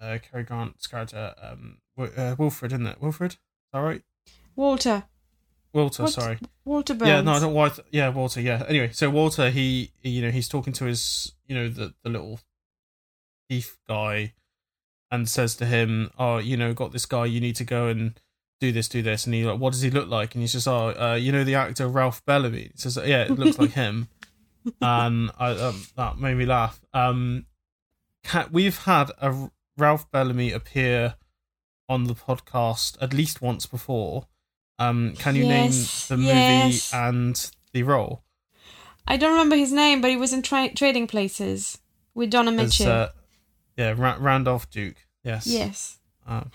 uh 0.00 0.18
Cary 0.18 0.44
Grant's 0.44 0.86
character 0.86 1.34
um 1.40 1.78
uh, 1.98 2.34
Wilfred 2.38 2.72
isn't 2.72 2.86
it 2.86 3.00
Wilfred 3.00 3.32
is 3.32 3.38
that 3.72 3.80
right 3.80 4.02
Walter 4.56 5.04
Walter 5.72 6.06
sorry 6.06 6.38
Walter 6.64 6.94
Burns 6.94 7.08
yeah 7.08 7.20
no 7.20 7.32
I 7.32 7.40
don't 7.40 7.54
why 7.54 7.70
yeah 7.90 8.08
Walter 8.08 8.40
yeah 8.40 8.64
anyway 8.68 8.90
so 8.92 9.10
Walter 9.10 9.50
he, 9.50 9.92
he 10.00 10.10
you 10.10 10.22
know 10.22 10.30
he's 10.30 10.48
talking 10.48 10.72
to 10.74 10.84
his 10.84 11.32
you 11.46 11.54
know 11.54 11.68
the 11.68 11.94
the 12.02 12.10
little 12.10 12.40
thief 13.48 13.78
guy 13.88 14.34
and 15.10 15.28
says 15.28 15.56
to 15.56 15.66
him 15.66 16.10
oh 16.18 16.38
you 16.38 16.56
know 16.56 16.72
got 16.74 16.92
this 16.92 17.06
guy 17.06 17.24
you 17.24 17.40
need 17.40 17.56
to 17.56 17.64
go 17.64 17.88
and 17.88 18.20
do 18.60 18.72
this, 18.72 18.88
do 18.88 19.02
this, 19.02 19.24
and 19.24 19.34
he 19.34 19.44
like, 19.44 19.58
what 19.58 19.72
does 19.72 19.82
he 19.82 19.90
look 19.90 20.08
like? 20.08 20.34
And 20.34 20.42
he's 20.42 20.52
just, 20.52 20.66
oh, 20.66 20.88
uh, 20.98 21.14
you 21.14 21.32
know 21.32 21.44
the 21.44 21.54
actor 21.54 21.88
Ralph 21.88 22.24
Bellamy. 22.24 22.70
He 22.72 22.72
says, 22.74 22.98
yeah, 23.04 23.24
it 23.24 23.38
looks 23.38 23.58
like 23.58 23.72
him. 23.72 24.08
and 24.80 25.30
I, 25.38 25.50
um, 25.50 25.82
that 25.96 26.18
made 26.18 26.36
me 26.36 26.46
laugh. 26.46 26.80
Um, 26.92 27.46
we've 28.50 28.78
had 28.78 29.10
a 29.20 29.50
Ralph 29.78 30.10
Bellamy 30.10 30.52
appear 30.52 31.14
on 31.88 32.04
the 32.04 32.14
podcast 32.14 32.96
at 33.00 33.14
least 33.14 33.40
once 33.40 33.66
before. 33.66 34.26
Um, 34.78 35.14
can 35.16 35.34
you 35.34 35.46
yes, 35.46 36.10
name 36.10 36.20
the 36.20 36.26
yes. 36.26 36.92
movie 36.92 37.06
and 37.06 37.50
the 37.72 37.82
role? 37.82 38.22
I 39.06 39.16
don't 39.16 39.32
remember 39.32 39.56
his 39.56 39.72
name, 39.72 40.00
but 40.00 40.10
he 40.10 40.16
was 40.16 40.32
in 40.32 40.42
tra- 40.42 40.74
Trading 40.74 41.06
Places 41.06 41.78
with 42.14 42.30
Don 42.30 42.46
Ameche. 42.46 42.86
Uh, 42.86 43.08
yeah, 43.76 43.94
Ra- 43.96 44.18
Randolph 44.20 44.70
Duke. 44.70 45.06
Yes. 45.24 45.46
Yes. 45.46 45.98
Um, 46.26 46.50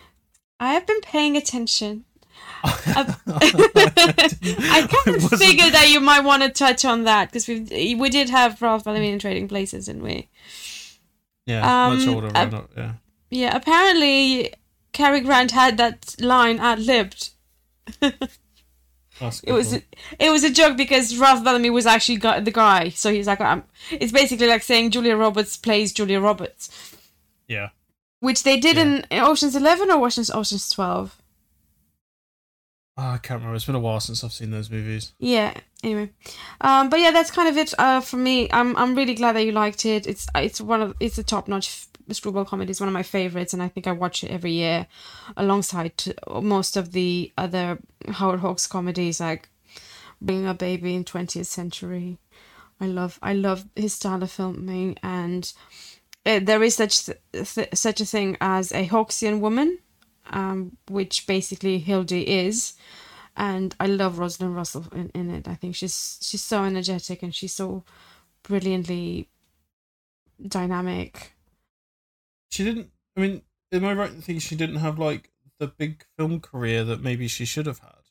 I 0.59 0.74
have 0.74 0.86
been 0.86 1.01
paying 1.01 1.36
attention. 1.36 2.05
I 2.63 4.88
kind 5.05 5.17
of 5.17 5.30
figured 5.32 5.74
that 5.74 5.89
you 5.89 5.99
might 5.99 6.21
want 6.21 6.43
to 6.43 6.49
touch 6.49 6.86
on 6.86 7.03
that 7.03 7.30
because 7.30 7.47
we 7.47 7.95
we 7.95 8.09
did 8.09 8.30
have 8.30 8.61
Ralph 8.61 8.84
Bellamy 8.84 9.11
in 9.11 9.19
Trading 9.19 9.47
Places, 9.47 9.88
didn't 9.88 10.03
we? 10.03 10.30
Yeah, 11.45 11.88
um, 11.88 11.97
much 11.97 12.07
older. 12.07 12.32
Uh, 12.34 12.61
yeah. 12.78 12.93
Yeah. 13.34 13.55
Apparently, 13.55 14.53
Cary 14.91 15.21
Grant 15.21 15.51
had 15.51 15.77
that 15.77 16.15
line 16.19 16.59
ad 16.59 16.79
libbed. 16.79 17.31
it 18.01 19.51
was 19.51 19.73
it 19.73 20.29
was 20.29 20.43
a 20.43 20.51
joke 20.51 20.77
because 20.77 21.17
Ralph 21.17 21.43
Bellamy 21.43 21.71
was 21.71 21.88
actually 21.88 22.17
got 22.17 22.45
the 22.45 22.51
guy, 22.51 22.89
so 22.89 23.11
he's 23.11 23.27
like, 23.27 23.41
um, 23.41 23.63
it's 23.91 24.11
basically 24.11 24.47
like 24.47 24.61
saying 24.61 24.91
Julia 24.91 25.17
Roberts 25.17 25.57
plays 25.57 25.91
Julia 25.91 26.19
Roberts. 26.19 26.95
Yeah. 27.47 27.69
Which 28.19 28.43
they 28.43 28.59
did 28.59 28.77
yeah. 28.77 29.01
in 29.09 29.19
Ocean's 29.19 29.55
Eleven 29.55 29.89
or 29.89 30.05
Ocean's 30.05 30.29
Ocean's 30.29 30.69
Twelve. 30.69 31.17
Oh, 32.96 33.02
I 33.02 33.18
can't 33.18 33.39
remember. 33.39 33.56
It's 33.56 33.66
been 33.66 33.76
a 33.76 33.80
while 33.80 34.00
since 34.00 34.24
I've 34.24 34.34
seen 34.34 34.52
those 34.52 34.70
movies. 34.70 35.14
Yeah. 35.18 35.54
Anyway, 35.84 36.12
um, 36.62 36.89
but 36.89 37.00
yeah, 37.00 37.12
that's 37.12 37.32
kind 37.32 37.50
of 37.50 37.58
it 37.58 37.74
uh, 37.78 38.00
for 38.00 38.18
me. 38.18 38.50
I'm 38.52 38.76
I'm 38.78 38.96
really 38.96 39.16
glad 39.16 39.36
that 39.36 39.44
you 39.44 39.52
liked 39.52 39.86
it. 39.86 40.08
It's 40.08 40.28
it's 40.36 40.62
one 40.62 40.82
of 40.82 40.96
it's 41.00 41.18
a 41.18 41.24
top 41.24 41.48
notch 41.48 41.88
screwball 42.12 42.46
comedy. 42.46 42.72
It's 42.72 42.80
one 42.80 42.88
of 42.88 42.94
my 42.94 43.04
favorites, 43.04 43.54
and 43.54 43.62
I 43.62 43.68
think 43.68 43.88
I 43.88 43.91
watch 43.91 44.24
it 44.24 44.32
every 44.32 44.52
year, 44.52 44.88
alongside 45.36 46.02
most 46.30 46.78
of 46.78 46.91
the 46.94 47.34
other 47.38 47.80
Howard 48.08 48.39
Hawks 48.39 48.68
comedies 48.68 49.20
like 49.20 49.50
Bringing 50.22 50.48
a 50.48 50.54
Baby 50.54 50.96
in 50.96 51.04
20th 51.04 51.48
Century. 51.48 52.18
I 52.80 52.86
love 52.86 53.20
I 53.22 53.34
love 53.34 53.66
his 53.76 53.94
style 53.94 54.24
of 54.24 54.32
filming, 54.32 54.98
and 55.04 55.52
uh, 56.26 56.39
there 56.41 56.64
is 56.64 56.76
such 56.76 57.06
th- 57.06 57.18
such 57.74 58.00
a 58.00 58.06
thing 58.06 58.38
as 58.39 58.72
a 58.72 58.88
Hawksian 58.88 59.39
woman 59.39 59.80
um, 60.30 60.78
which 60.89 61.28
basically 61.28 61.80
Hildy 61.80 62.28
is. 62.28 62.74
And 63.36 63.76
I 63.80 63.88
love 63.88 64.19
Rosalind 64.19 64.55
Russell 64.55 64.86
in, 64.93 65.09
in 65.15 65.32
it. 65.32 65.47
I 65.47 65.55
think 65.55 65.76
she's 65.76 66.19
she's 66.21 66.43
so 66.43 66.63
energetic 66.63 67.24
and 67.24 67.34
she's 67.34 67.53
so 67.53 67.84
brilliantly 68.43 69.28
dynamic. 70.47 71.34
She 72.51 72.63
didn't. 72.63 72.89
I 73.17 73.21
mean, 73.21 73.41
am 73.71 73.86
I 73.86 73.93
right 73.93 74.11
in 74.11 74.21
thinking 74.21 74.39
she 74.39 74.55
didn't 74.55 74.78
have 74.78 74.99
like 74.99 75.32
the 75.59 75.67
big 75.67 76.05
film 76.17 76.39
career 76.41 76.84
that 76.84 77.01
maybe 77.01 77.28
she 77.28 77.45
should 77.45 77.65
have 77.65 77.80
had? 77.80 78.03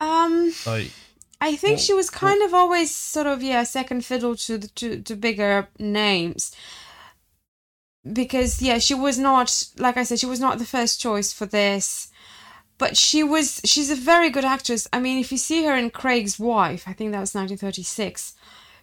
Um, 0.00 0.52
like 0.64 0.92
I 1.40 1.56
think 1.56 1.74
what, 1.74 1.80
she 1.80 1.94
was 1.94 2.10
kind 2.10 2.40
what? 2.40 2.48
of 2.48 2.54
always 2.54 2.94
sort 2.94 3.26
of 3.26 3.42
yeah 3.42 3.64
second 3.64 4.04
fiddle 4.04 4.36
to 4.36 4.58
the 4.58 4.68
to, 4.68 5.02
to 5.02 5.16
bigger 5.16 5.68
names 5.78 6.54
because 8.12 8.62
yeah 8.62 8.78
she 8.78 8.94
was 8.94 9.18
not 9.18 9.64
like 9.78 9.96
i 9.96 10.02
said 10.02 10.18
she 10.18 10.26
was 10.26 10.40
not 10.40 10.58
the 10.58 10.64
first 10.64 11.00
choice 11.00 11.32
for 11.32 11.46
this. 11.46 12.10
But 12.78 12.96
she 12.96 13.24
was 13.24 13.60
she's 13.64 13.90
a 13.90 13.96
very 13.96 14.30
good 14.30 14.44
actress. 14.44 14.86
I 14.92 15.00
mean 15.00 15.18
if 15.18 15.32
you 15.32 15.38
see 15.38 15.64
her 15.64 15.74
in 15.74 15.90
craig's 15.90 16.38
wife 16.38 16.84
i 16.86 16.92
think 16.92 17.12
that 17.12 17.20
was 17.20 17.34
1936 17.34 18.34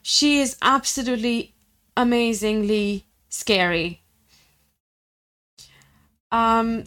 she 0.01 0.39
is 0.39 0.57
absolutely 0.61 1.55
amazingly 1.97 3.07
scary. 3.29 4.03
Um 6.31 6.83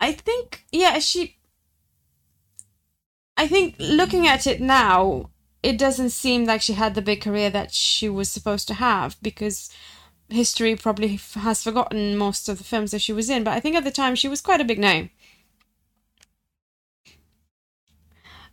i 0.00 0.12
think 0.12 0.64
yeah 0.72 0.98
she 1.00 1.36
i 3.36 3.46
think 3.48 3.74
looking 3.78 4.26
at 4.28 4.46
it 4.46 4.60
now 4.60 5.28
it 5.62 5.76
doesn't 5.76 6.10
seem 6.10 6.44
like 6.44 6.62
she 6.62 6.74
had 6.74 6.94
the 6.94 7.02
big 7.02 7.20
career 7.20 7.50
that 7.50 7.72
she 7.72 8.08
was 8.08 8.30
supposed 8.30 8.68
to 8.68 8.74
have 8.74 9.16
because 9.22 9.70
history 10.28 10.76
probably 10.76 11.18
has 11.34 11.62
forgotten 11.62 12.16
most 12.16 12.48
of 12.48 12.58
the 12.58 12.64
films 12.64 12.90
that 12.90 13.00
she 13.00 13.12
was 13.12 13.30
in, 13.30 13.44
but 13.44 13.52
I 13.52 13.60
think 13.60 13.76
at 13.76 13.84
the 13.84 13.90
time 13.90 14.14
she 14.14 14.28
was 14.28 14.40
quite 14.40 14.60
a 14.60 14.64
big 14.64 14.78
name. 14.78 15.10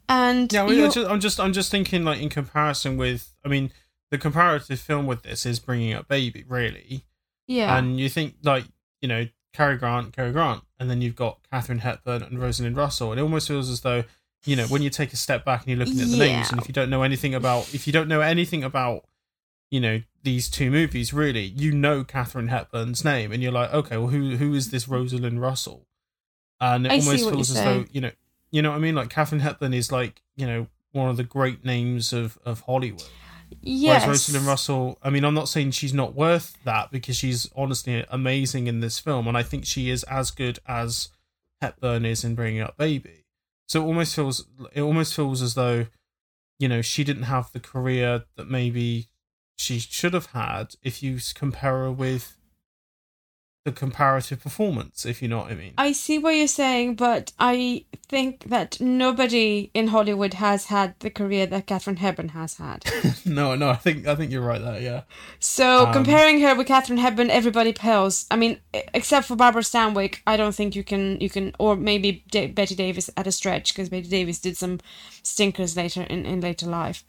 And 0.07 0.51
yeah, 0.53 0.67
just, 0.89 0.97
I'm 0.97 1.19
just 1.19 1.39
I'm 1.39 1.53
just 1.53 1.71
thinking 1.71 2.05
like 2.05 2.21
in 2.21 2.29
comparison 2.29 2.95
with, 2.95 3.33
I 3.43 3.47
mean, 3.47 3.71
the 4.11 4.17
comparative 4.17 4.79
film 4.79 5.07
with 5.07 5.23
this 5.23 5.45
is 5.45 5.59
Bringing 5.59 5.93
Up 5.93 6.07
Baby, 6.07 6.45
really. 6.47 7.05
Yeah. 7.47 7.75
And 7.77 7.99
you 7.99 8.07
think 8.09 8.35
like 8.43 8.65
you 9.01 9.07
know 9.07 9.27
Cary 9.53 9.77
Grant, 9.77 10.15
Cary 10.15 10.31
Grant, 10.31 10.63
and 10.79 10.89
then 10.89 11.01
you've 11.01 11.15
got 11.15 11.39
Katharine 11.51 11.79
Hepburn 11.79 12.21
and 12.21 12.39
Rosalind 12.39 12.77
Russell, 12.77 13.11
and 13.11 13.19
it 13.19 13.23
almost 13.23 13.47
feels 13.47 13.69
as 13.69 13.81
though 13.81 14.03
you 14.45 14.55
know 14.55 14.67
when 14.67 14.83
you 14.83 14.91
take 14.91 15.11
a 15.11 15.17
step 15.17 15.43
back 15.43 15.61
and 15.61 15.69
you're 15.69 15.79
looking 15.79 15.99
at 15.99 16.07
the 16.07 16.17
yeah. 16.17 16.35
names, 16.35 16.51
and 16.51 16.61
if 16.61 16.67
you 16.67 16.73
don't 16.73 16.89
know 16.89 17.01
anything 17.01 17.33
about 17.33 17.73
if 17.73 17.87
you 17.87 17.93
don't 17.93 18.07
know 18.07 18.21
anything 18.21 18.63
about 18.63 19.05
you 19.71 19.79
know 19.79 20.01
these 20.25 20.49
two 20.49 20.69
movies 20.69 21.13
really. 21.13 21.45
You 21.45 21.71
know 21.71 22.03
Katharine 22.03 22.49
Hepburn's 22.49 23.05
name 23.05 23.31
and 23.31 23.41
you're 23.41 23.51
like 23.51 23.73
okay 23.73 23.95
well 23.97 24.07
who 24.07 24.35
who 24.35 24.53
is 24.53 24.71
this 24.71 24.87
Rosalind 24.87 25.39
Russell? 25.39 25.87
And 26.59 26.85
it 26.85 26.91
I 26.91 26.97
almost 26.97 27.29
feels 27.29 27.51
as 27.51 27.63
though 27.63 27.85
you 27.91 28.01
know 28.01 28.11
you 28.51 28.61
know 28.61 28.71
what 28.71 28.77
I 28.77 28.79
mean? 28.79 28.95
Like 28.95 29.09
Katharine 29.09 29.41
Hepburn 29.41 29.73
is 29.73 29.91
like 29.91 30.21
you 30.35 30.45
know 30.45 30.67
one 30.91 31.09
of 31.09 31.17
the 31.17 31.23
great 31.23 31.63
names 31.63 32.11
of 32.11 32.37
of 32.43 32.61
Hollywood. 32.61 33.03
Yes. 33.61 34.03
Whereas 34.03 34.27
Rosalind 34.27 34.47
Russell 34.47 34.97
I 35.01 35.09
mean 35.09 35.23
I'm 35.23 35.33
not 35.33 35.47
saying 35.47 35.71
she's 35.71 35.93
not 35.93 36.15
worth 36.15 36.57
that 36.65 36.91
because 36.91 37.15
she's 37.15 37.49
honestly 37.55 38.05
amazing 38.09 38.67
in 38.67 38.81
this 38.81 38.99
film 38.99 39.27
and 39.27 39.37
I 39.37 39.43
think 39.43 39.65
she 39.65 39.89
is 39.89 40.03
as 40.03 40.31
good 40.31 40.59
as 40.67 41.09
Hepburn 41.61 42.05
is 42.05 42.23
in 42.23 42.35
Bringing 42.35 42.61
Up 42.61 42.77
Baby. 42.77 43.25
So 43.67 43.81
it 43.83 43.85
almost 43.85 44.15
feels 44.15 44.45
it 44.73 44.81
almost 44.81 45.13
feels 45.13 45.41
as 45.41 45.53
though 45.53 45.85
you 46.59 46.67
know 46.67 46.81
she 46.81 47.03
didn't 47.03 47.23
have 47.23 47.51
the 47.51 47.59
career 47.59 48.23
that 48.35 48.49
maybe 48.49 49.09
she 49.57 49.79
should 49.79 50.13
have 50.13 50.27
had 50.27 50.75
if 50.83 51.01
you 51.01 51.19
compare 51.33 51.83
her 51.83 51.91
with 51.91 52.35
the 53.65 53.71
comparative 53.71 54.39
performance, 54.41 55.07
if 55.07 55.23
you 55.23 55.27
know 55.27 55.39
what 55.39 55.51
I 55.51 55.55
mean. 55.55 55.73
I 55.75 55.91
see 55.91 56.19
what 56.19 56.35
you're 56.35 56.47
saying, 56.47 56.95
but 56.95 57.33
I 57.39 57.85
think 58.07 58.43
that 58.49 58.79
nobody 58.79 59.71
in 59.73 59.87
Hollywood 59.87 60.35
has 60.35 60.65
had 60.67 60.93
the 60.99 61.09
career 61.09 61.47
that 61.47 61.65
Katharine 61.65 61.95
Hepburn 61.97 62.29
has 62.29 62.57
had. 62.57 62.85
no, 63.25 63.55
no, 63.55 63.69
I 63.71 63.75
think 63.75 64.05
I 64.05 64.13
think 64.13 64.31
you're 64.31 64.43
right 64.45 64.61
there. 64.61 64.79
Yeah. 64.79 65.01
So 65.39 65.87
Um, 65.87 65.93
comparing 65.93 66.41
her 66.41 66.53
with 66.53 66.67
Katharine 66.67 66.99
Hepburn, 66.99 67.31
everybody 67.31 67.73
pales. 67.73 68.27
I 68.29 68.35
mean, 68.35 68.59
except 68.93 69.27
for 69.27 69.35
Barbara 69.35 69.63
Stanwyck, 69.63 70.19
I 70.27 70.37
don't 70.37 70.53
think 70.53 70.75
you 70.75 70.83
can 70.83 71.19
you 71.19 71.31
can, 71.31 71.51
or 71.57 71.75
maybe 71.75 72.23
Da- 72.29 72.47
Bette 72.47 72.75
Davis 72.75 73.09
at 73.17 73.25
a 73.25 73.31
stretch 73.31 73.73
because 73.73 73.89
Bette 73.89 74.07
Davis 74.07 74.39
did 74.39 74.57
some 74.57 74.79
stinkers 75.23 75.75
later 75.75 76.03
in, 76.03 76.23
in 76.27 76.39
later 76.39 76.67
life. 76.67 77.03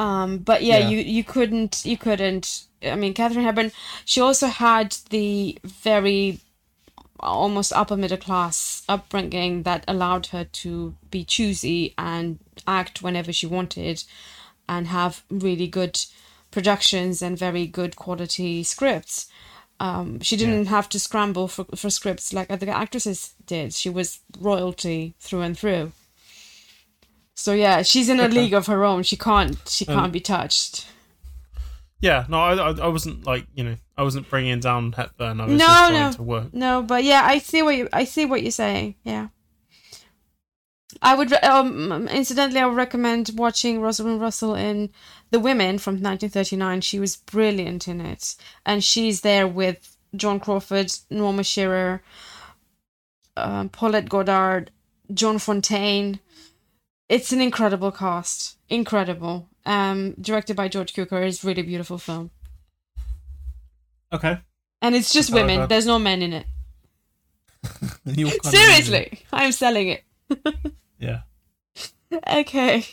Um, 0.00 0.38
but 0.38 0.62
yeah, 0.62 0.78
Yeah. 0.78 0.88
you 0.88 0.98
you 1.16 1.24
couldn't 1.24 1.82
you 1.84 1.98
couldn't. 1.98 2.64
I 2.82 2.96
mean, 2.96 3.12
Katharine 3.12 3.44
Hepburn. 3.44 3.70
She 4.06 4.20
also 4.20 4.46
had 4.46 4.96
the 5.10 5.58
very 5.64 6.40
almost 7.18 7.72
upper 7.74 7.96
middle 7.98 8.16
class 8.16 8.82
upbringing 8.88 9.62
that 9.64 9.84
allowed 9.86 10.26
her 10.28 10.44
to 10.44 10.94
be 11.10 11.22
choosy 11.22 11.92
and 11.98 12.38
act 12.66 13.02
whenever 13.02 13.30
she 13.30 13.46
wanted 13.46 14.02
and 14.66 14.86
have 14.86 15.22
really 15.28 15.66
good 15.66 16.00
productions 16.50 17.20
and 17.20 17.38
very 17.38 17.66
good 17.66 17.94
quality 17.96 18.62
scripts. 18.62 19.26
Um, 19.80 20.20
she 20.20 20.36
didn't 20.36 20.66
have 20.66 20.88
to 20.90 20.98
scramble 20.98 21.48
for, 21.48 21.64
for 21.74 21.90
scripts 21.90 22.32
like 22.32 22.50
other 22.50 22.70
actresses 22.70 23.34
did. 23.46 23.74
She 23.74 23.90
was 23.90 24.20
royalty 24.38 25.14
through 25.20 25.42
and 25.42 25.58
through. 25.58 25.92
So 27.40 27.52
yeah, 27.54 27.80
she's 27.82 28.08
in 28.10 28.20
a 28.20 28.24
Okay. 28.24 28.34
league 28.34 28.52
of 28.54 28.66
her 28.66 28.84
own. 28.84 29.02
She 29.02 29.16
can't 29.16 29.56
she 29.66 29.86
Um, 29.86 29.94
can't 29.96 30.12
be 30.12 30.20
touched. 30.20 30.86
Yeah, 32.02 32.24
no, 32.28 32.38
I, 32.40 32.54
I, 32.54 32.70
I 32.72 32.88
wasn't 32.88 33.24
like 33.26 33.46
you 33.54 33.64
know, 33.64 33.76
I 33.96 34.02
wasn't 34.02 34.28
bringing 34.28 34.60
down 34.60 34.92
Hepburn. 34.92 35.40
I 35.40 35.46
was 35.46 35.52
No, 35.58 35.66
just 35.66 35.88
trying 35.90 35.92
no. 35.94 36.12
to 36.12 36.22
work. 36.22 36.54
No, 36.54 36.82
but 36.82 37.02
yeah, 37.04 37.22
I 37.24 37.38
see 37.38 37.62
what 37.62 37.76
you 37.76 37.88
I 37.92 38.04
see 38.04 38.26
what 38.26 38.42
you're 38.42 38.50
saying. 38.52 38.94
Yeah. 39.04 39.28
I 41.02 41.14
would 41.14 41.32
um 41.42 42.08
incidentally 42.08 42.60
I 42.60 42.66
would 42.66 42.76
recommend 42.76 43.30
watching 43.36 43.80
Rosalind 43.80 44.20
Russell 44.20 44.54
in 44.54 44.90
The 45.30 45.40
Women 45.40 45.78
from 45.78 45.94
1939. 45.94 46.82
She 46.82 46.98
was 47.00 47.16
brilliant 47.16 47.88
in 47.88 48.00
it, 48.02 48.36
and 48.66 48.84
she's 48.84 49.22
there 49.22 49.48
with 49.48 49.96
Joan 50.14 50.40
Crawford, 50.40 50.92
Norma 51.08 51.42
Shearer, 51.44 52.02
um, 53.36 53.68
Paulette 53.70 54.08
Goddard, 54.10 54.70
Joan 55.14 55.38
Fontaine. 55.38 56.20
It's 57.10 57.32
an 57.32 57.40
incredible 57.40 57.90
cast, 57.90 58.56
incredible. 58.68 59.48
Um, 59.66 60.14
directed 60.20 60.54
by 60.56 60.68
George 60.68 60.92
Cukor, 60.94 61.26
it's 61.26 61.42
a 61.42 61.46
really 61.48 61.62
beautiful 61.62 61.98
film, 61.98 62.30
Okay. 64.12 64.38
and 64.80 64.94
it's 64.94 65.12
just 65.12 65.32
women. 65.32 65.68
There's 65.68 65.86
no 65.86 65.98
men 65.98 66.22
in 66.22 66.32
it. 66.32 66.46
Seriously, 68.44 69.22
I'm 69.32 69.52
selling 69.52 69.88
it. 69.88 70.04
Yeah. 71.00 71.22
Okay. 72.28 72.86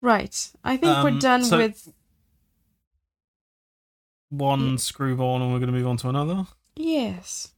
Right. 0.00 0.50
I 0.64 0.76
think 0.76 0.96
we're 1.04 1.10
Um, 1.10 1.18
done 1.20 1.44
so- 1.44 1.58
with. 1.58 1.92
One 4.30 4.78
screwball, 4.78 5.40
and 5.42 5.52
we're 5.52 5.60
going 5.60 5.72
to 5.72 5.78
move 5.78 5.86
on 5.86 5.96
to 5.98 6.08
another. 6.08 6.46
Yes. 6.74 7.52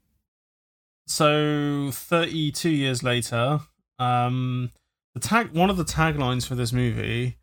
So, 1.07 1.91
32 1.91 2.69
years 2.69 3.03
later, 3.03 3.61
um, 3.99 4.71
the 5.15 5.21
tag 5.21 5.53
one 5.53 5.71
of 5.71 5.77
the 5.77 5.85
taglines 5.85 6.47
for 6.47 6.55
this 6.55 6.73
movie 6.73 7.39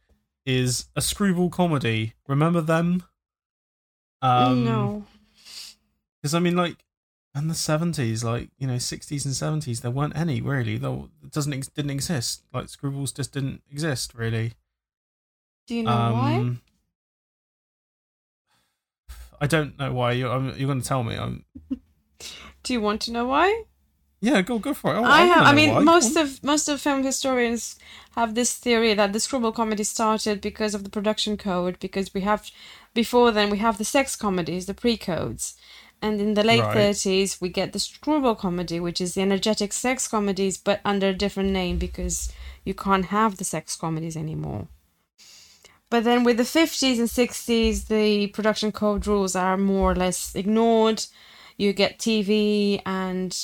is 0.46 0.90
a 0.96 1.02
screwball 1.02 1.50
comedy. 1.50 2.14
Remember 2.28 2.62
them? 2.62 3.04
Um, 4.22 4.66
no. 4.66 5.06
Because 6.22 6.34
I 6.34 6.40
mean, 6.40 6.56
like 6.56 6.84
in 7.36 7.48
the 7.48 7.56
seventies, 7.56 8.24
like 8.24 8.50
you 8.58 8.68
know, 8.68 8.78
sixties 8.78 9.26
and 9.26 9.36
seventies, 9.36 9.82
there 9.82 9.92
weren't 9.92 10.16
any 10.16 10.42
really. 10.42 10.78
Though 10.78 11.10
it 11.24 11.32
doesn't 11.32 11.54
ex- 11.54 11.68
didn't 11.68 11.92
exist. 11.92 12.44
Like 12.54 12.66
screwballs 12.66 13.16
just 13.16 13.34
didn't 13.34 13.62
exist 13.72 14.14
really. 14.14 14.54
Do 15.68 15.76
you 15.76 15.84
know 15.84 15.92
why? 15.92 16.36
Um, 16.36 16.62
I 19.40 19.48
don't 19.48 19.78
know 19.80 19.92
why. 19.94 20.12
You're, 20.12 20.32
I'm, 20.32 20.48
you're 20.58 20.68
going 20.68 20.82
to 20.82 20.88
tell 20.88 21.04
me. 21.04 21.16
I'm, 21.16 21.46
Do 22.64 22.74
you 22.74 22.82
want 22.82 23.02
to 23.02 23.12
know 23.12 23.26
why? 23.26 23.64
Yeah, 24.22 24.42
go 24.42 24.60
go 24.60 24.74
for 24.74 24.94
it. 24.94 25.00
Oh, 25.00 25.04
I 25.04 25.22
have. 25.22 25.46
I 25.48 25.54
mean, 25.54 25.84
most 25.84 26.16
of 26.16 26.44
most 26.44 26.70
of 26.70 26.80
film 26.80 27.04
historians 27.04 27.76
have 28.16 28.36
this 28.36 28.54
theory 28.54 28.94
that 28.94 29.14
the 29.14 29.20
screwball 29.20 29.52
comedy 29.52 29.84
started 29.84 30.42
because 30.42 30.76
of 30.76 30.84
the 30.84 30.90
production 30.90 31.38
code. 31.38 31.78
Because 31.80 32.14
we 32.14 32.22
have, 32.22 32.50
before 32.94 33.32
then, 33.32 33.50
we 33.50 33.58
have 33.58 33.78
the 33.78 33.86
sex 33.86 34.16
comedies, 34.16 34.68
the 34.68 34.74
pre-codes, 34.76 35.56
and 36.02 36.22
in 36.22 36.36
the 36.36 36.44
late 36.44 36.62
Right. 36.62 36.74
thirties 36.74 37.42
we 37.42 37.50
get 37.50 37.74
the 37.74 37.80
screwball 37.80 38.36
comedy, 38.36 38.80
which 38.80 39.02
is 39.02 39.16
the 39.16 39.22
energetic 39.22 39.74
sex 39.74 40.08
comedies, 40.08 40.58
but 40.58 40.82
under 40.86 41.08
a 41.10 41.14
different 41.14 41.50
name 41.50 41.78
because 41.78 42.32
you 42.64 42.74
can't 42.76 43.06
have 43.06 43.38
the 43.38 43.44
sex 43.44 43.76
comedies 43.76 44.16
anymore. 44.16 44.68
But 45.90 46.04
then 46.04 46.24
with 46.24 46.38
the 46.38 46.44
50s 46.44 47.00
and 47.00 47.10
60s, 47.10 47.88
the 47.88 48.28
production 48.28 48.72
code 48.72 49.06
rules 49.08 49.36
are 49.36 49.58
more 49.58 49.92
or 49.92 49.96
less 49.96 50.36
ignored. 50.36 51.06
You 51.58 51.74
get 51.74 52.00
TV, 52.00 52.82
and 52.86 53.36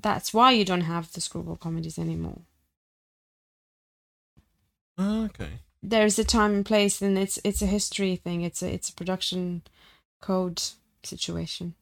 that's 0.00 0.34
why 0.34 0.52
you 0.52 0.64
don't 0.64 0.82
have 0.82 1.12
the 1.12 1.20
screwball 1.20 1.56
comedies 1.56 1.98
anymore. 1.98 2.40
okay. 4.98 5.60
There's 5.82 6.18
a 6.18 6.24
time 6.24 6.54
and 6.54 6.66
place, 6.66 7.00
and 7.00 7.16
it's 7.18 7.38
it's 7.44 7.62
a 7.62 7.66
history 7.66 8.16
thing. 8.16 8.42
It's 8.42 8.62
a 8.62 8.72
it's 8.72 8.88
a 8.88 8.92
production 8.94 9.62
code 10.20 10.62
situation. 11.04 11.74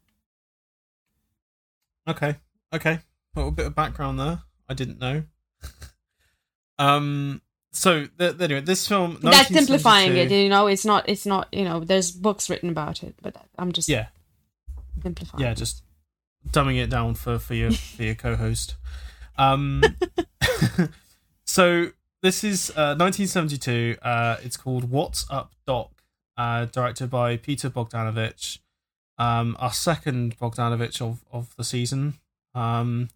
Okay. 2.07 2.37
Okay. 2.73 2.93
A 2.93 3.01
little 3.39 3.51
bit 3.53 3.67
of 3.67 3.75
background 3.75 4.19
there. 4.19 4.41
I 4.69 4.75
didn't 4.75 4.99
know. 5.01 5.23
um. 6.79 7.41
So 7.73 8.07
th- 8.19 8.41
anyway, 8.41 8.61
this 8.61 8.87
film. 8.87 9.19
That's 9.23 9.49
simplifying 9.49 10.17
it. 10.17 10.31
You 10.31 10.49
know, 10.49 10.67
it's 10.67 10.85
not 10.85 11.09
it's 11.09 11.25
not 11.25 11.49
you 11.53 11.65
know. 11.65 11.81
There's 11.81 12.11
books 12.11 12.51
written 12.51 12.69
about 12.69 13.03
it, 13.03 13.15
but 13.23 13.35
I'm 13.59 13.73
just 13.73 13.89
Yeah. 13.89 14.07
simplifying. 15.03 15.43
Yeah. 15.43 15.55
Just 15.55 15.83
dumbing 16.51 16.83
it 16.83 16.91
down 16.91 17.15
for 17.15 17.39
for 17.39 17.55
your 17.55 17.73
for 17.73 18.03
your 18.03 18.15
co-host. 18.15 18.77
Um. 19.37 19.83
so 21.45 21.89
this 22.23 22.45
is 22.45 22.71
uh, 22.71 22.95
1972. 22.97 23.97
Uh, 24.01 24.37
it's 24.45 24.57
called 24.57 24.89
What's 24.89 25.27
Up, 25.29 25.51
Doc. 25.67 25.91
Uh, 26.37 26.67
directed 26.67 27.11
by 27.11 27.37
Peter 27.37 27.69
Bogdanovich. 27.69 28.61
Um, 29.19 29.57
our 29.59 29.73
second 29.73 30.39
Bogdanovich 30.39 31.01
of 31.01 31.25
of 31.33 31.57
the 31.57 31.65
season. 31.65 32.15
Um, 32.55 33.09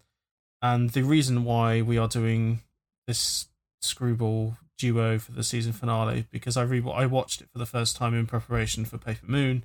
and 0.61 0.89
the 0.89 1.03
reason 1.03 1.45
why 1.45 1.81
we 1.81 1.97
are 1.97 2.07
doing 2.07 2.59
this 3.07 3.47
screwball 3.81 4.57
duo 4.77 5.19
for 5.19 5.31
the 5.31 5.43
season 5.43 5.73
finale 5.73 6.25
because 6.31 6.57
I 6.57 6.63
re- 6.63 6.83
I 6.93 7.05
watched 7.05 7.41
it 7.41 7.49
for 7.51 7.59
the 7.59 7.65
first 7.65 7.95
time 7.95 8.13
in 8.13 8.25
preparation 8.25 8.85
for 8.85 8.97
Paper 8.97 9.25
Moon, 9.25 9.63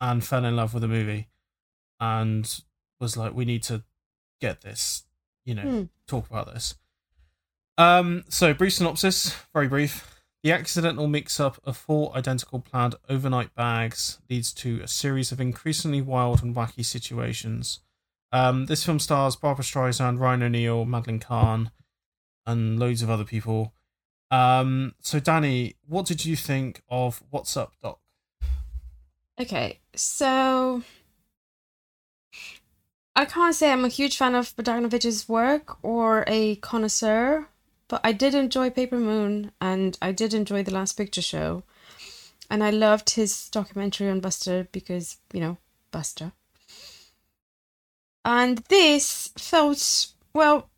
and 0.00 0.24
fell 0.24 0.44
in 0.44 0.56
love 0.56 0.74
with 0.74 0.82
the 0.82 0.88
movie, 0.88 1.28
and 2.00 2.62
was 3.04 3.16
like, 3.16 3.32
we 3.34 3.44
need 3.44 3.62
to 3.64 3.84
get 4.40 4.62
this, 4.62 5.04
you 5.44 5.54
know, 5.54 5.62
Hmm. 5.62 5.82
talk 6.08 6.28
about 6.28 6.52
this. 6.52 6.74
Um, 7.78 8.24
so 8.28 8.52
brief 8.54 8.72
synopsis, 8.74 9.34
very 9.52 9.68
brief. 9.68 10.10
The 10.42 10.52
accidental 10.52 11.06
mix-up 11.08 11.58
of 11.64 11.76
four 11.76 12.14
identical 12.16 12.60
plaid 12.60 12.94
overnight 13.08 13.54
bags 13.54 14.18
leads 14.28 14.52
to 14.54 14.80
a 14.82 14.88
series 14.88 15.32
of 15.32 15.40
increasingly 15.40 16.02
wild 16.02 16.42
and 16.42 16.54
wacky 16.54 16.84
situations. 16.84 17.80
Um, 18.32 18.66
this 18.66 18.84
film 18.84 18.98
stars 18.98 19.36
Barbra 19.36 19.64
Streisand, 19.64 20.18
Ryan 20.18 20.42
O'Neal, 20.42 20.84
Madeline 20.84 21.20
Kahn, 21.20 21.70
and 22.46 22.78
loads 22.78 23.00
of 23.00 23.08
other 23.08 23.24
people. 23.24 23.72
Um, 24.30 24.94
so 25.00 25.18
Danny, 25.20 25.76
what 25.86 26.04
did 26.06 26.24
you 26.24 26.36
think 26.36 26.82
of 26.88 27.22
What's 27.30 27.56
Up, 27.56 27.72
Doc? 27.82 28.00
Okay, 29.40 29.80
so 29.96 30.82
I 33.16 33.24
can't 33.24 33.54
say 33.54 33.70
I'm 33.70 33.84
a 33.84 33.88
huge 33.88 34.16
fan 34.16 34.34
of 34.34 34.56
Bogdanovich's 34.56 35.28
work 35.28 35.76
or 35.84 36.24
a 36.26 36.56
connoisseur, 36.56 37.46
but 37.86 38.00
I 38.02 38.12
did 38.12 38.34
enjoy 38.34 38.70
Paper 38.70 38.98
Moon 38.98 39.52
and 39.60 39.96
I 40.02 40.10
did 40.10 40.34
enjoy 40.34 40.64
The 40.64 40.74
Last 40.74 40.94
Picture 40.94 41.22
Show. 41.22 41.62
And 42.50 42.62
I 42.62 42.70
loved 42.70 43.10
his 43.10 43.48
documentary 43.48 44.10
on 44.10 44.20
Buster 44.20 44.68
because, 44.72 45.18
you 45.32 45.40
know, 45.40 45.58
Buster. 45.92 46.32
And 48.24 48.58
this 48.68 49.30
felt, 49.36 50.08
well, 50.34 50.68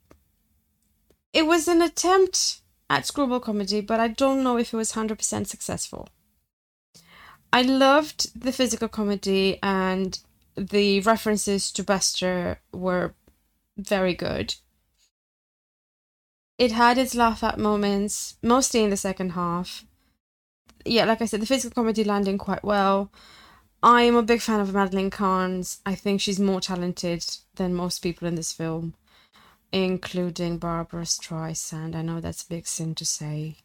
it 1.32 1.46
was 1.46 1.68
an 1.68 1.82
attempt 1.82 2.60
at 2.90 3.06
screwball 3.06 3.40
comedy, 3.40 3.80
but 3.80 3.98
I 3.98 4.08
don't 4.08 4.42
know 4.42 4.58
if 4.58 4.72
it 4.72 4.76
was 4.76 4.92
100% 4.92 5.46
successful. 5.46 6.08
I 7.52 7.62
loved 7.62 8.40
the 8.40 8.52
physical 8.52 8.88
comedy 8.88 9.58
and 9.62 10.18
the 10.56 11.00
references 11.00 11.70
to 11.72 11.82
Buster 11.82 12.60
were 12.72 13.14
very 13.76 14.14
good. 14.14 14.54
It 16.58 16.72
had 16.72 16.96
its 16.96 17.14
laugh 17.14 17.42
at 17.44 17.58
moments, 17.58 18.36
mostly 18.42 18.82
in 18.82 18.90
the 18.90 18.96
second 18.96 19.30
half. 19.32 19.84
Yeah, 20.84 21.04
like 21.04 21.20
I 21.20 21.26
said, 21.26 21.42
the 21.42 21.46
physical 21.46 21.74
comedy 21.82 22.04
landing 22.04 22.38
quite 22.38 22.64
well. 22.64 23.12
I 23.82 24.02
am 24.02 24.16
a 24.16 24.22
big 24.22 24.40
fan 24.40 24.60
of 24.60 24.72
Madeline 24.72 25.10
Kahns. 25.10 25.80
I 25.84 25.94
think 25.94 26.20
she's 26.20 26.40
more 26.40 26.60
talented 26.60 27.24
than 27.56 27.74
most 27.74 27.98
people 27.98 28.26
in 28.26 28.36
this 28.36 28.52
film, 28.52 28.94
including 29.70 30.56
Barbra 30.58 31.02
Streisand. 31.02 31.94
I 31.94 32.02
know 32.02 32.20
that's 32.20 32.42
a 32.44 32.48
big 32.48 32.66
sin 32.66 32.94
to 32.94 33.04
say. 33.04 33.56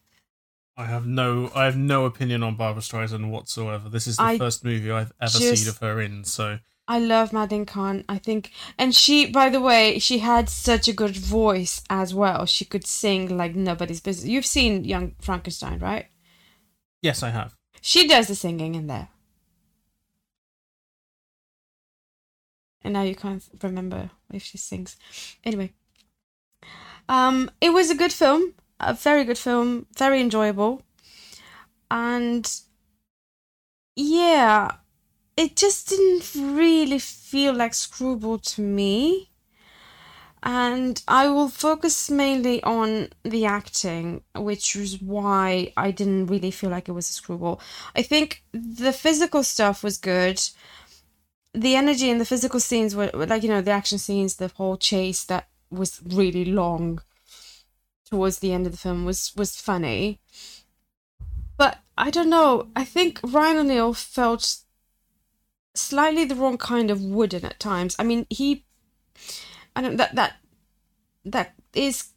I 0.76 0.86
have 0.86 1.06
no, 1.06 1.52
I 1.56 1.66
have 1.66 1.78
no 1.78 2.06
opinion 2.06 2.44
on 2.44 2.56
Barbra 2.56 2.82
Streisand 2.82 3.30
whatsoever. 3.30 3.88
This 3.88 4.08
is 4.08 4.18
the 4.18 4.24
I 4.24 4.38
first 4.38 4.66
movie 4.66 4.92
I've 4.92 5.14
ever 5.22 5.32
just- 5.32 5.64
seen 5.64 5.70
of 5.70 5.78
her 5.78 6.02
in. 6.02 6.26
So 6.26 6.60
I 6.88 7.00
love 7.00 7.32
Madeline 7.32 7.66
Kahn. 7.66 8.04
I 8.10 8.18
think, 8.18 8.52
and 8.78 8.94
she, 8.94 9.26
by 9.32 9.50
the 9.50 9.62
way, 9.62 10.00
she 10.00 10.20
had 10.20 10.50
such 10.50 10.88
a 10.88 10.94
good 10.94 11.16
voice 11.16 11.84
as 11.90 12.14
well. 12.14 12.46
She 12.46 12.66
could 12.66 12.86
sing 12.86 13.38
like 13.38 13.56
nobody's 13.56 14.02
business. 14.02 14.28
You've 14.28 14.46
seen 14.46 14.84
Young 14.84 15.16
Frankenstein, 15.22 15.80
right? 15.80 16.08
yes, 17.02 17.24
I 17.24 17.30
have. 17.30 17.56
She 17.82 18.08
does 18.08 18.28
the 18.28 18.36
singing 18.36 18.76
in 18.76 18.88
there. 18.88 19.10
And 22.84 22.94
now 22.94 23.04
you 23.04 23.16
can't 23.16 23.44
remember 23.62 24.12
if 24.32 24.44
she 24.44 24.58
sings. 24.58 24.98
Anyway, 25.44 25.74
um, 27.10 27.50
it 27.60 27.72
was 27.72 27.90
a 27.90 27.96
good 27.96 28.14
film, 28.14 28.54
a 28.80 28.94
very 28.94 29.24
good 29.24 29.38
film, 29.38 29.86
very 29.98 30.22
enjoyable, 30.22 30.82
and 31.90 32.52
yeah, 33.96 34.72
it 35.42 35.56
just 35.56 35.90
didn't 35.90 36.56
really 36.56 37.00
feel 37.00 37.54
like 37.54 37.74
Screwball 37.74 38.40
to 38.40 38.62
me. 38.62 39.32
And 40.44 41.02
I 41.08 41.28
will 41.28 41.50
focus 41.50 42.10
mainly 42.10 42.64
on 42.64 43.10
the 43.24 43.46
acting, 43.46 44.24
which 44.36 44.76
is 44.76 45.00
why 45.00 45.72
I 45.78 45.92
didn't 45.92 46.28
really 46.28 46.50
feel 46.50 46.72
like 46.72 46.90
it 46.90 46.94
was 46.94 47.10
a 47.12 47.14
screwball. 47.14 47.62
I 47.96 48.02
think 48.02 48.44
the 48.52 48.92
physical 48.92 49.44
stuff 49.44 49.84
was 49.84 49.98
good. 49.98 50.42
The 51.54 51.76
energy 51.76 52.10
in 52.10 52.18
the 52.18 52.26
physical 52.26 52.60
scenes 52.60 52.96
were 52.96 53.12
like, 53.14 53.44
you 53.44 53.50
know, 53.50 53.62
the 53.62 53.70
action 53.72 54.00
scenes, 54.00 54.38
the 54.38 54.48
whole 54.48 54.78
chase 54.78 55.24
that 55.26 55.48
was 55.70 56.02
really 56.08 56.46
long 56.46 57.02
towards 58.10 58.40
the 58.40 58.52
end 58.52 58.66
of 58.66 58.72
the 58.72 58.78
film 58.78 59.06
was 59.06 59.32
was 59.36 59.62
funny. 59.62 60.20
But 61.56 61.80
I 61.98 62.10
don't 62.10 62.32
know. 62.32 62.70
I 62.76 62.84
think 62.84 63.20
Ryan 63.24 63.58
O'Neal 63.58 63.94
felt 63.94 64.58
slightly 65.74 66.26
the 66.26 66.36
wrong 66.36 66.58
kind 66.58 66.92
of 66.92 67.02
wooden 67.02 67.46
at 67.46 67.60
times. 67.60 67.96
I 67.98 68.04
mean, 68.04 68.26
he 68.30 68.66
I 69.76 69.82
don't 69.82 69.98
that 69.98 70.16
that 70.16 70.38
that 71.26 71.54
is 71.74 72.10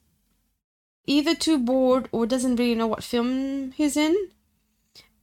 either 1.06 1.34
too 1.34 1.58
bored 1.58 2.08
or 2.12 2.26
doesn't 2.26 2.56
really 2.56 2.74
know 2.74 2.86
what 2.86 3.04
film 3.04 3.72
he's 3.72 3.96
in. 3.96 4.16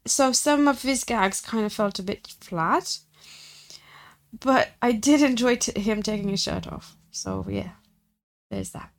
So 0.05 0.31
some 0.31 0.67
of 0.67 0.81
his 0.81 1.03
gags 1.03 1.41
kind 1.41 1.65
of 1.65 1.73
felt 1.73 1.99
a 1.99 2.03
bit 2.03 2.27
flat. 2.39 2.99
But 4.37 4.69
I 4.81 4.93
did 4.93 5.21
enjoy 5.21 5.57
t- 5.57 5.79
him 5.79 6.01
taking 6.01 6.29
his 6.29 6.41
shirt 6.41 6.67
off. 6.67 6.95
So 7.11 7.45
yeah, 7.49 7.71
there's 8.49 8.71
that. 8.71 8.89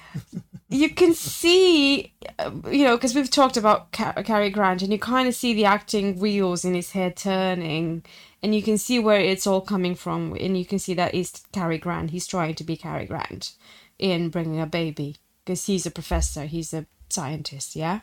you 0.68 0.90
can 0.90 1.14
see, 1.14 2.11
Uh, 2.46 2.70
you 2.70 2.84
know, 2.84 2.96
because 2.96 3.14
we've 3.14 3.30
talked 3.30 3.56
about 3.56 3.92
Ca- 3.92 4.22
Cary 4.22 4.50
Grant, 4.50 4.82
and 4.82 4.92
you 4.92 4.98
kind 4.98 5.28
of 5.28 5.34
see 5.34 5.54
the 5.54 5.64
acting 5.64 6.18
wheels 6.18 6.64
in 6.64 6.74
his 6.74 6.92
head 6.92 7.16
turning, 7.16 8.04
and 8.42 8.54
you 8.54 8.62
can 8.62 8.78
see 8.78 8.98
where 8.98 9.20
it's 9.20 9.46
all 9.46 9.60
coming 9.60 9.94
from, 9.94 10.36
and 10.40 10.58
you 10.58 10.64
can 10.64 10.78
see 10.78 10.94
that 10.94 11.14
is 11.14 11.42
Cary 11.52 11.78
Grant. 11.78 12.10
He's 12.10 12.26
trying 12.26 12.54
to 12.56 12.64
be 12.64 12.76
Cary 12.76 13.06
Grant 13.06 13.52
in 13.98 14.30
bringing 14.30 14.60
a 14.60 14.66
baby 14.66 15.16
because 15.44 15.66
he's 15.66 15.86
a 15.86 15.90
professor, 15.90 16.46
he's 16.46 16.72
a 16.72 16.86
scientist, 17.08 17.76
yeah? 17.76 18.00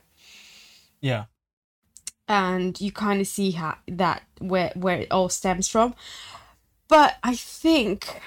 Yeah, 1.01 1.25
and 2.27 2.79
you 2.79 2.91
kind 2.91 3.19
of 3.19 3.27
see 3.27 3.51
how 3.51 3.77
that 3.87 4.23
where 4.39 4.71
where 4.75 4.99
it 4.99 5.11
all 5.11 5.29
stems 5.29 5.67
from. 5.67 5.95
But 6.87 7.17
i 7.23 7.35
think 7.35 8.19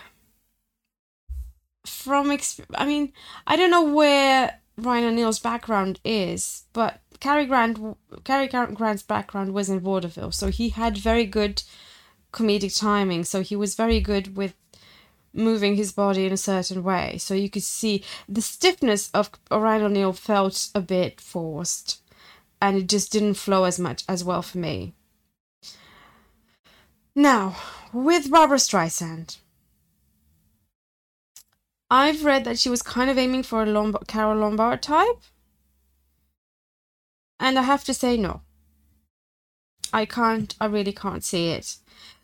from 1.85 2.29
exp- 2.29 2.65
i 2.75 2.87
mean 2.87 3.13
i 3.47 3.57
don't 3.57 3.71
know 3.71 3.93
where 3.93 4.61
ryan 4.77 5.05
o'neal's 5.05 5.39
background 5.39 6.01
is 6.05 6.65
but 6.73 7.01
Cary 7.21 7.47
Grant 7.47 7.79
Cary 8.25 8.49
Grant's 8.49 9.03
background 9.03 9.55
was 9.55 9.69
in 9.69 9.81
vaudeville 9.81 10.33
so 10.33 10.49
he 10.49 10.71
had 10.71 10.97
very 10.97 11.25
good 11.25 11.63
comedic 12.33 12.79
timing 12.79 13.25
so 13.25 13.43
he 13.43 13.55
was 13.55 13.75
very 13.75 14.01
good 14.01 14.37
with 14.37 14.55
moving 15.35 15.77
his 15.77 15.93
body 15.93 16.27
in 16.27 16.33
a 16.33 16.37
certain 16.37 16.83
way 16.83 17.17
so 17.19 17.33
you 17.33 17.49
could 17.49 17.63
see 17.63 18.03
the 18.29 18.43
stiffness 18.43 19.11
of 19.13 19.31
Ryan 19.51 19.85
O'Neal 19.85 20.13
felt 20.13 20.69
a 20.75 20.81
bit 20.81 21.21
forced 21.21 22.03
and 22.63 22.77
it 22.77 22.89
just 22.89 23.11
didn't 23.11 23.35
flow 23.35 23.65
as 23.65 23.81
much 23.81 24.05
as 24.09 24.23
well 24.23 24.41
for 24.41 24.59
me. 24.59 24.95
Now, 27.13 27.57
with 27.93 28.31
Barbra 28.31 28.59
Streisand, 28.59 29.39
I've 31.95 32.25
read 32.25 32.45
that 32.45 32.59
she 32.59 32.71
was 32.71 32.81
kind 32.81 33.11
of 33.11 33.19
aiming 33.19 33.43
for 33.43 33.63
a 33.63 34.05
Carole 34.07 34.39
Lombard 34.39 34.81
type, 34.83 35.21
and 37.39 37.59
I 37.59 37.63
have 37.63 37.85
to 37.85 37.93
say 37.93 38.17
no. 38.17 38.41
I 39.93 40.07
can't, 40.07 40.55
I 40.59 40.65
really 40.65 40.95
can't 40.95 41.23
see 41.23 41.49
it. 41.51 41.77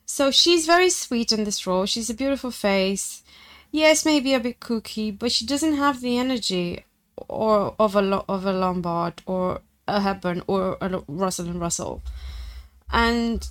So 0.06 0.30
she's 0.30 0.64
very 0.64 0.88
sweet 0.88 1.32
in 1.32 1.44
this 1.44 1.66
role. 1.66 1.84
She's 1.84 2.08
a 2.08 2.14
beautiful 2.14 2.50
face. 2.50 3.22
Yes, 3.70 4.06
maybe 4.06 4.32
a 4.32 4.40
bit 4.40 4.58
kooky, 4.58 5.16
but 5.16 5.32
she 5.32 5.44
doesn't 5.44 5.76
have 5.76 6.00
the 6.00 6.16
energy 6.16 6.86
or 7.28 7.74
of 7.78 7.94
a 7.94 8.00
of 8.26 8.46
a 8.46 8.52
Lombard 8.54 9.20
or 9.26 9.60
a 9.86 10.00
Hepburn 10.00 10.42
or 10.46 10.78
a 10.80 11.02
Russell 11.06 11.50
and 11.50 11.60
Russell, 11.60 12.00
and 12.90 13.46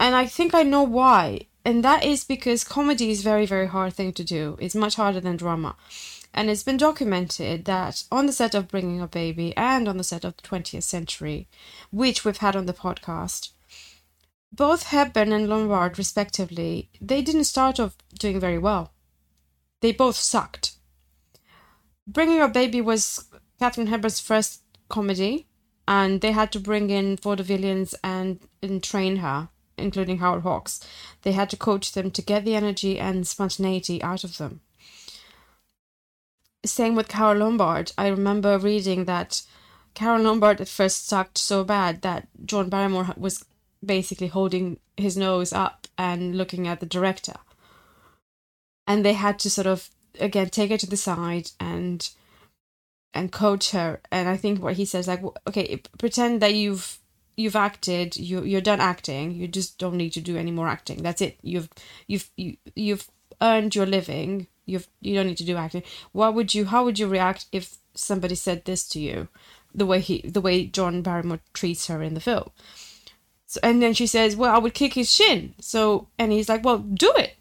and 0.00 0.16
I 0.16 0.26
think 0.26 0.52
I 0.52 0.64
know 0.64 0.82
why, 0.82 1.46
and 1.64 1.84
that 1.84 2.04
is 2.04 2.24
because 2.24 2.64
comedy 2.64 3.10
is 3.10 3.22
very 3.22 3.46
very 3.46 3.66
hard 3.66 3.94
thing 3.94 4.12
to 4.12 4.24
do. 4.24 4.56
It's 4.60 4.74
much 4.74 4.96
harder 4.96 5.20
than 5.20 5.36
drama, 5.36 5.76
and 6.32 6.50
it's 6.50 6.62
been 6.62 6.76
documented 6.76 7.64
that 7.64 8.04
on 8.10 8.26
the 8.26 8.32
set 8.32 8.54
of 8.54 8.68
Bringing 8.68 9.00
a 9.00 9.06
Baby 9.06 9.56
and 9.56 9.88
on 9.88 9.96
the 9.96 10.04
set 10.04 10.24
of 10.24 10.36
the 10.36 10.42
Twentieth 10.42 10.84
Century, 10.84 11.48
which 11.90 12.24
we've 12.24 12.38
had 12.38 12.56
on 12.56 12.66
the 12.66 12.72
podcast, 12.72 13.50
both 14.52 14.84
Hepburn 14.84 15.32
and 15.32 15.48
Lombard 15.48 15.98
respectively, 15.98 16.88
they 17.00 17.22
didn't 17.22 17.44
start 17.44 17.78
off 17.78 17.96
doing 18.18 18.40
very 18.40 18.58
well. 18.58 18.92
They 19.80 19.92
both 19.92 20.16
sucked. 20.16 20.72
Bringing 22.06 22.40
Up 22.40 22.52
Baby 22.52 22.80
was 22.80 23.28
Katharine 23.58 23.86
Hepburn's 23.86 24.20
first 24.20 24.62
comedy, 24.88 25.46
and 25.86 26.20
they 26.20 26.32
had 26.32 26.50
to 26.52 26.60
bring 26.60 26.90
in 26.90 27.16
vaudevillians 27.16 27.94
and, 28.02 28.40
and 28.62 28.82
train 28.82 29.16
her, 29.16 29.48
including 29.76 30.18
Howard 30.18 30.42
Hawks. 30.42 30.80
They 31.22 31.32
had 31.32 31.50
to 31.50 31.56
coach 31.56 31.92
them 31.92 32.10
to 32.10 32.22
get 32.22 32.44
the 32.44 32.54
energy 32.54 32.98
and 32.98 33.26
spontaneity 33.26 34.02
out 34.02 34.24
of 34.24 34.38
them. 34.38 34.60
Same 36.64 36.94
with 36.94 37.08
Carole 37.08 37.38
Lombard. 37.38 37.92
I 37.96 38.08
remember 38.08 38.58
reading 38.58 39.06
that 39.06 39.42
Carole 39.94 40.22
Lombard 40.22 40.60
at 40.60 40.68
first 40.68 41.06
sucked 41.06 41.38
so 41.38 41.64
bad 41.64 42.02
that 42.02 42.28
John 42.44 42.68
Barrymore 42.68 43.14
was 43.16 43.44
basically 43.84 44.28
holding 44.28 44.78
his 44.96 45.16
nose 45.16 45.52
up 45.52 45.86
and 45.96 46.36
looking 46.36 46.68
at 46.68 46.80
the 46.80 46.86
director. 46.86 47.34
And 48.86 49.04
they 49.04 49.14
had 49.14 49.38
to 49.40 49.50
sort 49.50 49.66
of 49.66 49.88
again 50.18 50.50
take 50.50 50.70
her 50.70 50.76
to 50.76 50.88
the 50.88 50.96
side 50.96 51.50
and 51.58 52.08
and 53.14 53.32
coach 53.32 53.70
her. 53.72 54.00
And 54.12 54.28
I 54.28 54.36
think 54.36 54.62
what 54.62 54.74
he 54.74 54.84
says 54.84 55.08
like, 55.08 55.22
okay, 55.46 55.82
pretend 55.98 56.40
that 56.42 56.54
you've 56.54 56.99
you've 57.40 57.56
acted, 57.56 58.16
you 58.16 58.42
you're 58.42 58.60
done 58.60 58.80
acting. 58.80 59.32
You 59.32 59.48
just 59.48 59.78
don't 59.78 59.96
need 59.96 60.12
to 60.12 60.20
do 60.20 60.36
any 60.36 60.50
more 60.50 60.68
acting. 60.68 61.02
That's 61.02 61.20
it. 61.20 61.38
You've 61.42 61.68
you've 62.06 62.30
you, 62.36 62.56
you've 62.74 63.08
earned 63.40 63.74
your 63.74 63.86
living. 63.86 64.46
You've 64.66 64.86
you 65.00 65.14
don't 65.14 65.26
need 65.26 65.38
to 65.38 65.44
do 65.44 65.56
acting. 65.56 65.82
What 66.12 66.34
would 66.34 66.54
you? 66.54 66.66
How 66.66 66.84
would 66.84 66.98
you 66.98 67.08
react 67.08 67.46
if 67.52 67.76
somebody 67.94 68.34
said 68.34 68.64
this 68.64 68.88
to 68.90 69.00
you? 69.00 69.28
The 69.74 69.86
way 69.86 70.00
he, 70.00 70.20
the 70.22 70.40
way 70.40 70.66
John 70.66 71.02
Barrymore 71.02 71.40
treats 71.52 71.86
her 71.86 72.02
in 72.02 72.14
the 72.14 72.20
film. 72.20 72.50
So, 73.46 73.60
and 73.62 73.82
then 73.82 73.94
she 73.94 74.06
says, 74.06 74.36
"Well, 74.36 74.54
I 74.54 74.58
would 74.58 74.74
kick 74.74 74.94
his 74.94 75.12
shin." 75.12 75.54
So, 75.60 76.08
and 76.18 76.32
he's 76.32 76.48
like, 76.48 76.64
"Well, 76.64 76.78
do 76.78 77.12
it." 77.16 77.36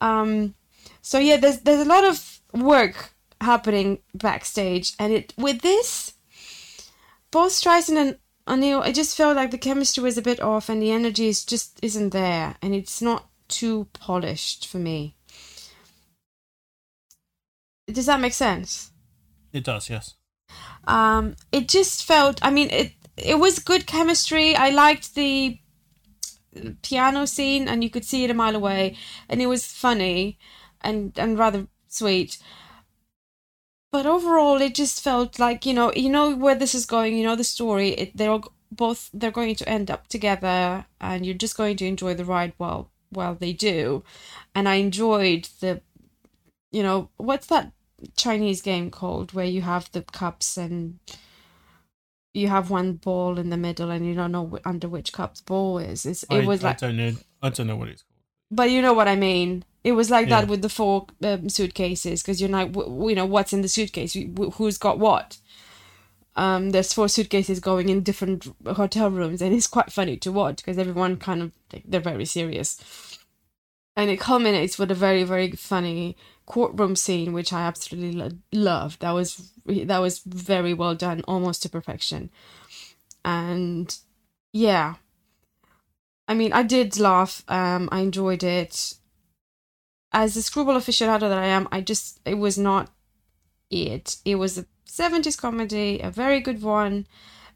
Um, 0.00 0.54
so 1.02 1.18
yeah, 1.18 1.36
there's 1.36 1.60
there's 1.60 1.86
a 1.86 1.88
lot 1.88 2.04
of 2.04 2.40
work 2.52 3.14
happening 3.40 3.98
backstage, 4.14 4.94
and 4.98 5.12
it 5.12 5.34
with 5.36 5.60
this, 5.60 6.14
both 7.30 7.52
Streisand 7.52 7.96
and 7.96 8.18
O'Neal, 8.48 8.80
I 8.80 8.92
just 8.92 9.16
felt 9.16 9.36
like 9.36 9.50
the 9.50 9.58
chemistry 9.58 10.02
was 10.02 10.16
a 10.18 10.22
bit 10.22 10.40
off, 10.40 10.68
and 10.68 10.80
the 10.82 10.90
energy 10.90 11.28
is 11.28 11.44
just 11.44 11.78
isn't 11.82 12.10
there, 12.10 12.56
and 12.62 12.74
it's 12.74 13.02
not 13.02 13.28
too 13.48 13.88
polished 13.92 14.66
for 14.66 14.78
me. 14.78 15.14
Does 17.86 18.06
that 18.06 18.20
make 18.20 18.34
sense? 18.34 18.90
it 19.52 19.64
does. 19.64 19.88
Yes. 19.88 20.14
um 20.86 21.34
it 21.52 21.68
just 21.68 22.04
felt 22.04 22.38
i 22.42 22.50
mean 22.50 22.68
it 22.70 22.92
it 23.16 23.38
was 23.38 23.58
good 23.58 23.86
chemistry 23.86 24.54
i 24.56 24.68
liked 24.70 25.14
the 25.14 25.58
piano 26.82 27.26
scene 27.26 27.66
and 27.68 27.82
you 27.82 27.90
could 27.90 28.04
see 28.04 28.24
it 28.24 28.30
a 28.30 28.34
mile 28.34 28.56
away 28.56 28.96
and 29.28 29.40
it 29.42 29.46
was 29.46 29.66
funny 29.66 30.38
and 30.80 31.18
and 31.18 31.38
rather 31.38 31.66
sweet 31.88 32.38
but 33.90 34.06
overall 34.06 34.60
it 34.60 34.74
just 34.74 35.02
felt 35.02 35.38
like 35.38 35.64
you 35.64 35.72
know 35.74 35.92
you 35.94 36.10
know 36.10 36.34
where 36.34 36.54
this 36.54 36.74
is 36.74 36.86
going 36.86 37.16
you 37.16 37.24
know 37.24 37.36
the 37.36 37.44
story 37.44 37.90
it, 37.90 38.16
they're 38.16 38.30
all 38.30 38.52
both 38.70 39.10
they're 39.14 39.30
going 39.30 39.54
to 39.54 39.68
end 39.68 39.90
up 39.90 40.08
together 40.08 40.84
and 41.00 41.24
you're 41.24 41.34
just 41.34 41.56
going 41.56 41.76
to 41.76 41.86
enjoy 41.86 42.14
the 42.14 42.24
ride 42.24 42.52
while 42.58 42.90
while 43.10 43.34
they 43.34 43.52
do 43.52 44.02
and 44.54 44.68
i 44.68 44.74
enjoyed 44.74 45.48
the 45.60 45.80
you 46.70 46.82
know 46.82 47.08
what's 47.16 47.46
that 47.46 47.72
chinese 48.16 48.60
game 48.62 48.90
called 48.90 49.32
where 49.32 49.46
you 49.46 49.62
have 49.62 49.90
the 49.92 50.02
cups 50.02 50.56
and 50.56 50.98
you 52.34 52.48
have 52.48 52.70
one 52.70 52.92
ball 52.92 53.38
in 53.38 53.48
the 53.50 53.56
middle 53.56 53.90
and 53.90 54.06
you 54.06 54.14
don't 54.14 54.32
know 54.32 54.58
under 54.64 54.88
which 54.88 55.12
cup 55.12 55.34
the 55.36 55.42
ball 55.44 55.78
is 55.78 56.04
it's, 56.04 56.22
it 56.24 56.44
I, 56.44 56.46
was 56.46 56.62
I 56.62 56.68
like 56.68 56.82
i 56.82 56.86
don't 56.86 56.96
know. 56.96 57.12
I 57.42 57.48
don't 57.48 57.66
know 57.66 57.76
what 57.76 57.88
it's 57.88 58.02
called. 58.02 58.22
but 58.50 58.70
you 58.70 58.82
know 58.82 58.92
what 58.92 59.08
i 59.08 59.16
mean 59.16 59.64
it 59.88 59.92
was 59.92 60.10
like 60.10 60.28
that 60.28 60.48
with 60.48 60.62
the 60.62 60.68
four 60.68 61.06
um, 61.22 61.48
suitcases 61.48 62.22
because 62.22 62.40
you're 62.40 62.50
like 62.58 62.72
w- 62.72 63.08
you 63.10 63.16
know 63.16 63.26
what's 63.26 63.52
in 63.52 63.62
the 63.62 63.68
suitcase 63.76 64.12
who's 64.56 64.78
got 64.78 64.98
what 64.98 65.38
um, 66.36 66.70
there's 66.70 66.92
four 66.92 67.08
suitcases 67.08 67.58
going 67.58 67.88
in 67.88 68.02
different 68.04 68.46
hotel 68.64 69.10
rooms, 69.10 69.42
and 69.42 69.52
it's 69.52 69.66
quite 69.66 69.90
funny 69.90 70.16
to 70.18 70.30
watch 70.30 70.58
because 70.58 70.78
everyone 70.78 71.16
kind 71.16 71.42
of 71.42 71.52
they're 71.84 72.00
very 72.12 72.24
serious, 72.24 72.68
and 73.96 74.08
it 74.08 74.20
culminates 74.20 74.78
with 74.78 74.90
a 74.92 74.94
very 75.06 75.24
very 75.24 75.50
funny 75.52 76.16
courtroom 76.46 76.94
scene, 76.94 77.32
which 77.32 77.52
I 77.52 77.62
absolutely 77.62 78.12
lo- 78.20 78.38
loved. 78.52 79.00
That 79.00 79.10
was 79.12 79.50
that 79.66 79.98
was 79.98 80.20
very 80.20 80.74
well 80.74 80.94
done, 80.94 81.22
almost 81.26 81.62
to 81.62 81.68
perfection, 81.68 82.30
and 83.24 83.96
yeah, 84.52 84.94
I 86.28 86.34
mean, 86.34 86.52
I 86.52 86.62
did 86.62 87.00
laugh. 87.00 87.42
Um, 87.48 87.88
I 87.90 88.00
enjoyed 88.00 88.44
it. 88.44 88.94
As 90.12 90.36
a 90.36 90.42
screwball 90.42 90.74
aficionado 90.74 91.20
that 91.20 91.38
I 91.38 91.46
am, 91.46 91.68
I 91.70 91.80
just 91.80 92.20
it 92.24 92.34
was 92.34 92.56
not 92.58 92.90
it. 93.70 94.16
It 94.24 94.36
was 94.36 94.58
a 94.58 94.66
70s 94.88 95.36
comedy, 95.36 96.00
a 96.00 96.10
very 96.10 96.40
good 96.40 96.62
one, 96.62 97.06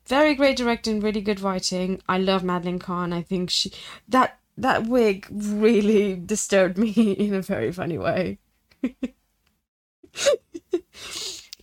very 0.07 0.35
great 0.35 0.57
directing, 0.57 1.01
really 1.01 1.21
good 1.21 1.41
writing. 1.41 2.03
I 2.09 2.19
love 2.19 2.45
Madeline 2.45 2.79
Kahn. 2.79 3.13
I 3.13 3.23
think 3.23 3.51
she 3.51 3.73
that 4.09 4.39
that 4.57 4.87
wig 4.87 5.27
really 5.31 6.15
disturbed 6.27 6.79
me 6.79 6.91
in 7.19 7.35
a 7.35 7.43
very 7.43 7.73
funny 7.73 7.99
way. 7.99 8.39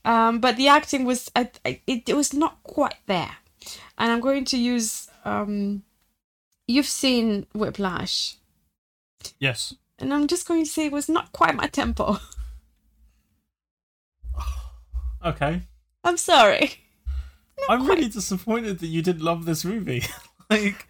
um, 0.05 0.39
but 0.39 0.57
the 0.57 0.67
acting 0.67 1.05
was 1.05 1.29
I, 1.35 1.49
I, 1.65 1.81
it, 1.85 2.09
it 2.09 2.15
was 2.15 2.33
not 2.33 2.63
quite 2.63 2.95
there, 3.05 3.37
and 3.97 4.11
I'm 4.11 4.21
going 4.21 4.45
to 4.45 4.57
use 4.57 5.07
um, 5.25 5.83
you've 6.67 6.87
seen 6.87 7.45
Whiplash, 7.53 8.37
Yes. 9.39 9.75
And 10.01 10.13
I'm 10.13 10.27
just 10.27 10.47
going 10.47 10.63
to 10.63 10.69
say 10.69 10.85
it 10.85 10.91
was 10.91 11.09
not 11.09 11.31
quite 11.31 11.55
my 11.55 11.67
tempo. 11.67 12.17
Okay. 15.25 15.63
I'm 16.05 16.15
sorry. 16.15 16.75
I'm 17.67 17.85
really 17.85 18.07
disappointed 18.07 18.79
that 18.79 18.87
you 18.87 19.01
didn't 19.01 19.21
love 19.21 19.43
this 19.43 19.65
movie. 19.65 20.03
like, 20.49 20.87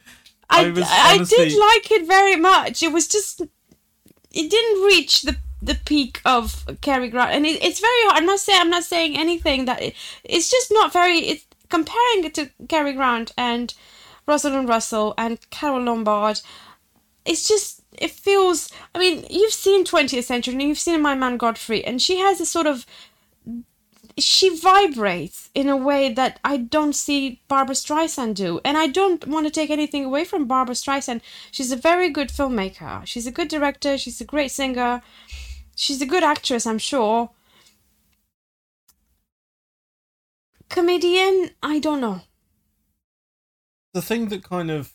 I, 0.52 0.66
I 0.66 0.70
was 0.70 0.84
I 0.88 1.16
honestly- 1.16 1.50
did 1.50 1.60
like 1.60 1.92
it 1.92 2.06
very 2.08 2.36
much. 2.36 2.84
It 2.84 2.94
was 2.94 3.08
just 3.08 3.42
it 3.42 4.52
didn't 4.52 4.86
reach 4.86 5.24
the 5.24 5.38
the 5.62 5.76
peak 5.76 6.22
of 6.26 6.64
Cary 6.82 7.10
Grant, 7.10 7.32
and 7.32 7.46
it, 7.46 7.62
it's 7.64 7.80
very 7.80 8.02
hard. 8.04 8.18
I'm 8.18 8.26
not 8.26 8.40
saying 8.40 8.62
I'm 8.62 8.70
not 8.70 8.84
saying 8.84 9.18
anything 9.18 9.66
that 9.66 9.82
it, 9.82 9.96
it's 10.24 10.50
just 10.50 10.72
not 10.72 10.94
very. 10.94 11.18
It's 11.20 11.46
comparing 11.70 12.24
it 12.24 12.34
to 12.36 12.50
Cary 12.68 12.94
Grant 12.94 13.32
and 13.38 13.74
Rosalind 14.28 14.70
Russell 14.70 15.14
and 15.18 15.38
Carole 15.50 15.82
Lombard. 15.84 16.42
It's 17.26 17.48
just 17.48 17.79
it 17.94 18.12
feels. 18.12 18.72
I 18.94 19.00
mean, 19.00 19.26
you've 19.30 19.54
seen 19.54 19.86
20th 19.86 20.24
Century 20.24 20.54
and 20.54 20.62
you've 20.62 20.80
seen 20.80 21.02
My 21.02 21.16
Man 21.16 21.38
Godfrey, 21.38 21.84
and 21.84 22.02
she 22.02 22.18
has 22.18 22.40
a 22.40 22.46
sort 22.46 22.68
of 22.68 22.86
she 24.18 24.56
vibrates 24.58 25.50
in 25.54 25.70
a 25.70 25.78
way 25.78 26.12
that 26.14 26.40
I 26.44 26.58
don't 26.58 26.94
see 26.94 27.42
Barbra 27.48 27.76
Streisand 27.76 28.36
do. 28.36 28.60
And 28.66 28.78
I 28.78 28.88
don't 28.88 29.26
want 29.28 29.48
to 29.48 29.52
take 29.52 29.70
anything 29.70 30.06
away 30.06 30.26
from 30.26 30.46
Barbra 30.46 30.76
Streisand. 30.76 31.22
She's 31.52 31.72
a 31.72 31.78
very 31.78 32.10
good 32.10 32.30
filmmaker. 32.30 33.06
She's 33.06 33.28
a 33.28 33.32
good 33.32 33.48
director. 33.48 33.98
She's 33.98 34.20
a 34.20 34.26
great 34.26 34.52
singer. 34.52 35.02
She's 35.76 36.02
a 36.02 36.06
good 36.06 36.24
actress, 36.24 36.66
I'm 36.68 36.80
sure. 36.80 37.30
Comedian, 40.70 41.52
I 41.64 41.80
don't 41.80 42.02
know. 42.02 42.22
the 43.94 44.02
thing 44.02 44.28
that 44.30 44.44
kind 44.44 44.70
of 44.70 44.94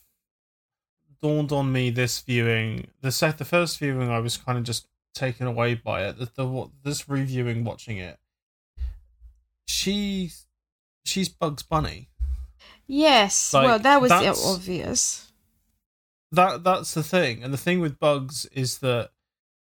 dawned 1.24 1.52
on 1.52 1.72
me 1.72 1.88
this 1.88 2.20
viewing, 2.20 2.86
the 3.00 3.10
set, 3.10 3.38
the 3.38 3.46
first 3.46 3.78
viewing, 3.78 4.10
I 4.10 4.18
was 4.18 4.36
kind 4.36 4.58
of 4.58 4.64
just 4.64 4.86
taken 5.14 5.46
away 5.46 5.74
by 5.74 6.04
it. 6.04 6.18
The, 6.18 6.28
the 6.36 6.70
this 6.82 7.08
reviewing, 7.08 7.64
watching 7.64 7.96
it, 7.96 8.18
she's 9.66 10.44
she's 11.06 11.30
Bugs 11.30 11.62
Bunny. 11.62 12.10
Yes, 12.86 13.54
Like, 13.54 13.64
well, 13.64 13.78
that 13.78 14.02
was 14.02 14.10
obvious. 14.44 15.32
That 16.30 16.62
that's 16.62 16.92
the 16.92 17.02
thing, 17.02 17.42
and 17.42 17.54
the 17.54 17.58
thing 17.58 17.80
with 17.80 17.98
Bugs 17.98 18.44
is 18.52 18.80
that 18.80 19.08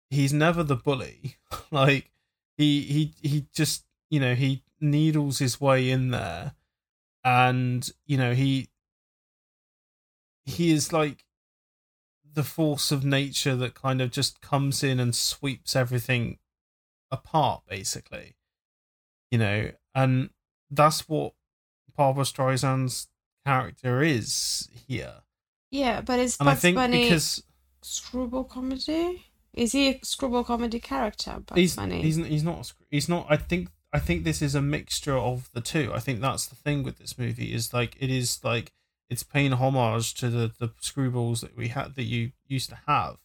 he's 0.09 0.33
never 0.33 0.61
the 0.61 0.75
bully. 0.75 1.37
like 1.71 2.11
he 2.57 2.81
he 2.81 3.13
he 3.21 3.45
just 3.53 3.85
you 4.09 4.19
know 4.19 4.35
he 4.35 4.61
needles 4.81 5.39
his 5.39 5.61
way 5.61 5.89
in 5.89 6.11
there, 6.11 6.55
and 7.23 7.89
you 8.05 8.17
know 8.17 8.33
he 8.33 8.67
he 10.43 10.73
is 10.73 10.91
like 10.91 11.24
the 12.35 12.43
force 12.43 12.91
of 12.91 13.03
nature 13.03 13.55
that 13.55 13.73
kind 13.73 14.01
of 14.01 14.11
just 14.11 14.41
comes 14.41 14.83
in 14.83 14.99
and 14.99 15.15
sweeps 15.15 15.75
everything 15.75 16.37
apart, 17.09 17.63
basically. 17.67 18.35
You 19.31 19.39
know, 19.39 19.71
and 19.95 20.29
that's 20.69 21.09
what 21.09 21.33
Barbra 21.95 22.23
Streisand's 22.23 23.07
character 23.45 24.01
is 24.01 24.69
here. 24.87 25.15
Yeah, 25.71 26.01
but 26.01 26.19
it's 26.19 26.39
And 26.39 26.49
I 26.49 26.55
think 26.55 26.75
Bunny 26.75 27.03
because 27.03 27.43
screwball 27.81 28.43
comedy? 28.43 29.25
Is 29.53 29.71
he 29.71 29.89
a 29.89 29.99
screwball 30.03 30.43
comedy 30.43 30.79
character? 30.79 31.39
Bugs 31.45 31.59
he's 31.59 31.75
Bunny. 31.75 32.01
he's 32.01 32.17
he's 32.17 32.43
not 32.43 32.71
he's 32.91 33.09
not. 33.09 33.25
I 33.29 33.37
think 33.37 33.69
I 33.91 33.99
think 33.99 34.23
this 34.23 34.41
is 34.41 34.55
a 34.55 34.61
mixture 34.61 35.17
of 35.17 35.49
the 35.53 35.61
two. 35.61 35.91
I 35.93 35.99
think 35.99 36.21
that's 36.21 36.45
the 36.45 36.55
thing 36.55 36.83
with 36.83 36.97
this 36.97 37.17
movie 37.17 37.53
is 37.53 37.73
like 37.73 37.95
it 37.99 38.09
is 38.09 38.43
like 38.43 38.71
it's 39.09 39.23
paying 39.23 39.51
homage 39.53 40.13
to 40.15 40.29
the 40.29 40.51
the 40.59 40.69
screwballs 40.81 41.41
that 41.41 41.55
we 41.55 41.67
had 41.69 41.95
that 41.95 42.03
you 42.03 42.31
used 42.47 42.69
to 42.69 42.79
have, 42.87 43.17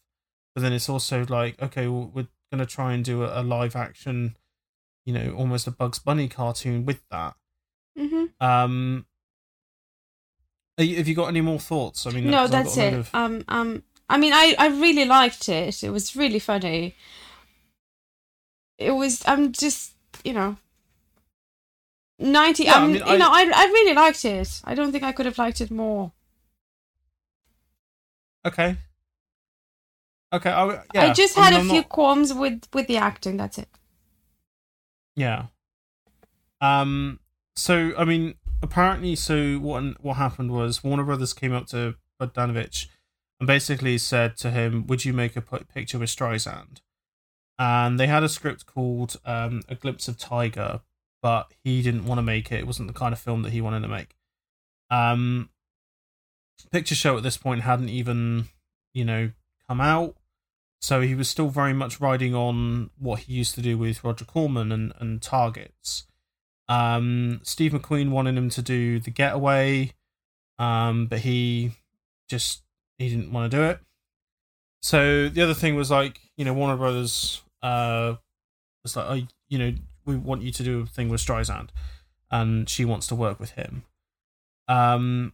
but 0.55 0.63
then 0.63 0.73
it's 0.73 0.89
also 0.89 1.25
like 1.27 1.61
okay, 1.63 1.87
well, 1.89 2.11
we're 2.15 2.29
gonna 2.53 2.67
try 2.67 2.93
and 2.93 3.05
do 3.05 3.23
a, 3.25 3.41
a 3.41 3.43
live 3.43 3.75
action, 3.77 4.37
you 5.05 5.13
know, 5.15 5.33
almost 5.37 5.67
a 5.67 5.71
Bugs 5.71 5.99
Bunny 5.99 6.29
cartoon 6.29 6.85
with 6.85 7.01
that. 7.11 7.35
hmm 7.97 8.25
Um, 8.41 9.07
you- 10.79 10.97
have 10.97 11.09
you 11.09 11.15
got 11.15 11.29
any 11.29 11.41
more 11.43 11.59
thoughts? 11.61 12.07
I 12.07 12.11
mean, 12.11 12.31
no, 12.31 12.47
that's 12.47 12.77
it. 12.77 12.95
of- 12.95 13.15
Um, 13.15 13.45
um, 13.49 13.83
I 14.09 14.17
mean, 14.19 14.33
I, 14.33 14.55
I 14.59 14.69
really 14.69 15.05
liked 15.05 15.49
it. 15.49 15.83
It 15.85 15.91
was 15.91 16.17
really 16.17 16.39
funny. 16.41 16.97
It 18.79 18.93
was. 18.93 19.23
I'm 19.27 19.53
just, 19.53 19.93
you 20.25 20.33
know, 20.33 20.57
ninety. 22.21 22.65
Yeah, 22.65 22.75
I 22.75 22.83
um, 22.83 22.93
mean, 22.93 23.03
you 23.07 23.19
know, 23.19 23.29
I- 23.31 23.43
I 23.43 23.53
I 23.55 23.65
really 23.67 23.95
liked 23.95 24.25
it. 24.25 24.61
I 24.65 24.75
don't 24.75 24.93
think 24.93 25.03
I 25.05 25.13
could 25.13 25.27
have 25.27 25.39
liked 25.39 25.61
it 25.61 25.71
more. 25.71 26.13
Okay. 28.47 28.77
Okay. 30.33 30.51
I, 30.51 30.83
yeah, 30.95 31.03
I 31.07 31.13
just 31.13 31.37
I 31.37 31.43
had 31.45 31.51
mean, 31.53 31.61
a 31.61 31.63
I'm 31.65 31.69
few 31.69 31.81
not- 31.81 31.89
qualms 31.89 32.33
with 32.33 32.69
with 32.73 32.87
the 32.87 32.97
acting. 32.97 33.37
That's 33.37 33.59
it. 33.59 33.69
Yeah. 35.17 35.47
Um. 36.61 37.21
So 37.57 37.93
I 37.99 38.05
mean, 38.05 38.35
apparently, 38.63 39.17
so 39.17 39.57
what 39.59 39.83
what 40.03 40.17
happened 40.17 40.53
was 40.53 40.85
Warner 40.85 41.05
Brothers 41.05 41.33
came 41.33 41.53
up 41.53 41.67
to 41.69 41.97
Bogdanovich 42.21 42.87
and 43.39 43.47
basically 43.47 43.99
said 43.99 44.37
to 44.39 44.51
him, 44.51 44.87
"Would 44.87 45.05
you 45.05 45.13
make 45.13 45.37
a 45.37 45.43
picture 45.43 45.99
with 45.99 46.09
Streisand?" 46.11 46.81
And 47.59 48.01
they 48.01 48.07
had 48.07 48.23
a 48.23 48.29
script 48.29 48.65
called 48.67 49.17
um, 49.27 49.63
"A 49.69 49.75
Glimpse 49.75 50.09
of 50.09 50.17
Tiger," 50.17 50.81
but 51.23 51.53
he 51.63 51.83
didn't 51.83 52.07
want 52.07 52.19
to 52.19 52.23
make 52.23 52.51
it. 52.53 52.61
It 52.61 52.67
wasn't 52.67 52.89
the 52.89 52.99
kind 52.99 53.13
of 53.13 53.19
film 53.19 53.43
that 53.43 53.53
he 53.53 53.61
wanted 53.61 53.81
to 53.81 53.89
make. 53.89 54.17
Um, 54.91 55.51
picture 56.73 56.95
show 56.95 57.17
at 57.17 57.23
this 57.23 57.37
point 57.37 57.63
hadn't 57.63 57.89
even, 57.89 58.49
you 58.93 59.05
know, 59.05 59.31
come 59.69 59.81
out. 59.81 60.17
So 60.81 61.03
he 61.03 61.15
was 61.15 61.29
still 61.29 61.49
very 61.49 61.75
much 61.75 62.01
riding 62.01 62.35
on 62.35 62.91
what 62.99 63.21
he 63.21 63.35
used 63.35 63.55
to 63.57 63.63
do 63.63 63.77
with 63.77 64.03
Roger 64.03 64.25
Corman 64.25 64.73
and, 64.73 64.93
and 64.99 65.21
Targets. 65.21 66.07
Um, 66.69 67.41
Steve 67.43 67.73
McQueen 67.73 68.11
wanted 68.11 68.37
him 68.37 68.49
to 68.51 68.63
do 68.63 68.99
The 68.99 69.11
Getaway, 69.11 69.93
um, 70.59 71.07
but 71.07 71.19
he 71.21 71.73
just 72.29 72.63
he 72.97 73.09
didn't 73.09 73.33
want 73.33 73.51
to 73.51 73.57
do 73.57 73.63
it. 73.65 73.81
So 74.83 75.29
the 75.29 75.43
other 75.43 75.55
thing 75.55 75.75
was 75.75 75.91
like, 75.91 76.21
you 76.37 76.45
know, 76.45 76.55
Warner 76.55 76.77
Brothers 76.77 77.43
uh, 77.63 78.15
was 78.83 78.97
like, 78.97 79.07
oh, 79.09 79.27
you 79.49 79.59
know, 79.59 79.75
we 80.11 80.17
want 80.17 80.43
you 80.43 80.53
to 80.53 80.63
do 80.63 80.81
a 80.81 80.87
thing 80.87 81.09
with 81.09 81.21
Streisand, 81.21 81.69
and 82.31 82.69
she 82.69 82.85
wants 82.85 83.07
to 83.09 83.15
work 83.15 83.41
with 83.41 83.53
him. 83.53 83.85
Um, 84.69 85.33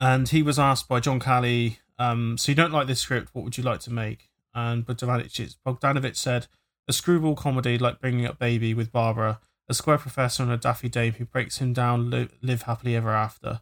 and 0.00 0.28
he 0.28 0.42
was 0.42 0.58
asked 0.58 0.88
by 0.88 1.00
John 1.00 1.20
Calley, 1.20 1.78
um, 1.98 2.36
so 2.38 2.50
you 2.50 2.56
don't 2.56 2.72
like 2.72 2.86
this 2.86 3.00
script, 3.00 3.30
what 3.32 3.44
would 3.44 3.56
you 3.56 3.62
like 3.62 3.80
to 3.80 3.92
make? 3.92 4.30
And 4.54 4.86
Bogdanovich, 4.86 5.56
Bogdanovich 5.66 6.16
said, 6.16 6.48
a 6.88 6.92
screwball 6.92 7.36
comedy 7.36 7.78
like 7.78 8.00
Bringing 8.00 8.26
Up 8.26 8.38
Baby 8.38 8.74
with 8.74 8.90
Barbara, 8.90 9.40
a 9.68 9.74
square 9.74 9.98
professor 9.98 10.42
and 10.42 10.52
a 10.52 10.56
daffy 10.56 10.88
dame 10.88 11.14
who 11.14 11.24
breaks 11.24 11.58
him 11.58 11.72
down, 11.72 12.10
li- 12.10 12.28
live 12.42 12.62
happily 12.62 12.96
ever 12.96 13.10
after. 13.10 13.60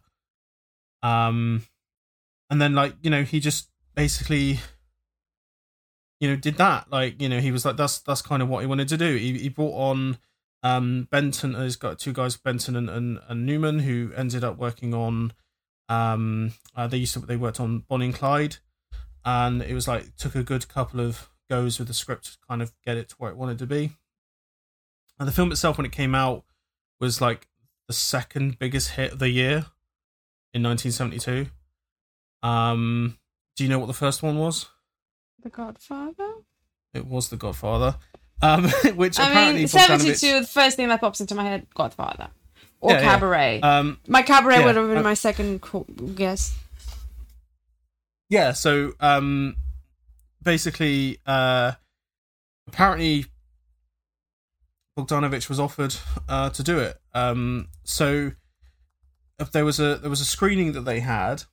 Um, 1.03 1.63
and 2.49 2.61
then 2.61 2.75
like 2.75 2.93
you 3.01 3.09
know 3.09 3.23
he 3.23 3.39
just 3.39 3.69
basically 3.95 4.59
you 6.21 6.29
know 6.29 6.37
did 6.37 6.55
that. 6.55 6.89
Like 6.89 7.21
you 7.21 7.27
know 7.27 7.39
he 7.39 7.51
was 7.51 7.65
like 7.65 7.75
that's 7.75 7.99
that's 7.99 8.21
kind 8.21 8.41
of 8.41 8.47
what 8.47 8.61
he 8.61 8.67
wanted 8.67 8.87
to 8.89 8.97
do. 8.97 9.15
He, 9.15 9.37
he 9.37 9.49
brought 9.49 9.73
on 9.73 10.17
um 10.63 11.07
benton 11.09 11.55
he's 11.55 11.75
got 11.75 11.97
two 11.97 12.13
guys 12.13 12.37
benton 12.37 12.75
and, 12.75 12.87
and, 12.87 13.19
and 13.27 13.47
newman 13.47 13.79
who 13.79 14.11
ended 14.15 14.43
up 14.43 14.59
working 14.59 14.93
on 14.93 15.33
um 15.89 16.53
uh, 16.75 16.85
they 16.85 16.97
used 16.97 17.13
to 17.13 17.19
they 17.19 17.35
worked 17.35 17.59
on 17.59 17.79
bonnie 17.89 18.05
and 18.05 18.15
clyde. 18.15 18.57
And 19.25 19.61
it 19.61 19.73
was 19.73 19.87
like 19.87 20.15
took 20.15 20.35
a 20.35 20.43
good 20.43 20.67
couple 20.69 20.99
of 20.99 21.29
goes 21.49 21.79
with 21.79 21.87
the 21.87 21.93
script 21.93 22.25
to 22.25 22.37
kind 22.47 22.61
of 22.61 22.71
get 22.85 22.97
it 22.97 23.09
to 23.09 23.15
where 23.17 23.31
it 23.31 23.37
wanted 23.37 23.59
to 23.59 23.67
be. 23.67 23.91
And 25.19 25.27
the 25.27 25.33
film 25.33 25.51
itself 25.51 25.77
when 25.77 25.85
it 25.85 25.91
came 25.91 26.15
out 26.15 26.45
was 26.99 27.19
like 27.19 27.47
the 27.87 27.93
second 27.93 28.57
biggest 28.57 28.91
hit 28.91 29.13
of 29.13 29.19
the 29.19 29.29
year 29.29 29.65
in 30.53 30.63
1972 30.63 31.47
um 32.43 33.17
do 33.55 33.63
you 33.63 33.69
know 33.69 33.79
what 33.79 33.85
the 33.87 33.93
first 33.93 34.23
one 34.23 34.37
was 34.37 34.69
The 35.43 35.49
Godfather. 35.49 36.31
it 36.93 37.05
was 37.05 37.29
The 37.29 37.37
Godfather, 37.37 37.95
um, 38.41 38.65
which 38.95 39.19
I 39.19 39.29
apparently 39.29 39.61
mean, 39.61 39.67
Bogdanovich- 39.67 39.87
seventy-two. 39.87 40.39
The 40.41 40.47
first 40.47 40.75
thing 40.77 40.87
that 40.89 41.01
pops 41.01 41.21
into 41.21 41.35
my 41.35 41.43
head, 41.43 41.67
Godfather, 41.73 42.29
or 42.79 42.91
Yeah, 42.91 42.97
yeah. 43.01 43.03
Cabaret. 43.11 43.61
Um, 43.61 43.99
my 44.07 44.21
Cabaret 44.21 44.59
yeah, 44.59 44.65
would 44.65 44.75
have 44.75 44.87
been 44.87 44.97
uh, 44.97 45.03
my 45.03 45.13
second 45.13 45.61
guess. 46.15 46.55
yeah, 48.29 48.51
so 48.53 48.93
um, 48.99 49.55
basically, 50.43 51.19
uh, 51.25 51.73
apparently 52.67 53.25
Bogdanovich 54.97 55.49
was 55.49 55.59
offered 55.59 55.95
uh, 56.27 56.49
to 56.51 56.63
do 56.63 56.79
it. 56.79 56.97
Um, 57.13 57.67
so 57.83 58.31
if 59.39 59.51
there 59.51 59.65
was 59.65 59.79
a 59.79 59.95
there 59.95 60.09
was 60.09 60.21
a 60.21 60.25
screening 60.25 60.73
that 60.73 60.81
they 60.81 60.99
had, 60.99 61.43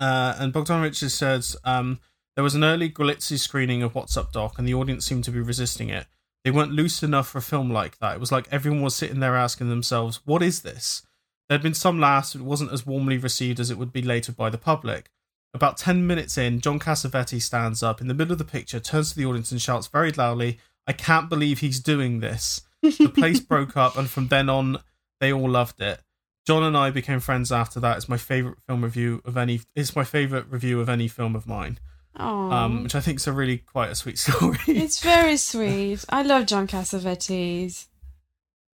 uh, 0.00 0.36
and 0.38 0.52
Bogdanovich 0.52 1.00
has 1.00 1.14
said 1.14 1.44
um, 1.64 2.00
there 2.34 2.44
was 2.44 2.54
an 2.54 2.64
early 2.64 2.90
glitzy 2.90 3.38
screening 3.38 3.82
of 3.82 3.94
What's 3.94 4.16
Up 4.16 4.32
Doc, 4.32 4.58
and 4.58 4.66
the 4.66 4.74
audience 4.74 5.04
seemed 5.04 5.24
to 5.24 5.30
be 5.30 5.40
resisting 5.40 5.88
it. 5.90 6.06
They 6.44 6.50
weren't 6.50 6.72
loose 6.72 7.02
enough 7.02 7.28
for 7.28 7.38
a 7.38 7.42
film 7.42 7.70
like 7.70 7.98
that. 7.98 8.14
It 8.14 8.20
was 8.20 8.32
like 8.32 8.48
everyone 8.50 8.82
was 8.82 8.94
sitting 8.94 9.20
there 9.20 9.36
asking 9.36 9.68
themselves, 9.68 10.20
"What 10.24 10.42
is 10.42 10.62
this?" 10.62 11.02
There 11.48 11.54
had 11.54 11.62
been 11.62 11.74
some 11.74 12.00
laughs, 12.00 12.32
but 12.32 12.42
it 12.42 12.46
wasn't 12.46 12.72
as 12.72 12.86
warmly 12.86 13.18
received 13.18 13.60
as 13.60 13.70
it 13.70 13.78
would 13.78 13.92
be 13.92 14.02
later 14.02 14.32
by 14.32 14.50
the 14.50 14.58
public. 14.58 15.10
About 15.52 15.76
10 15.76 16.06
minutes 16.06 16.38
in, 16.38 16.60
John 16.60 16.78
Cassavetes 16.78 17.42
stands 17.42 17.82
up 17.82 18.00
in 18.00 18.06
the 18.06 18.14
middle 18.14 18.32
of 18.32 18.38
the 18.38 18.44
picture, 18.44 18.78
turns 18.78 19.10
to 19.10 19.16
the 19.16 19.26
audience, 19.26 19.50
and 19.50 19.60
shouts 19.60 19.88
very 19.88 20.12
loudly, 20.12 20.58
I 20.86 20.92
can't 20.92 21.28
believe 21.28 21.58
he's 21.58 21.80
doing 21.80 22.20
this. 22.20 22.62
The 22.82 23.12
place 23.12 23.40
broke 23.48 23.76
up, 23.76 23.96
and 23.96 24.08
from 24.08 24.28
then 24.28 24.48
on, 24.48 24.78
they 25.20 25.32
all 25.32 25.50
loved 25.50 25.80
it. 25.80 26.00
John 26.46 26.62
and 26.62 26.76
I 26.76 26.90
became 26.90 27.20
friends 27.20 27.52
after 27.52 27.78
that. 27.80 27.96
It's 27.98 28.08
my 28.08 28.16
favorite 28.16 28.58
film 28.66 28.82
review 28.82 29.20
of 29.24 29.36
any. 29.36 29.60
It's 29.74 29.94
my 29.94 30.04
favorite 30.04 30.46
review 30.50 30.80
of 30.80 30.88
any 30.88 31.06
film 31.08 31.36
of 31.36 31.46
mine, 31.46 31.78
Oh, 32.18 32.50
um, 32.50 32.82
which 32.84 32.94
I 32.94 33.00
think 33.00 33.18
is 33.18 33.26
a 33.26 33.32
really 33.32 33.58
quite 33.58 33.90
a 33.90 33.94
sweet 33.94 34.18
story. 34.26 34.58
it's 34.66 35.00
very 35.00 35.36
sweet. 35.36 36.04
I 36.08 36.22
love 36.22 36.46
John 36.46 36.66
Cassavetes. 36.66 37.86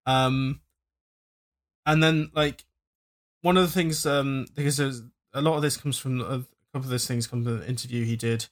Um, 0.05 0.61
and 1.85 2.01
then 2.03 2.29
like 2.35 2.63
one 3.41 3.57
of 3.57 3.63
the 3.65 3.71
things, 3.71 4.05
um, 4.05 4.45
because 4.55 4.77
there's 4.77 5.01
a 5.33 5.41
lot 5.41 5.55
of 5.55 5.61
this 5.61 5.77
comes 5.77 5.97
from 5.97 6.21
a 6.21 6.45
couple 6.73 6.85
of 6.85 6.89
those 6.89 7.07
things 7.07 7.27
come 7.27 7.43
from 7.43 7.59
the 7.59 7.67
interview 7.67 8.05
he 8.05 8.15
did, 8.15 8.47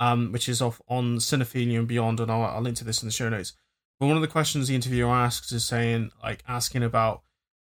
um, 0.00 0.32
which 0.32 0.48
is 0.48 0.60
off 0.60 0.80
on 0.88 1.16
Cinephilia 1.18 1.78
and 1.78 1.88
Beyond, 1.88 2.20
and 2.20 2.30
I'll, 2.30 2.42
I'll 2.42 2.60
link 2.60 2.76
to 2.78 2.84
this 2.84 3.02
in 3.02 3.08
the 3.08 3.12
show 3.12 3.28
notes. 3.28 3.52
But 4.00 4.06
one 4.06 4.16
of 4.16 4.22
the 4.22 4.28
questions 4.28 4.68
the 4.68 4.74
interviewer 4.74 5.10
asks 5.12 5.50
is 5.52 5.64
saying 5.64 6.10
like 6.22 6.42
asking 6.46 6.82
about 6.82 7.22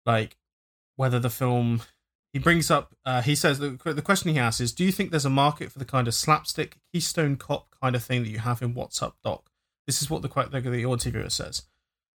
like 0.07 0.37
whether 0.97 1.19
the 1.19 1.31
film 1.31 1.83
he 2.33 2.39
brings 2.39 2.71
up 2.71 2.95
uh, 3.05 3.21
he 3.23 3.35
says 3.35 3.59
the, 3.59 3.79
the 3.85 4.03
question 4.03 4.33
he 4.33 4.39
asks 4.39 4.61
is 4.61 4.73
do 4.73 4.85
you 4.85 4.93
think 4.93 5.11
there's 5.11 5.25
a 5.25 5.31
market 5.31 5.71
for 5.71 5.79
the 5.79 5.85
kind 5.85 6.09
of 6.09 6.15
slapstick 6.15 6.79
keystone 6.93 7.37
cop 7.37 7.73
kind 7.83 7.97
of 7.97 8.05
thing 8.05 8.23
that 8.23 8.31
you 8.31 8.39
have 8.39 8.63
in 8.63 8.75
what's 8.75 9.03
up 9.03 9.17
doc? 9.23 9.51
This 9.87 10.01
is 10.01 10.09
what 10.09 10.23
the 10.23 10.29
the, 10.29 10.61
the 10.61 10.83
interviewer 10.83 11.31
says. 11.31 11.63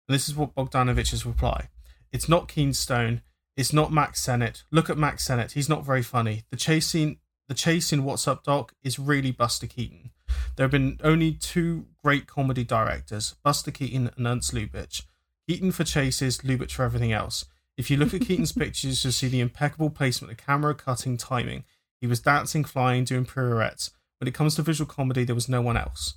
And 0.07 0.13
this 0.13 0.29
is 0.29 0.35
what 0.35 0.53
bogdanovich's 0.53 1.25
reply. 1.25 1.69
It's 2.11 2.29
not 2.29 2.47
keystone. 2.47 3.21
It's 3.57 3.73
not 3.73 3.91
max 3.91 4.21
sennett. 4.21 4.63
Look 4.71 4.89
at 4.89 4.97
max 4.97 5.25
sennett. 5.25 5.53
He's 5.53 5.69
not 5.69 5.85
very 5.85 6.03
funny. 6.03 6.43
The 6.51 6.57
chase 6.57 6.87
scene 6.87 7.17
the 7.47 7.55
chase 7.55 7.93
in 7.93 8.03
what's 8.03 8.27
up 8.27 8.43
doc 8.43 8.73
is 8.83 8.97
really 8.97 9.31
buster 9.31 9.67
keaton. 9.67 10.11
There 10.55 10.63
have 10.63 10.71
been 10.71 10.99
only 11.03 11.31
two 11.33 11.87
great 12.03 12.27
comedy 12.27 12.63
directors 12.63 13.35
buster 13.43 13.71
keaton 13.71 14.11
and 14.15 14.27
ernst 14.27 14.53
lubitsch. 14.53 15.03
Keaton 15.47 15.71
for 15.71 15.83
chases 15.83 16.39
lubitsch 16.39 16.71
for 16.71 16.83
everything 16.83 17.11
else 17.11 17.45
if 17.77 17.89
you 17.89 17.97
look 17.97 18.13
at 18.13 18.21
Keaton's 18.21 18.51
pictures, 18.51 19.03
you'll 19.03 19.13
see 19.13 19.27
the 19.27 19.41
impeccable 19.41 19.89
placement 19.89 20.31
of 20.31 20.37
camera, 20.37 20.73
cutting, 20.73 21.17
timing. 21.17 21.63
He 21.99 22.07
was 22.07 22.19
dancing, 22.19 22.63
flying, 22.63 23.03
doing 23.03 23.25
pirouettes. 23.25 23.91
When 24.19 24.27
it 24.27 24.33
comes 24.33 24.55
to 24.55 24.61
visual 24.61 24.89
comedy, 24.89 25.23
there 25.23 25.35
was 25.35 25.49
no 25.49 25.61
one 25.61 25.77
else. 25.77 26.15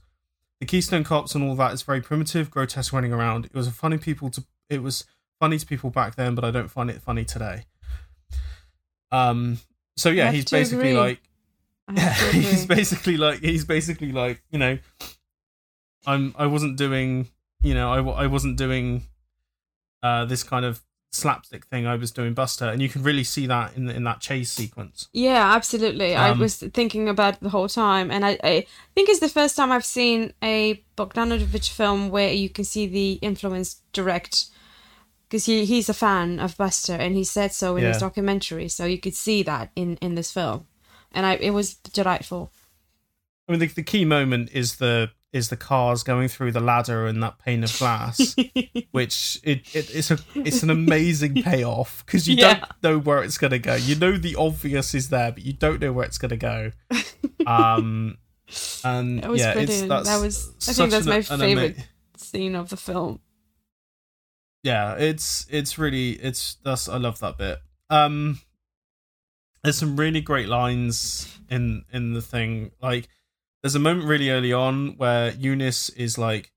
The 0.60 0.66
Keystone 0.66 1.04
Cops 1.04 1.34
and 1.34 1.44
all 1.44 1.54
that 1.56 1.72
is 1.72 1.82
very 1.82 2.00
primitive, 2.00 2.50
grotesque 2.50 2.92
running 2.92 3.12
around. 3.12 3.46
It 3.46 3.54
was 3.54 3.66
a 3.66 3.72
funny 3.72 3.98
people 3.98 4.30
to 4.30 4.44
it 4.68 4.82
was 4.82 5.04
funny 5.40 5.58
to 5.58 5.66
people 5.66 5.90
back 5.90 6.16
then, 6.16 6.34
but 6.34 6.44
I 6.44 6.50
don't 6.50 6.68
find 6.68 6.90
it 6.90 7.00
funny 7.00 7.24
today. 7.24 7.64
Um 9.10 9.58
so 9.96 10.10
yeah, 10.10 10.30
he's 10.30 10.44
basically 10.44 10.90
agree. 10.90 10.98
like 10.98 11.20
to 11.96 12.00
he's 12.32 12.66
basically 12.66 13.16
like 13.16 13.40
he's 13.40 13.64
basically 13.64 14.12
like 14.12 14.42
you 14.50 14.58
know 14.58 14.78
i'm 16.06 16.34
i 16.38 16.46
wasn't 16.46 16.76
doing 16.76 17.28
you 17.62 17.74
know 17.74 17.90
I 17.90 18.24
I 18.24 18.26
wasn't 18.26 18.56
doing 18.56 19.02
uh 20.02 20.24
this 20.26 20.42
kind 20.42 20.64
of 20.64 20.82
slapstick 21.10 21.64
thing 21.66 21.86
i 21.86 21.96
was 21.96 22.10
doing 22.12 22.34
buster 22.34 22.66
and 22.66 22.82
you 22.82 22.88
can 22.88 23.02
really 23.02 23.24
see 23.24 23.46
that 23.46 23.74
in 23.76 23.88
in 23.88 24.04
that 24.04 24.20
chase 24.20 24.52
sequence 24.52 25.08
Yeah, 25.12 25.54
absolutely. 25.54 26.14
I 26.14 26.30
Um, 26.30 26.38
was 26.38 26.56
thinking 26.56 27.08
about 27.08 27.34
it 27.34 27.40
the 27.40 27.48
whole 27.48 27.68
time, 27.68 28.10
and 28.10 28.24
I, 28.26 28.38
I 28.44 28.66
think 28.94 29.08
it's 29.08 29.20
the 29.20 29.28
first 29.40 29.56
time 29.56 29.72
I've 29.72 29.84
seen 29.86 30.32
a 30.42 30.84
Bogdanovich 30.96 31.70
film 31.70 32.10
where 32.10 32.32
you 32.32 32.50
can 32.50 32.64
see 32.64 32.86
the 32.86 33.12
influence 33.22 33.80
direct, 33.92 34.46
because 35.24 35.46
he 35.46 35.64
he's 35.64 35.88
a 35.88 35.94
fan 35.94 36.38
of 36.40 36.56
Buster, 36.56 36.94
and 36.94 37.14
he 37.16 37.24
said 37.24 37.52
so 37.52 37.76
in 37.76 37.84
his 37.84 37.98
documentary. 38.00 38.68
So 38.68 38.84
you 38.84 38.98
could 39.00 39.14
see 39.14 39.42
that 39.44 39.70
in 39.74 39.96
in 40.02 40.14
this 40.14 40.30
film, 40.32 40.66
and 41.12 41.24
I 41.26 41.36
it 41.40 41.52
was 41.54 41.74
delightful. 41.74 42.52
i 43.48 43.52
mean 43.52 43.60
the, 43.60 43.68
the 43.68 43.82
key 43.82 44.04
moment 44.04 44.50
is 44.52 44.76
the 44.76 45.10
is 45.32 45.50
the 45.50 45.56
cars 45.56 46.02
going 46.02 46.26
through 46.28 46.50
the 46.52 46.60
ladder 46.60 47.06
and 47.06 47.22
that 47.22 47.38
pane 47.38 47.62
of 47.62 47.78
glass 47.78 48.34
which 48.92 49.38
it, 49.44 49.58
it 49.74 49.94
it's 49.94 50.10
a 50.10 50.18
it's 50.34 50.62
an 50.62 50.70
amazing 50.70 51.34
payoff 51.42 52.02
because 52.06 52.26
you 52.26 52.34
Yeah. 52.36 52.64
don't 52.80 52.82
know 52.82 52.98
where 52.98 53.22
it's 53.22 53.36
gonna 53.36 53.58
go. 53.58 53.74
You 53.74 53.94
know 53.96 54.16
the 54.16 54.36
obvious 54.36 54.94
is 54.94 55.10
there, 55.10 55.30
but 55.32 55.44
you 55.44 55.52
don't 55.52 55.80
know 55.82 55.92
where 55.92 56.06
it's 56.06 56.16
gonna 56.18 56.36
go. 56.38 56.72
Um, 57.46 58.16
and 58.84 59.22
It 59.22 59.28
was 59.28 59.40
yeah, 59.42 59.52
brilliant. 59.52 59.88
That 59.90 60.20
was- 60.20 60.54
I 60.66 60.72
think 60.72 60.90
that's 60.92 61.06
an- 61.06 61.10
my 61.10 61.16
an 61.18 61.24
ama- 61.30 61.60
favorite 61.68 61.88
Scene 62.16 62.54
of 62.56 62.70
the 62.70 62.76
film. 62.78 63.20
yeah, 64.62 64.94
it's 64.94 65.46
it's 65.50 65.78
really 65.78 66.12
it's 66.12 66.56
that's 66.64 66.88
I 66.88 66.96
love 66.96 67.20
that 67.20 67.38
bit. 67.38 67.58
Um, 67.90 68.40
there's 69.62 69.78
some 69.78 69.96
really 69.96 70.20
great 70.20 70.48
lines 70.48 71.38
in 71.50 71.84
in 71.92 72.12
the 72.14 72.22
thing. 72.22 72.70
Like, 72.82 73.08
there's 73.68 73.74
a 73.74 73.78
moment 73.80 74.08
really 74.08 74.30
early 74.30 74.50
on 74.50 74.96
where 74.96 75.32
Eunice 75.32 75.90
is 75.90 76.16
like 76.16 76.52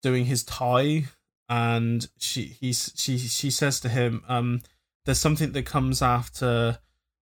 doing 0.00 0.26
his 0.26 0.44
tie, 0.44 1.06
and 1.48 2.08
she 2.18 2.56
he's 2.60 2.92
she 2.94 3.18
she 3.18 3.50
says 3.50 3.80
to 3.80 3.88
him, 3.88 4.22
um, 4.28 4.62
"There's 5.04 5.18
something 5.18 5.50
that 5.50 5.66
comes 5.66 6.00
after 6.02 6.78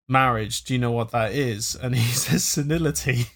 marriage. 0.09 0.65
Do 0.65 0.73
you 0.73 0.79
know 0.79 0.91
what 0.91 1.11
that 1.11 1.31
is?" 1.31 1.73
And 1.73 1.95
he 1.95 2.11
says, 2.13 2.43
"Senility." 2.43 3.27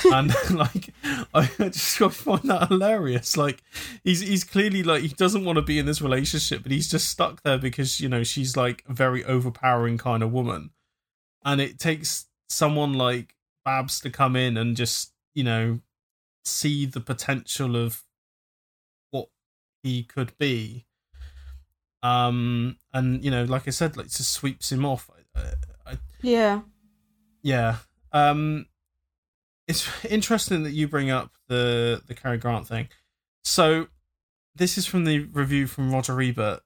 and 0.06 0.32
like 0.50 0.94
I 1.34 1.50
just 1.58 2.00
I 2.00 2.08
find 2.08 2.44
that 2.44 2.68
hilarious. 2.68 3.36
Like 3.36 3.62
he's 4.02 4.20
he's 4.20 4.44
clearly 4.44 4.82
like 4.82 5.02
he 5.02 5.08
doesn't 5.08 5.44
want 5.44 5.56
to 5.56 5.62
be 5.62 5.78
in 5.78 5.84
this 5.84 6.00
relationship, 6.00 6.62
but 6.62 6.72
he's 6.72 6.90
just 6.90 7.10
stuck 7.10 7.42
there 7.42 7.58
because 7.58 8.00
you 8.00 8.08
know 8.08 8.22
she's 8.24 8.56
like 8.56 8.82
a 8.88 8.94
very 8.94 9.26
overpowering 9.26 9.98
kind 9.98 10.22
of 10.22 10.32
woman, 10.32 10.70
and 11.44 11.60
it 11.60 11.78
takes 11.78 12.28
someone 12.48 12.94
like 12.94 13.34
Babs 13.66 14.00
to 14.00 14.08
come 14.08 14.34
in 14.34 14.56
and 14.56 14.74
just 14.74 15.12
you 15.38 15.44
know 15.44 15.78
see 16.44 16.84
the 16.84 17.00
potential 17.00 17.76
of 17.76 18.02
what 19.12 19.28
he 19.84 20.02
could 20.02 20.36
be. 20.36 20.86
Um, 22.02 22.76
and 22.92 23.24
you 23.24 23.30
know, 23.30 23.44
like 23.44 23.68
I 23.68 23.70
said, 23.70 23.96
like 23.96 24.06
it 24.06 24.12
just 24.12 24.32
sweeps 24.32 24.72
him 24.72 24.84
off. 24.84 25.08
I, 25.36 25.40
I, 25.92 25.98
Yeah. 26.22 26.62
yeah. 27.42 27.76
Um 28.12 28.66
it's 29.68 29.86
interesting 30.04 30.62
that 30.64 30.72
you 30.72 30.88
bring 30.88 31.10
up 31.10 31.30
the 31.46 32.02
the 32.06 32.14
Cary 32.14 32.38
Grant 32.38 32.66
thing. 32.66 32.88
So 33.44 33.86
this 34.56 34.76
is 34.76 34.86
from 34.86 35.04
the 35.04 35.20
review 35.20 35.68
from 35.68 35.92
Roger 35.92 36.20
Ebert. 36.20 36.60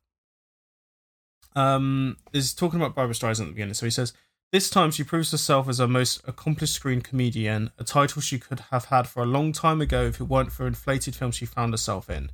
Um 1.55 2.17
is 2.33 2.55
talking 2.55 2.81
about 2.81 2.95
Barbra 2.95 3.15
Streisand 3.15 3.43
at 3.43 3.47
the 3.49 3.53
beginning. 3.53 3.75
So 3.75 3.87
he 3.87 3.91
says 3.91 4.15
this 4.53 4.69
time 4.69 4.91
she 4.91 5.03
proves 5.03 5.33
herself 5.33 5.67
as 5.67 5.81
a 5.81 5.89
most 5.89 6.21
accomplished 6.29 6.75
screen 6.75 7.01
comedian, 7.01 7.71
a 7.79 7.85
title 7.85 8.21
she 8.21 8.39
could 8.39 8.61
have 8.71 8.87
had 8.87 9.09
for 9.09 9.23
a 9.23 9.27
long 9.27 9.51
time 9.51 9.81
ago 9.81 10.05
if 10.05 10.21
it 10.21 10.25
weren't 10.25 10.53
for 10.53 10.67
inflated 10.67 11.17
films 11.17 11.37
she 11.37 11.47
found 11.47 11.73
herself 11.73 12.11
in. 12.11 12.31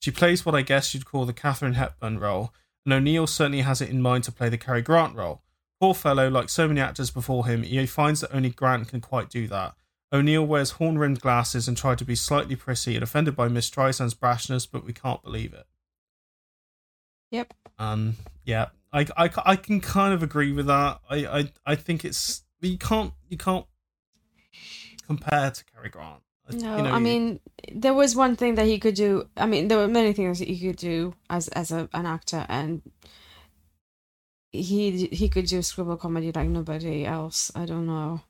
She 0.00 0.10
plays 0.10 0.46
what 0.46 0.54
I 0.54 0.62
guess 0.62 0.94
you'd 0.94 1.04
call 1.04 1.26
the 1.26 1.34
Katharine 1.34 1.74
Hepburn 1.74 2.18
role, 2.18 2.54
and 2.86 2.94
O'Neal 2.94 3.26
certainly 3.26 3.60
has 3.60 3.82
it 3.82 3.90
in 3.90 4.00
mind 4.00 4.24
to 4.24 4.32
play 4.32 4.48
the 4.48 4.56
Cary 4.56 4.80
Grant 4.80 5.14
role. 5.14 5.42
Poor 5.78 5.92
fellow, 5.92 6.30
like 6.30 6.48
so 6.48 6.66
many 6.66 6.80
actors 6.80 7.10
before 7.10 7.46
him, 7.46 7.62
he 7.62 7.84
finds 7.84 8.22
that 8.22 8.34
only 8.34 8.50
Grant 8.50 8.88
can 8.88 9.02
quite 9.02 9.28
do 9.28 9.46
that. 9.48 9.74
O'Neal 10.12 10.46
wears 10.46 10.72
horn 10.72 10.96
rimmed 10.96 11.20
glasses 11.20 11.68
and 11.68 11.76
tried 11.76 11.98
to 11.98 12.04
be 12.06 12.14
slightly 12.14 12.56
prissy 12.56 12.94
and 12.94 13.02
offended 13.02 13.36
by 13.36 13.48
Miss 13.48 13.68
Streisand's 13.68 14.14
brashness, 14.14 14.66
but 14.70 14.84
we 14.84 14.94
can't 14.94 15.22
believe 15.22 15.52
it. 15.52 15.66
Yep. 17.30 17.54
Um, 17.78 18.16
yeah, 18.44 18.68
I, 18.92 19.06
I, 19.16 19.30
I 19.44 19.56
can 19.56 19.80
kind 19.80 20.12
of 20.12 20.22
agree 20.22 20.52
with 20.52 20.66
that. 20.66 21.00
I, 21.08 21.16
I, 21.26 21.52
I 21.64 21.74
think 21.76 22.04
it's 22.04 22.42
you 22.60 22.78
can't 22.78 23.12
you 23.28 23.36
can't 23.36 23.66
compare 25.06 25.50
to 25.50 25.64
Cary 25.64 25.88
Grant. 25.88 26.22
No, 26.52 26.76
You 26.76 26.82
know, 26.82 26.90
I 26.90 26.98
mean 26.98 27.38
there 27.72 27.94
was 27.94 28.16
one 28.16 28.34
thing 28.34 28.56
that 28.56 28.66
he 28.66 28.78
could 28.78 28.94
do. 28.94 29.28
I 29.36 29.46
mean, 29.46 29.68
there 29.68 29.78
were 29.78 29.86
many 29.88 30.12
things 30.12 30.40
that 30.40 30.48
he 30.48 30.58
could 30.58 30.76
do 30.76 31.14
as 31.28 31.48
as 31.48 31.70
a, 31.70 31.88
an 31.94 32.06
actor, 32.06 32.44
and 32.48 32.82
he 34.50 35.06
he 35.06 35.28
could 35.28 35.46
do 35.46 35.62
screwball 35.62 35.96
comedy 35.96 36.32
like 36.32 36.48
nobody 36.48 37.06
else. 37.06 37.52
I 37.54 37.66
don't 37.66 37.86
know. 37.86 38.22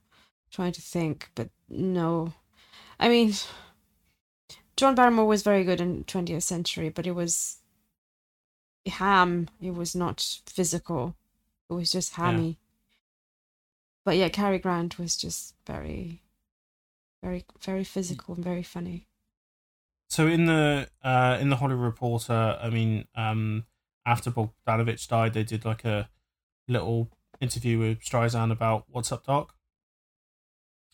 trying 0.50 0.72
to 0.72 0.82
think, 0.82 1.30
but 1.34 1.48
no. 1.68 2.34
I 2.98 3.08
mean, 3.08 3.32
John 4.76 4.94
Barrymore 4.94 5.26
was 5.26 5.42
very 5.42 5.64
good 5.64 5.80
in 5.80 6.04
20th 6.04 6.42
century, 6.42 6.90
but 6.90 7.06
it 7.06 7.12
was 7.12 7.59
ham. 8.86 9.48
It 9.60 9.74
was 9.74 9.94
not 9.94 10.38
physical. 10.46 11.14
It 11.68 11.74
was 11.74 11.92
just 11.92 12.14
hammy. 12.14 12.58
But 14.04 14.16
yeah, 14.16 14.28
Cary 14.28 14.58
Grant 14.58 14.98
was 14.98 15.16
just 15.16 15.54
very, 15.66 16.22
very, 17.22 17.44
very 17.60 17.84
physical 17.84 18.34
and 18.34 18.44
very 18.44 18.62
funny. 18.62 19.06
So 20.08 20.26
in 20.26 20.46
the 20.46 20.88
uh 21.04 21.38
in 21.40 21.50
the 21.50 21.56
Hollywood 21.56 21.84
Reporter, 21.84 22.58
I 22.60 22.68
mean, 22.70 23.06
um, 23.14 23.66
after 24.04 24.30
Bogdanovich 24.30 25.06
died, 25.06 25.34
they 25.34 25.44
did 25.44 25.64
like 25.64 25.84
a 25.84 26.08
little 26.66 27.10
interview 27.40 27.78
with 27.78 28.00
Streisand 28.00 28.50
about 28.50 28.84
what's 28.88 29.12
up, 29.12 29.26
Doc. 29.26 29.54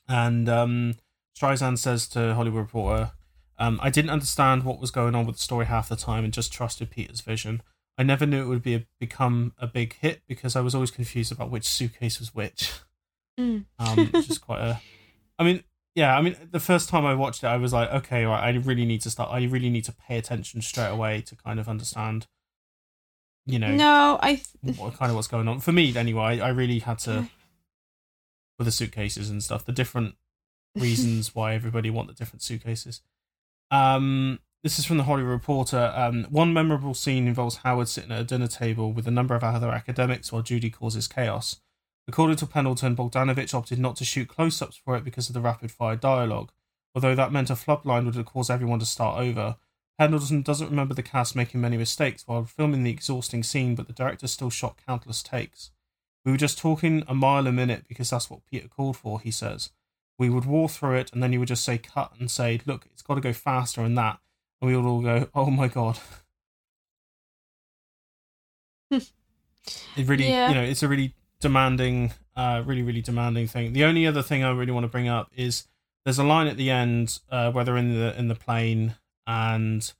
And 0.08 0.48
um, 0.48 0.94
Streisand 1.36 1.78
says 1.78 2.06
to 2.08 2.34
Hollywood 2.34 2.60
Reporter, 2.64 3.12
um, 3.58 3.80
"I 3.82 3.88
didn't 3.90 4.10
understand 4.10 4.64
what 4.64 4.80
was 4.80 4.90
going 4.90 5.14
on 5.14 5.26
with 5.26 5.36
the 5.36 5.42
story 5.42 5.66
half 5.66 5.88
the 5.88 5.96
time, 5.96 6.24
and 6.24 6.32
just 6.32 6.52
trusted 6.52 6.90
Peter's 6.90 7.22
vision. 7.22 7.62
I 7.98 8.02
never 8.02 8.26
knew 8.26 8.42
it 8.42 8.46
would 8.48 8.62
be 8.62 8.74
a, 8.74 8.86
become 9.00 9.54
a 9.58 9.66
big 9.66 9.94
hit 9.94 10.22
because 10.28 10.54
I 10.56 10.60
was 10.60 10.74
always 10.74 10.90
confused 10.90 11.32
about 11.32 11.50
which 11.50 11.66
suitcase 11.66 12.18
was 12.18 12.34
which." 12.34 12.72
Mm. 13.38 13.66
um, 13.78 14.06
which 14.12 14.30
is 14.30 14.38
quite 14.48 14.60
a. 14.60 14.80
I 15.38 15.44
mean, 15.44 15.62
yeah, 15.94 16.16
I 16.16 16.22
mean, 16.22 16.36
the 16.50 16.60
first 16.60 16.88
time 16.88 17.04
I 17.06 17.14
watched 17.14 17.42
it, 17.42 17.46
I 17.46 17.56
was 17.56 17.72
like, 17.72 17.90
okay, 17.92 18.24
right, 18.24 18.42
I 18.42 18.50
really 18.58 18.84
need 18.84 19.00
to 19.02 19.10
start. 19.10 19.30
I 19.30 19.44
really 19.44 19.70
need 19.70 19.84
to 19.84 19.92
pay 19.92 20.18
attention 20.18 20.62
straight 20.62 20.88
away 20.88 21.20
to 21.22 21.36
kind 21.36 21.58
of 21.60 21.68
understand, 21.68 22.26
you 23.46 23.58
know, 23.58 23.74
No, 23.74 24.18
I. 24.22 24.42
what 24.76 24.94
kind 24.94 25.10
of 25.10 25.16
what's 25.16 25.28
going 25.28 25.48
on. 25.48 25.60
For 25.60 25.72
me, 25.72 25.94
anyway, 25.96 26.40
I 26.40 26.48
really 26.48 26.80
had 26.80 26.98
to 27.00 27.28
with 28.58 28.66
the 28.66 28.72
suitcases 28.72 29.30
and 29.30 29.42
stuff. 29.42 29.64
The 29.64 29.72
different 29.72 30.16
reasons 30.74 31.34
why 31.34 31.54
everybody 31.54 31.90
want 31.90 32.08
the 32.08 32.14
different 32.14 32.42
suitcases. 32.42 33.00
Um, 33.70 34.38
this 34.62 34.78
is 34.78 34.84
from 34.84 34.96
the 34.96 35.04
Hollywood 35.04 35.32
Reporter. 35.32 35.92
Um, 35.94 36.24
one 36.30 36.52
memorable 36.52 36.94
scene 36.94 37.28
involves 37.28 37.56
Howard 37.56 37.88
sitting 37.88 38.12
at 38.12 38.20
a 38.20 38.24
dinner 38.24 38.48
table 38.48 38.92
with 38.92 39.06
a 39.06 39.12
number 39.12 39.34
of 39.34 39.44
other 39.44 39.70
academics 39.70 40.32
while 40.32 40.42
Judy 40.42 40.70
causes 40.70 41.06
chaos. 41.06 41.60
According 42.08 42.36
to 42.36 42.46
Pendleton, 42.46 42.96
Bogdanovich 42.96 43.54
opted 43.54 43.78
not 43.78 43.96
to 43.96 44.04
shoot 44.04 44.28
close 44.28 44.62
ups 44.62 44.76
for 44.76 44.96
it 44.96 45.04
because 45.04 45.28
of 45.28 45.34
the 45.34 45.40
rapid 45.40 45.70
fire 45.70 45.96
dialogue. 45.96 46.52
Although 46.94 47.14
that 47.14 47.32
meant 47.32 47.50
a 47.50 47.56
flub 47.56 47.84
line 47.84 48.06
would 48.06 48.14
have 48.14 48.26
caused 48.26 48.50
everyone 48.50 48.78
to 48.78 48.86
start 48.86 49.20
over. 49.20 49.56
Pendleton 49.98 50.42
doesn't 50.42 50.70
remember 50.70 50.94
the 50.94 51.02
cast 51.02 51.34
making 51.34 51.60
many 51.60 51.76
mistakes 51.76 52.24
while 52.26 52.44
filming 52.44 52.84
the 52.84 52.90
exhausting 52.90 53.42
scene, 53.42 53.74
but 53.74 53.86
the 53.86 53.92
director 53.92 54.26
still 54.26 54.50
shot 54.50 54.78
countless 54.86 55.22
takes. 55.22 55.70
We 56.24 56.32
were 56.32 56.38
just 56.38 56.58
talking 56.58 57.04
a 57.06 57.14
mile 57.14 57.46
a 57.46 57.52
minute 57.52 57.84
because 57.88 58.10
that's 58.10 58.28
what 58.28 58.44
Peter 58.50 58.68
called 58.68 58.96
for, 58.96 59.20
he 59.20 59.30
says. 59.30 59.70
We 60.18 60.28
would 60.28 60.44
war 60.44 60.68
through 60.68 60.96
it, 60.96 61.12
and 61.12 61.22
then 61.22 61.32
you 61.32 61.38
would 61.38 61.48
just 61.48 61.64
say 61.64 61.78
cut 61.78 62.12
and 62.18 62.30
say, 62.30 62.60
look, 62.66 62.86
it's 62.92 63.02
got 63.02 63.14
to 63.14 63.20
go 63.20 63.32
faster 63.32 63.82
and 63.82 63.96
that. 63.96 64.18
And 64.60 64.70
we 64.70 64.76
would 64.76 64.86
all 64.88 65.02
go, 65.02 65.28
oh 65.34 65.50
my 65.50 65.68
god. 65.68 65.98
it 68.90 69.02
really, 69.96 70.28
Yeah. 70.28 70.48
you 70.48 70.54
know, 70.54 70.62
it's 70.62 70.82
a 70.82 70.88
really 70.88 71.14
demanding, 71.40 72.12
uh, 72.36 72.62
really, 72.64 72.82
really 72.82 73.02
demanding 73.02 73.46
thing. 73.48 73.72
The 73.72 73.84
only 73.84 74.06
other 74.06 74.22
thing 74.22 74.44
I 74.44 74.50
really 74.50 74.72
want 74.72 74.84
to 74.84 74.88
bring 74.88 75.08
up 75.08 75.30
is 75.36 75.66
there's 76.04 76.18
a 76.18 76.24
line 76.24 76.46
at 76.46 76.56
the 76.56 76.70
end 76.70 77.18
uh, 77.30 77.50
where 77.50 77.64
they're 77.64 77.76
in 77.76 77.94
the 77.98 78.16
in 78.18 78.28
the 78.28 78.34
plane 78.34 78.94
and 79.26 79.92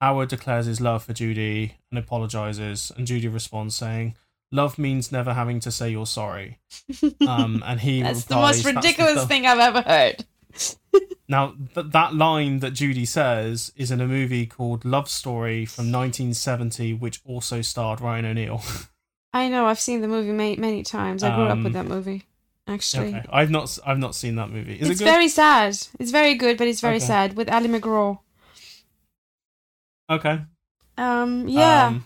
Howard 0.00 0.28
declares 0.28 0.66
his 0.66 0.80
love 0.80 1.02
for 1.04 1.12
Judy 1.12 1.76
and 1.90 1.98
apologizes, 1.98 2.92
and 2.96 3.06
Judy 3.06 3.26
responds 3.28 3.74
saying, 3.74 4.14
"Love 4.52 4.78
means 4.78 5.10
never 5.10 5.32
having 5.34 5.58
to 5.60 5.70
say 5.72 5.90
you're 5.90 6.06
sorry." 6.06 6.58
Um, 7.26 7.62
and 7.66 7.80
he 7.80 8.02
That's 8.02 8.24
the 8.24 8.36
most 8.36 8.62
"That's 8.62 8.76
ridiculous 8.76 9.12
stuff-" 9.14 9.28
thing 9.28 9.46
I've 9.46 9.58
ever 9.58 9.80
heard. 9.82 10.24
Now, 11.30 11.54
th- 11.74 11.88
that 11.90 12.14
line 12.14 12.60
that 12.60 12.70
Judy 12.70 13.04
says 13.04 13.70
is 13.76 13.90
in 13.90 14.00
a 14.00 14.06
movie 14.06 14.46
called 14.46 14.86
Love 14.86 15.10
Story 15.10 15.66
from 15.66 15.92
1970, 15.92 16.94
which 16.94 17.20
also 17.26 17.60
starred 17.60 18.00
Ryan 18.00 18.24
O'Neal. 18.24 18.62
I 19.34 19.48
know. 19.48 19.66
I've 19.66 19.78
seen 19.78 20.00
the 20.00 20.08
movie 20.08 20.32
many, 20.32 20.56
many 20.56 20.82
times. 20.82 21.22
I 21.22 21.34
grew 21.34 21.44
up 21.44 21.58
with 21.58 21.66
Um, 21.66 21.72
that 21.74 21.84
movie. 21.86 22.24
Actually, 22.66 23.08
okay, 23.14 23.24
I've 23.30 23.50
not, 23.50 23.78
I've 23.84 23.98
not 23.98 24.14
seen 24.14 24.36
that 24.36 24.48
movie. 24.50 24.74
Is 24.80 24.88
it's 24.88 25.00
it 25.00 25.04
good? 25.04 25.10
very 25.10 25.28
sad. 25.28 25.76
It's 25.98 26.10
very 26.10 26.34
good, 26.34 26.56
but 26.56 26.66
it's 26.66 26.80
very 26.80 26.96
Okay. 26.96 27.04
sad 27.06 27.36
with 27.36 27.50
Ali 27.50 27.68
MacGraw. 27.68 28.18
okay. 30.10 30.40
Um, 30.96 31.46
yeah, 31.48 31.86
Um, 31.88 32.04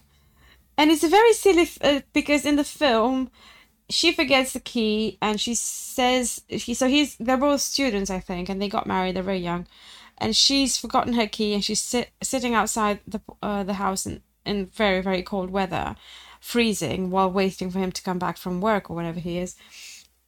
and 0.76 0.90
it's 0.90 1.04
a 1.04 1.08
very 1.08 1.32
silly 1.32 1.62
f- 1.62 1.78
uh, 1.82 2.00
because 2.12 2.44
in 2.44 2.56
the 2.56 2.64
film, 2.64 3.30
she 3.92 4.12
forgets 4.12 4.52
the 4.52 4.60
key 4.60 5.18
and 5.20 5.40
she 5.40 5.54
says 5.54 6.42
she. 6.56 6.74
So 6.74 6.88
he's 6.88 7.16
they're 7.16 7.36
both 7.36 7.60
students, 7.60 8.10
I 8.10 8.20
think, 8.20 8.48
and 8.48 8.60
they 8.60 8.68
got 8.68 8.86
married. 8.86 9.16
They're 9.16 9.22
very 9.22 9.38
young, 9.38 9.66
and 10.18 10.34
she's 10.36 10.78
forgotten 10.78 11.14
her 11.14 11.26
key 11.26 11.54
and 11.54 11.64
she's 11.64 11.80
sit, 11.80 12.10
sitting 12.22 12.54
outside 12.54 13.00
the 13.06 13.20
uh, 13.42 13.62
the 13.64 13.74
house 13.74 14.06
in 14.06 14.22
in 14.44 14.66
very 14.66 15.00
very 15.00 15.22
cold 15.22 15.50
weather, 15.50 15.96
freezing 16.40 17.10
while 17.10 17.30
waiting 17.30 17.70
for 17.70 17.78
him 17.78 17.92
to 17.92 18.02
come 18.02 18.18
back 18.18 18.36
from 18.36 18.60
work 18.60 18.90
or 18.90 18.96
whatever 18.96 19.20
he 19.20 19.38
is. 19.38 19.56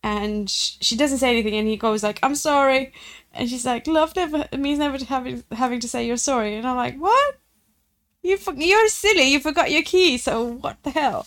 And 0.02 0.50
she 0.50 0.96
doesn't 0.96 1.18
say 1.18 1.30
anything, 1.30 1.54
and 1.54 1.66
he 1.66 1.76
goes 1.76 2.02
like, 2.02 2.18
"I'm 2.22 2.34
sorry," 2.34 2.92
and 3.32 3.48
she's 3.48 3.64
like, 3.64 3.86
"Love 3.86 4.14
never 4.16 4.46
means 4.56 4.78
never 4.78 5.02
having 5.04 5.44
having 5.52 5.80
to 5.80 5.88
say 5.88 6.06
you're 6.06 6.18
sorry," 6.18 6.56
and 6.56 6.66
I'm 6.66 6.76
like, 6.76 6.96
"What? 6.98 7.38
You 8.22 8.38
you're 8.56 8.88
silly. 8.88 9.32
You 9.32 9.40
forgot 9.40 9.70
your 9.70 9.82
key. 9.82 10.18
So 10.18 10.44
what 10.44 10.82
the 10.82 10.90
hell?" 10.90 11.26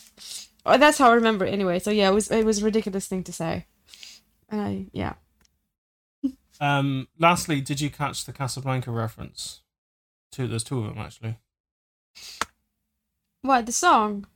Oh, 0.70 0.78
that's 0.78 0.97
how 0.97 1.09
I 1.11 1.13
remember 1.15 1.45
it 1.45 1.53
anyway. 1.53 1.80
So 1.80 1.91
yeah, 1.91 2.09
it 2.09 2.13
was 2.13 2.30
it 2.30 2.45
was 2.45 2.61
a 2.61 2.65
ridiculous 2.65 3.07
thing 3.07 3.24
to 3.24 3.32
say. 3.32 3.65
And 4.49 4.61
I 4.61 4.86
yeah. 4.91 5.13
um, 6.59 7.07
lastly, 7.18 7.61
did 7.61 7.80
you 7.82 7.89
catch 7.89 8.26
the 8.26 8.34
Casablanca 8.34 8.91
reference? 8.91 9.61
Two, 10.32 10.47
there's 10.47 10.63
two 10.63 10.80
of 10.80 10.86
them 10.93 10.97
actually. 10.97 11.38
What 13.41 13.65
the 13.65 13.72
song? 13.72 14.28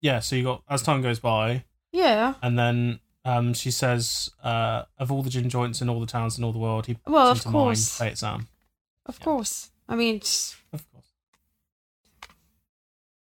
Yeah, 0.00 0.20
so 0.20 0.36
you 0.36 0.44
got 0.44 0.62
as 0.68 0.82
time 0.82 1.02
goes 1.02 1.18
by, 1.18 1.64
Yeah. 1.92 2.34
and 2.42 2.58
then 2.58 3.00
um, 3.24 3.54
she 3.54 3.70
says, 3.70 4.30
uh, 4.42 4.82
"Of 4.98 5.10
all 5.10 5.22
the 5.22 5.30
gin 5.30 5.48
joints 5.48 5.80
in 5.80 5.88
all 5.88 6.00
the 6.00 6.06
towns 6.06 6.36
in 6.38 6.44
all 6.44 6.52
the 6.52 6.58
world, 6.58 6.86
he 6.86 6.96
Well, 7.06 7.28
of 7.28 7.44
course. 7.44 7.96
Play 7.98 8.08
it, 8.08 8.18
Sam." 8.18 8.48
Of 9.06 9.18
Yeah. 9.18 9.24
course. 9.24 9.70
I 9.88 9.96
mean, 9.96 10.16
Of 10.72 10.90
course. 10.90 10.93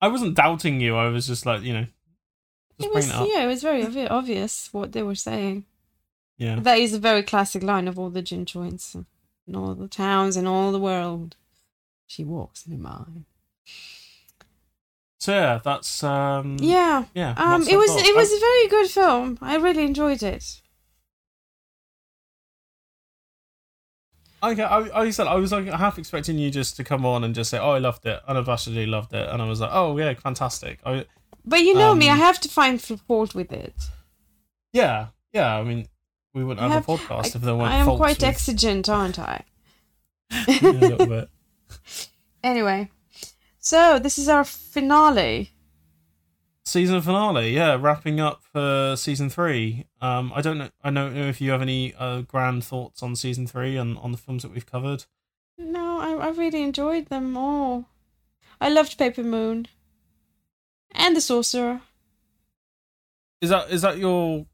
I 0.01 0.07
wasn't 0.07 0.35
doubting 0.35 0.79
you. 0.79 0.95
I 0.95 1.07
was 1.09 1.27
just 1.27 1.45
like, 1.45 1.61
you 1.63 1.73
know, 1.73 1.87
it 2.79 2.93
was 2.93 3.09
it 3.09 3.29
yeah, 3.33 3.43
it 3.43 3.47
was 3.47 3.61
very 3.61 3.83
obvi- 3.83 4.09
obvious 4.09 4.69
what 4.71 4.91
they 4.91 5.03
were 5.03 5.15
saying. 5.15 5.65
Yeah. 6.37 6.59
That 6.59 6.79
is 6.79 6.93
a 6.93 6.99
very 6.99 7.23
classic 7.23 7.63
line 7.63 7.87
of 7.87 7.97
all 7.97 8.09
the 8.09 8.21
gin 8.21 8.45
joints 8.45 8.95
in 9.47 9.55
all 9.55 9.73
the 9.73 9.87
towns 9.87 10.35
in 10.35 10.47
all 10.47 10.71
the 10.71 10.79
world. 10.79 11.37
She 12.07 12.23
walks 12.23 12.65
in 12.67 12.73
a 12.73 12.77
mine. 12.77 13.25
So 15.19 15.31
yeah, 15.33 15.59
that's 15.63 16.03
um. 16.03 16.57
Yeah. 16.59 17.05
Yeah. 17.15 17.33
Um, 17.37 17.61
it 17.67 17.77
was 17.77 17.89
it 17.95 18.15
was 18.15 18.31
a 18.31 18.39
very 18.39 18.67
good 18.67 18.91
film. 18.91 19.37
I 19.41 19.55
really 19.55 19.83
enjoyed 19.83 20.21
it. 20.21 20.61
I, 24.45 24.61
I, 24.63 25.01
I 25.01 25.09
said 25.09 25.27
I 25.27 25.35
was 25.35 25.51
like 25.51 25.65
half 25.67 25.97
expecting 25.97 26.37
you 26.37 26.49
just 26.51 26.75
to 26.77 26.83
come 26.83 27.05
on 27.05 27.23
and 27.23 27.33
just 27.35 27.49
say, 27.49 27.57
"Oh, 27.57 27.71
I 27.71 27.79
loved 27.79 28.05
it, 28.05 28.19
unabashedly 28.29 28.87
loved 28.87 29.13
it," 29.13 29.27
and 29.29 29.41
I 29.41 29.47
was 29.47 29.59
like, 29.61 29.71
"Oh 29.73 29.97
yeah, 29.97 30.13
fantastic." 30.15 30.79
I, 30.85 31.05
But 31.45 31.61
you 31.61 31.73
know 31.73 31.93
me, 31.95 32.09
I 32.09 32.13
Um, 32.13 32.19
have 32.19 32.39
to 32.41 32.49
find 32.49 32.81
fault 32.81 33.33
with 33.35 33.51
it. 33.51 33.75
yeah, 34.73 35.07
yeah. 35.33 35.55
I 35.57 35.63
mean, 35.63 35.87
we 36.33 36.43
wouldn't 36.43 36.61
have, 36.61 36.71
have- 36.85 36.89
a 36.89 36.97
podcast 36.97 37.35
if 37.35 37.41
there 37.41 37.55
weren't 37.55 37.71
I 37.73 37.77
am 37.77 37.85
quite 37.97 38.17
with- 38.19 38.23
exigent, 38.23 38.89
aren't 38.89 39.19
I? 39.19 39.43
yeah, 40.47 40.59
a 40.61 40.71
little 40.71 41.07
bit. 41.07 41.29
Anyway, 42.43 42.91
so 43.57 43.97
this 43.97 44.19
is 44.19 44.29
our 44.29 44.43
finale. 44.43 45.49
Season 46.67 46.99
finale, 46.99 47.53
yeah, 47.53 47.77
wrapping 47.79 48.19
up 48.19 48.43
for 48.43 48.95
season 48.97 49.29
three. 49.29 49.85
Um, 50.01 50.31
I 50.35 50.41
don't 50.41 50.57
know. 50.57 50.69
I 50.83 50.89
don't 50.89 51.13
know 51.13 51.27
if 51.27 51.39
you 51.39 51.51
have 51.51 51.61
any 51.61 51.93
uh, 51.93 52.21
grand 52.21 52.63
thoughts 52.63 53.03
on 53.03 53.15
season 53.15 53.45
three 53.45 53.77
and 53.77 53.97
on 53.99 54.11
the 54.11 54.17
films 54.17 54.41
that 54.41 54.51
we've 54.51 54.65
covered. 54.65 55.05
No, 55.59 55.99
I, 55.99 56.13
I 56.13 56.29
really 56.29 56.63
enjoyed 56.63 57.07
them 57.07 57.37
all. 57.37 57.85
I 58.59 58.69
loved 58.69 58.97
Paper 58.97 59.23
Moon. 59.23 59.67
And 60.91 61.15
The 61.15 61.21
Sorcerer. 61.21 61.81
Is 63.41 63.49
that 63.49 63.69
is 63.69 63.81
that 63.83 63.97
your 63.99 64.45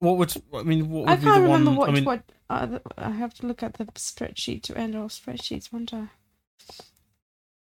what 0.00 0.16
would 0.16 0.34
I 0.52 0.62
mean? 0.64 0.90
What 0.90 1.02
would 1.02 1.10
I 1.10 1.16
can't 1.16 1.36
the 1.36 1.42
remember 1.42 1.70
one? 1.70 1.76
what 1.76 1.88
I 1.88 1.92
mean, 1.92 2.04
what 2.04 2.22
uh, 2.50 2.78
I 2.98 3.10
have 3.10 3.32
to 3.34 3.46
look 3.46 3.62
at 3.62 3.74
the 3.74 3.84
spreadsheet 3.84 4.62
to 4.64 4.76
end 4.76 4.96
all 4.96 5.08
spreadsheets, 5.08 5.72
won't 5.72 5.92
I? 5.94 6.08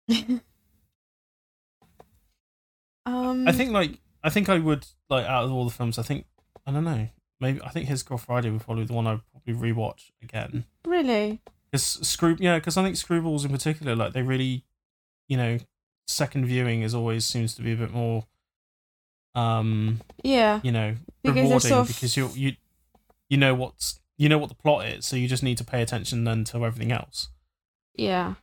um, 3.07 3.47
I 3.49 3.53
think 3.53 3.73
like 3.73 3.99
I 4.23 4.31
think 4.31 4.49
I 4.49 4.59
would 4.59 4.87
like 5.09 5.27
out 5.27 5.45
of 5.45 5.53
all 5.53 5.65
the 5.65 5.71
films. 5.71 5.99
I 5.99 6.03
think 6.03 6.27
I 6.67 6.73
don't 6.73 6.85
know. 6.85 7.09
Maybe 7.41 7.61
I 7.63 7.71
think 7.71 7.89
His 7.89 8.03
Girl 8.03 8.19
Friday 8.19 8.51
would 8.51 8.61
probably 8.63 8.85
be 8.85 8.89
the 8.89 8.93
one 8.95 9.07
I'd 9.07 9.21
probably 9.33 9.73
rewatch 9.73 10.11
again. 10.23 10.65
really. 10.87 11.41
Because 11.71 11.85
Screw, 11.85 12.37
yeah, 12.41 12.59
because 12.59 12.77
I 12.77 12.83
think 12.83 12.97
Screwballs 12.97 13.45
in 13.45 13.51
particular, 13.53 13.95
like 13.97 14.13
they 14.13 14.23
really, 14.23 14.65
you 15.29 15.37
know, 15.37 15.59
second 16.09 16.45
viewing 16.47 16.83
is 16.83 16.95
always 16.95 17.25
seems 17.25 17.55
to 17.55 17.63
be 17.63 17.73
a 17.73 17.77
bit 17.77 17.93
more, 17.93 18.25
um, 19.35 20.01
Yeah, 20.25 20.61
you 20.63 20.73
know, 20.73 20.97
Because 21.23 21.37
rewarding 21.37 21.61
sort 21.61 21.81
of- 21.83 21.89
because 21.89 22.17
you 22.17 22.31
you 22.35 22.57
you 23.29 23.37
know 23.37 23.55
what's 23.55 24.01
you 24.19 24.29
know 24.29 24.37
what 24.39 24.49
the 24.49 24.55
plot 24.57 24.87
is, 24.87 25.07
so 25.07 25.17
you 25.17 25.29
just 25.29 25.43
need 25.43 25.57
to 25.59 25.65
pay 25.65 25.81
attention 25.81 26.25
then 26.25 26.45
to 26.45 26.65
everything 26.65 26.93
else. 26.93 27.29
yeah. 27.95 28.35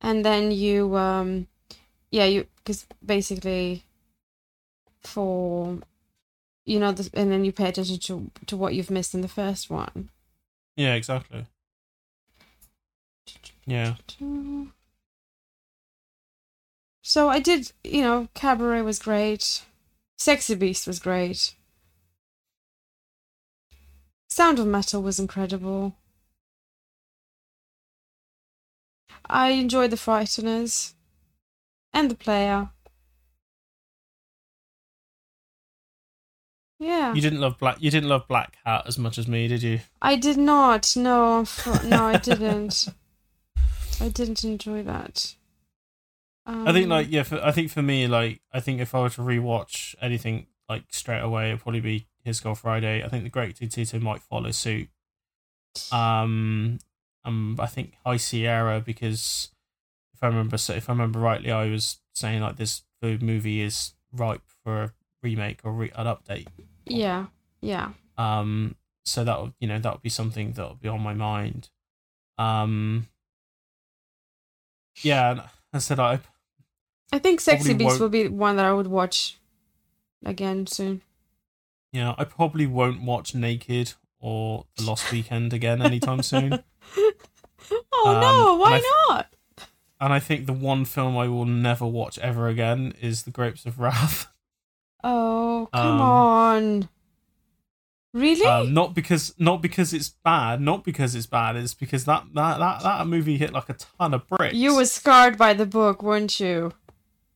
And 0.00 0.22
then 0.24 0.50
you, 0.52 0.96
um, 0.98 1.46
yeah, 2.14 2.26
you 2.26 2.46
because 2.58 2.86
basically, 3.04 3.82
for, 5.02 5.78
you 6.64 6.78
know, 6.78 6.92
the, 6.92 7.10
and 7.12 7.32
then 7.32 7.44
you 7.44 7.50
pay 7.50 7.68
attention 7.68 7.98
to 7.98 8.30
to 8.46 8.56
what 8.56 8.74
you've 8.74 8.90
missed 8.90 9.14
in 9.14 9.20
the 9.20 9.26
first 9.28 9.68
one. 9.68 10.10
Yeah, 10.76 10.94
exactly. 10.94 11.46
Yeah, 13.66 13.94
So 17.02 17.28
I 17.28 17.40
did, 17.40 17.72
you 17.82 18.02
know, 18.02 18.28
Cabaret 18.34 18.82
was 18.82 18.98
great. 18.98 19.64
Sexy 20.16 20.54
Beast 20.54 20.86
was 20.86 21.00
great. 21.00 21.54
Sound 24.28 24.58
of 24.58 24.66
Metal 24.66 25.02
was 25.02 25.18
incredible. 25.18 25.96
I 29.26 29.50
enjoyed 29.50 29.90
The 29.90 29.96
Frighteners 29.96 30.92
and 31.94 32.10
The 32.10 32.14
Player. 32.14 32.68
Yeah. 36.80 37.14
you 37.14 37.22
didn't 37.22 37.40
love 37.40 37.58
black. 37.58 37.76
You 37.80 37.90
didn't 37.90 38.10
love 38.10 38.28
Black 38.28 38.58
Hat 38.66 38.82
as 38.86 38.98
much 38.98 39.16
as 39.16 39.26
me, 39.26 39.48
did 39.48 39.62
you? 39.62 39.80
I 40.02 40.16
did 40.16 40.36
not. 40.36 40.92
No, 40.96 41.44
no, 41.84 42.04
I 42.04 42.18
didn't. 42.22 42.88
I 44.00 44.08
didn't 44.08 44.44
enjoy 44.44 44.82
that. 44.82 45.34
Um, 46.46 46.68
I 46.68 46.72
think 46.72 46.88
like 46.88 47.06
yeah, 47.08 47.22
for, 47.22 47.42
I 47.42 47.52
think 47.52 47.70
for 47.70 47.80
me 47.80 48.06
like 48.06 48.42
I 48.52 48.60
think 48.60 48.80
if 48.80 48.94
I 48.94 49.00
were 49.00 49.08
to 49.10 49.22
rewatch 49.22 49.94
anything 50.02 50.48
like 50.68 50.84
straight 50.90 51.22
away, 51.22 51.48
it'd 51.48 51.60
probably 51.60 51.80
be 51.80 52.06
His 52.22 52.40
Girl 52.40 52.54
Friday. 52.54 53.02
I 53.02 53.08
think 53.08 53.24
The 53.24 53.30
Great 53.30 53.56
Tutito 53.56 54.00
might 54.02 54.20
follow 54.20 54.50
suit. 54.50 54.88
Um, 55.90 56.78
um, 57.24 57.56
I 57.58 57.66
think 57.66 57.94
High 58.04 58.18
Sierra 58.18 58.80
because 58.80 59.48
I 60.24 60.28
remember 60.28 60.56
so 60.58 60.72
if 60.74 60.88
I 60.88 60.92
remember 60.92 61.18
rightly, 61.18 61.50
I 61.52 61.68
was 61.70 61.98
saying 62.14 62.40
like 62.42 62.56
this 62.56 62.82
the 63.02 63.18
movie 63.18 63.60
is 63.60 63.92
ripe 64.12 64.42
for 64.64 64.82
a 64.82 64.92
remake 65.22 65.60
or 65.64 65.72
re- 65.72 65.92
an 65.94 66.06
update. 66.06 66.46
Yeah, 66.86 67.26
yeah. 67.60 67.90
Um, 68.16 68.76
so 69.04 69.22
that 69.24 69.40
would 69.40 69.52
you 69.60 69.68
know 69.68 69.78
that 69.78 69.92
would 69.92 70.02
be 70.02 70.08
something 70.08 70.52
that 70.52 70.68
would 70.68 70.80
be 70.80 70.88
on 70.88 71.00
my 71.02 71.14
mind. 71.14 71.68
Um, 72.38 73.06
yeah, 75.02 75.48
I 75.72 75.78
said 75.78 75.98
I 76.00 76.20
I 77.12 77.18
think 77.18 77.40
Sexy 77.40 77.74
Beast 77.74 78.00
won't- 78.00 78.12
be 78.12 78.28
one 78.28 78.56
that 78.56 78.64
I 78.64 78.72
would 78.72 78.86
watch 78.86 79.38
again 80.24 80.66
soon. 80.66 81.02
Yeah, 81.92 82.14
I 82.18 82.24
probably 82.24 82.66
won't 82.66 83.02
watch 83.02 83.34
Naked 83.34 83.92
or 84.18 84.66
The 84.76 84.84
Lost 84.84 85.12
Weekend 85.12 85.52
again 85.52 85.80
anytime 85.82 86.22
soon. 86.22 86.62
oh 87.92 88.04
Um, 88.06 88.20
no, 88.20 88.54
why 88.56 88.82
not? 89.08 89.26
And 90.00 90.12
I 90.12 90.18
think 90.18 90.46
the 90.46 90.52
one 90.52 90.84
film 90.84 91.16
I 91.16 91.28
will 91.28 91.44
never 91.44 91.86
watch 91.86 92.18
ever 92.18 92.48
again 92.48 92.94
is 93.00 93.22
The 93.22 93.30
Grapes 93.30 93.66
of 93.66 93.78
Wrath. 93.78 94.26
Oh, 95.06 95.68
come 95.70 95.86
um, 95.86 96.00
on. 96.00 96.88
Really? 98.14 98.46
Um, 98.46 98.72
not 98.72 98.94
because 98.94 99.34
not 99.38 99.60
because 99.60 99.92
it's 99.92 100.08
bad, 100.08 100.62
not 100.62 100.82
because 100.82 101.14
it's 101.14 101.26
bad. 101.26 101.56
It's 101.56 101.74
because 101.74 102.06
that 102.06 102.24
that 102.32 102.58
that, 102.58 102.82
that 102.82 103.06
movie 103.06 103.36
hit 103.36 103.52
like 103.52 103.68
a 103.68 103.74
ton 103.74 104.14
of 104.14 104.26
bricks. 104.28 104.54
you 104.54 104.74
were 104.74 104.86
scarred 104.86 105.36
by 105.36 105.52
the 105.52 105.66
book, 105.66 106.02
weren't 106.02 106.40
you? 106.40 106.72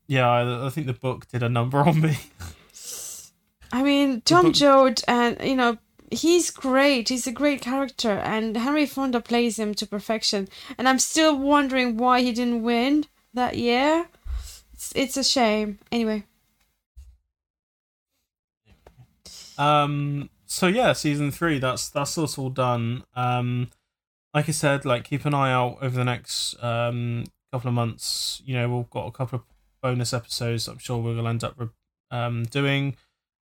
yeah. 0.07 0.27
I, 0.27 0.67
I 0.67 0.71
think 0.71 0.87
the 0.87 0.95
book 0.95 1.29
did 1.29 1.43
a 1.43 1.49
number 1.51 1.81
on 1.81 2.01
me. 2.01 2.17
I 3.73 3.83
mean, 3.83 4.23
Tom 4.23 4.53
Joad, 4.55 5.03
and 5.07 5.37
you 5.43 5.57
know, 5.57 5.77
he's 6.11 6.51
great. 6.51 7.09
He's 7.09 7.27
a 7.27 7.33
great 7.33 7.61
character, 7.61 8.13
and 8.19 8.57
Henry 8.57 8.87
Fonda 8.87 9.21
plays 9.21 9.59
him 9.59 9.75
to 9.75 9.87
perfection. 9.87 10.49
And 10.77 10.89
I'm 10.89 10.99
still 10.99 11.37
wondering 11.37 11.97
why 11.97 12.23
he 12.23 12.33
didn't 12.33 12.63
win 12.63 13.07
that 13.35 13.57
year. 13.57 14.09
It's, 14.73 14.93
it's 14.95 15.17
a 15.17 15.25
shame. 15.25 15.79
Anyway, 15.91 16.25
Um. 19.59 20.31
So 20.47 20.67
yeah, 20.67 20.93
season 20.93 21.31
three. 21.31 21.59
That's 21.59 21.89
that's 21.91 22.15
that's 22.15 22.39
all 22.39 22.51
done. 22.51 23.05
Um, 23.15 23.69
like 24.33 24.49
I 24.49 24.53
said, 24.53 24.85
like 24.85 25.05
keep 25.05 25.25
an 25.27 25.35
eye 25.35 25.53
out 25.53 25.79
over 25.83 25.97
the 25.97 26.05
next 26.05 26.55
um 26.63 27.25
couple 27.53 27.69
of 27.69 27.75
months. 27.75 28.41
You 28.45 28.55
know, 28.55 28.77
we've 28.77 28.91
got 28.91 29.07
a 29.07 29.11
couple 29.11 29.41
of 29.41 29.45
bonus 29.83 30.13
episodes. 30.13 30.69
I'm 30.69 30.79
sure 30.79 30.99
we'll 30.99 31.27
end 31.27 31.45
up 31.45 31.55
re- 31.57 31.69
um 32.11 32.45
doing. 32.45 32.97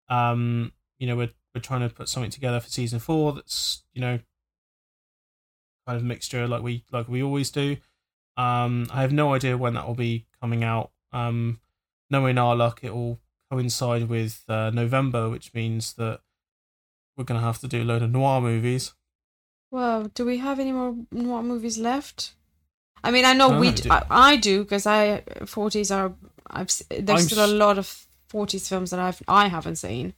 Um, 0.09 0.72
you 0.99 1.07
know, 1.07 1.16
we're 1.16 1.32
we're 1.56 1.62
trying 1.62 1.88
to 1.88 1.95
put 1.95 2.10
something 2.10 2.30
together 2.32 2.60
for 2.60 2.70
season 2.70 2.99
four. 2.99 3.32
That's 3.34 3.84
you 3.93 4.01
know, 4.01 4.20
kind 5.88 5.97
of 5.97 6.03
mixture 6.03 6.47
like 6.47 6.62
we 6.62 6.84
like 6.91 7.08
we 7.08 7.24
always 7.24 7.49
do. 7.49 7.78
Um, 8.38 8.88
I 8.91 9.01
have 9.01 9.14
no 9.14 9.34
idea 9.34 9.58
when 9.58 9.74
that 9.76 9.88
will 9.88 9.95
be 9.95 10.26
coming 10.41 10.64
out. 10.64 10.91
Um, 11.14 11.62
knowing 12.10 12.38
our 12.38 12.56
luck, 12.56 12.82
it 12.84 12.93
will 12.93 13.20
coincide 13.49 14.10
with 14.10 14.43
uh, 14.49 14.72
November, 14.72 15.30
which 15.30 15.53
means 15.53 15.93
that 15.93 16.20
we're 17.16 17.24
going 17.24 17.39
to 17.39 17.45
have 17.45 17.60
to 17.60 17.68
do 17.68 17.82
a 17.84 17.86
load 17.86 18.01
of 18.01 18.12
noir 18.12 18.41
movies. 18.41 18.93
well, 19.72 20.03
do 20.14 20.26
we 20.26 20.39
have 20.39 20.60
any 20.60 20.74
more 20.74 20.95
noir 21.12 21.41
movies 21.43 21.78
left? 21.78 22.34
I 23.03 23.12
mean, 23.12 23.24
I 23.24 23.34
know 23.34 23.51
I 23.51 23.60
we. 23.60 23.68
don't 23.68 23.84
d- 23.84 23.89
know, 23.89 23.95
I, 24.10 24.32
I 24.32 24.36
do 24.36 24.64
because 24.64 24.86
I 24.86 25.22
forties 25.45 25.91
are. 25.91 26.14
I've 26.49 26.70
there's 26.89 27.22
I'm 27.22 27.28
still 27.28 27.45
a 27.45 27.47
lot 27.47 27.78
of 27.78 28.06
forties 28.28 28.68
films 28.68 28.91
that 28.91 28.99
I've 28.99 29.22
I 29.28 29.47
haven't 29.47 29.78
seen. 29.78 30.14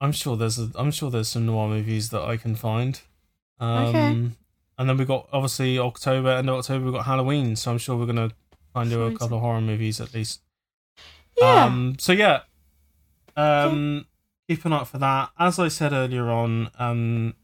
I'm 0.00 0.12
sure 0.12 0.36
there's 0.36 0.58
a, 0.58 0.70
I'm 0.76 0.90
sure 0.90 1.10
there's 1.10 1.28
some 1.28 1.46
noir 1.46 1.68
movies 1.68 2.10
that 2.10 2.22
I 2.22 2.36
can 2.36 2.54
find. 2.54 3.00
Um, 3.60 3.86
Okay. 3.86 4.30
And 4.78 4.90
then 4.90 4.98
we 4.98 5.06
got 5.06 5.28
obviously 5.32 5.78
October, 5.78 6.28
end 6.30 6.50
of 6.50 6.56
October 6.56 6.84
we 6.84 6.92
got 6.92 7.06
Halloween, 7.06 7.56
so 7.56 7.70
I'm 7.70 7.78
sure 7.78 7.96
we're 7.96 8.04
gonna 8.04 8.30
try 8.74 8.82
and 8.82 8.90
do 8.90 9.04
a 9.04 9.16
couple 9.16 9.38
of 9.38 9.42
horror 9.42 9.62
movies 9.62 10.02
at 10.02 10.12
least. 10.12 10.42
Yeah. 11.40 11.64
Um, 11.64 11.96
so 11.98 12.12
yeah, 12.12 12.40
um, 13.36 14.04
keep 14.48 14.64
an 14.66 14.74
eye 14.74 14.80
out 14.80 14.88
for 14.88 14.98
that. 14.98 15.30
As 15.38 15.58
I 15.58 15.68
said 15.68 15.92
earlier 15.94 16.28
on, 16.28 16.70
um, 16.78 17.34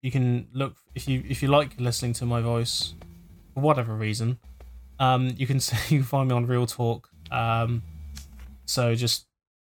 you 0.00 0.10
can 0.10 0.48
look 0.54 0.76
if 0.94 1.06
you 1.06 1.22
if 1.28 1.42
you 1.42 1.48
like 1.48 1.78
listening 1.78 2.14
to 2.14 2.24
my 2.24 2.40
voice 2.40 2.94
for 3.52 3.60
whatever 3.60 3.94
reason. 3.94 4.38
Um, 4.98 5.34
you 5.36 5.46
can 5.46 5.60
say 5.60 5.76
you 5.94 5.98
can 5.98 6.06
find 6.06 6.28
me 6.30 6.34
on 6.34 6.46
Reel 6.46 6.66
Talk. 6.66 7.10
Um, 7.30 7.82
so 8.64 8.94
just 8.94 9.26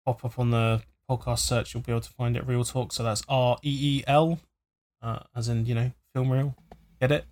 pop 0.05 0.23
up 0.23 0.38
on 0.38 0.51
the 0.51 0.84
podcast 1.09 1.39
search, 1.39 1.73
you'll 1.73 1.84
be 1.84 1.91
able 1.91 2.01
to 2.01 2.11
find 2.11 2.35
it. 2.35 2.45
Reel 2.45 2.63
Talk. 2.63 2.93
So 2.93 3.03
that's 3.03 3.23
R 3.27 3.57
E 3.63 3.99
E 3.99 4.03
L, 4.07 4.39
uh, 5.01 5.19
as 5.35 5.49
in 5.49 5.65
you 5.65 5.75
know 5.75 5.91
film 6.13 6.31
reel. 6.31 6.55
Get 6.99 7.11
it? 7.11 7.25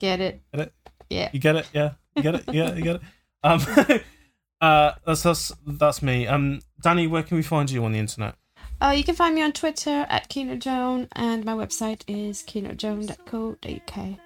Get 0.00 0.20
it? 0.20 0.42
Get 0.52 0.60
it? 0.60 0.72
Yeah. 1.10 1.30
You 1.32 1.40
get 1.40 1.56
it? 1.56 1.68
Yeah. 1.72 1.92
You 2.16 2.22
get 2.22 2.34
it? 2.34 2.44
Yeah, 2.52 2.74
you 2.74 2.82
get 2.82 2.96
it. 2.96 3.02
Um, 3.44 3.60
uh, 4.62 4.92
that's 5.04 5.22
that's 5.22 5.52
that's 5.66 6.02
me. 6.02 6.26
Um, 6.26 6.62
Danny, 6.80 7.06
where 7.06 7.22
can 7.22 7.36
we 7.36 7.42
find 7.42 7.70
you 7.70 7.84
on 7.84 7.92
the 7.92 7.98
internet? 7.98 8.36
Uh, 8.80 8.94
you 8.96 9.04
can 9.04 9.14
find 9.14 9.34
me 9.34 9.42
on 9.42 9.52
Twitter 9.52 10.06
at 10.08 10.30
Joan, 10.30 11.08
and 11.12 11.44
my 11.44 11.52
website 11.52 12.04
is 12.06 12.42
kenojoan.co.uk. 12.42 14.18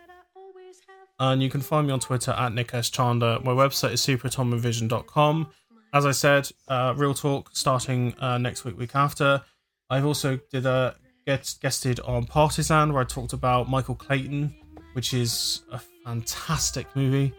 And 1.20 1.42
you 1.42 1.50
can 1.50 1.60
find 1.60 1.88
me 1.88 1.92
on 1.92 1.98
Twitter 2.00 2.30
at 2.30 2.52
Nick 2.52 2.72
S. 2.74 2.90
Chanda. 2.90 3.40
My 3.42 3.50
website 3.52 3.92
is 3.92 4.06
superatomovision.com. 4.06 5.48
As 5.92 6.04
I 6.06 6.12
said, 6.12 6.48
uh, 6.68 6.94
Reel 6.96 7.14
Talk 7.14 7.50
starting 7.54 8.14
uh, 8.20 8.38
next 8.38 8.64
week, 8.64 8.78
week 8.78 8.94
after. 8.94 9.42
I've 9.90 10.04
also 10.04 10.38
did 10.50 10.66
a 10.66 10.94
get 11.26 11.54
guested 11.62 12.00
on 12.00 12.24
Partisan 12.24 12.92
where 12.92 13.02
I 13.02 13.04
talked 13.06 13.32
about 13.32 13.68
Michael 13.68 13.94
Clayton, 13.94 14.54
which 14.92 15.14
is 15.14 15.62
a 15.72 15.78
fantastic 16.04 16.86
movie. 16.94 17.32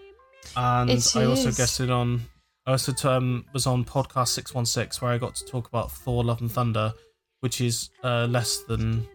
And 0.56 0.90
It 0.90 1.16
I 1.16 1.26
also 1.26 1.50
is. 1.50 1.58
guested 1.58 1.90
on 1.90 2.22
I 2.66 2.72
also 2.72 2.94
um, 3.10 3.46
was 3.54 3.66
on 3.68 3.84
podcast 3.86 4.30
six 4.30 4.54
one 4.54 4.66
six 4.66 5.02
where 5.02 5.12
I 5.12 5.18
got 5.18 5.36
to 5.36 5.46
talk 5.46 5.68
about 5.68 5.92
Thor: 5.92 6.24
Love 6.24 6.42
and 6.42 6.52
Thunder, 6.52 6.94
which 7.42 7.62
is 7.62 7.90
a 8.04 8.28
less 8.28 8.60
than 8.68 9.08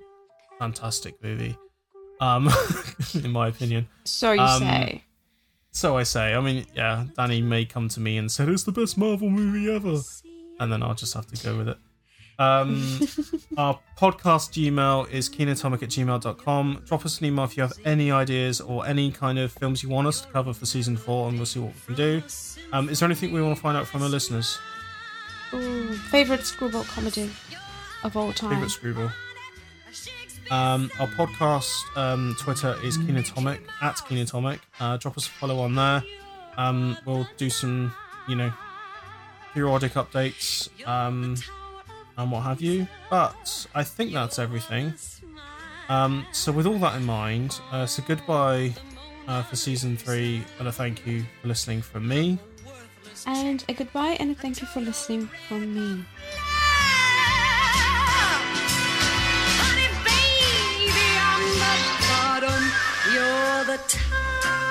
fantastic 0.59 1.21
movie. 1.23 1.57
Um, 2.21 2.49
in 3.23 3.31
my 3.33 3.49
opinion. 3.49 3.89
So 4.05 4.33
you 4.33 4.41
Um, 4.41 4.61
say. 4.61 5.04
So 5.75 5.97
I 5.97 6.05
say. 6.05 6.35
I 6.35 6.41
mean, 6.41 6.65
yeah, 6.75 7.05
Danny 7.17 7.43
may 7.43 7.65
come 7.65 7.89
to 7.89 8.01
me 8.01 8.17
and 8.17 8.31
say 8.31 8.45
it's 8.45 8.63
the 8.63 8.71
best 8.71 8.97
Marvel 8.97 9.29
movie 9.29 9.75
ever, 9.75 10.01
and 10.61 10.73
then 10.73 10.85
I'll 10.85 10.95
just 10.95 11.13
have 11.15 11.27
to 11.27 11.45
go 11.45 11.59
with 11.59 11.69
it. 11.69 11.77
Um, 12.39 13.01
our 13.59 13.81
podcast 13.99 14.53
Gmail 14.53 15.11
is 15.11 15.29
keenatomic 15.29 15.83
at 15.83 15.89
gmail.com. 15.89 16.83
Drop 16.87 17.05
us 17.05 17.19
an 17.19 17.27
email 17.27 17.45
if 17.45 17.57
you 17.57 17.65
have 17.65 17.73
any 17.85 18.13
ideas 18.13 18.61
or 18.61 18.87
any 18.87 19.11
kind 19.11 19.39
of 19.39 19.51
films 19.53 19.83
you 19.83 19.89
want 19.89 20.07
us 20.07 20.21
to 20.21 20.29
cover 20.29 20.53
for 20.53 20.65
season 20.65 20.97
four, 20.97 21.29
and 21.29 21.37
we'll 21.37 21.47
see 21.47 21.59
what 21.59 21.75
we 21.75 21.81
can 21.87 21.95
do. 21.97 22.23
Um, 22.73 22.89
is 22.89 23.01
there 23.01 23.09
anything 23.09 23.33
we 23.33 23.43
want 23.43 23.57
to 23.57 23.61
find 23.61 23.77
out 23.77 23.89
from 23.89 24.03
our 24.03 24.09
listeners? 24.09 24.57
Ooh, 25.53 25.93
favorite 25.95 26.45
screwball 26.45 26.85
comedy 26.85 27.31
of 28.05 28.17
all 28.17 28.33
time. 28.33 28.51
Favorite 28.51 28.71
screwball. 28.71 29.11
Um, 30.51 30.91
our 31.01 31.07
podcast 31.09 31.73
um, 31.97 32.37
Twitter 32.39 32.77
is 32.85 32.99
Keenatomic 32.99 33.61
at 33.81 33.97
Keenatomic. 33.97 34.61
Uh, 34.79 34.97
drop 34.97 35.17
us 35.17 35.27
a 35.27 35.31
follow 35.31 35.61
on 35.61 35.75
there. 35.75 36.03
Um, 36.57 36.97
we'll 37.05 37.27
do 37.37 37.51
some, 37.51 37.95
you 38.29 38.37
know, 38.37 38.53
periodic 39.53 39.93
updates 39.93 40.69
um, 40.87 41.37
and 42.17 42.31
what 42.31 42.43
have 42.43 42.61
you. 42.61 42.87
But 43.11 43.67
I 43.75 43.85
think 43.85 44.13
that's 44.13 44.39
everything. 44.39 44.95
Um, 45.89 46.27
so 46.33 46.53
with 46.53 46.67
all 46.67 46.79
that 46.79 46.97
in 46.97 47.05
mind, 47.05 47.61
uh, 47.71 47.87
so 47.87 48.03
goodbye 48.07 48.75
uh, 49.27 49.43
for 49.43 49.57
season 49.57 49.97
three, 49.97 50.43
and 50.59 50.69
a 50.69 50.73
thank 50.73 51.07
you 51.07 51.25
for 51.41 51.49
listening 51.49 51.83
from 51.83 52.07
me. 52.09 52.39
And 53.27 53.65
a 53.69 53.75
goodbye 53.75 54.17
and 54.21 54.31
a 54.31 54.35
thank 54.35 54.61
you 54.61 54.67
for 54.67 54.81
listening 54.81 55.29
from 55.49 55.75
me. 55.75 56.05
the 63.67 63.79
time. 63.89 64.64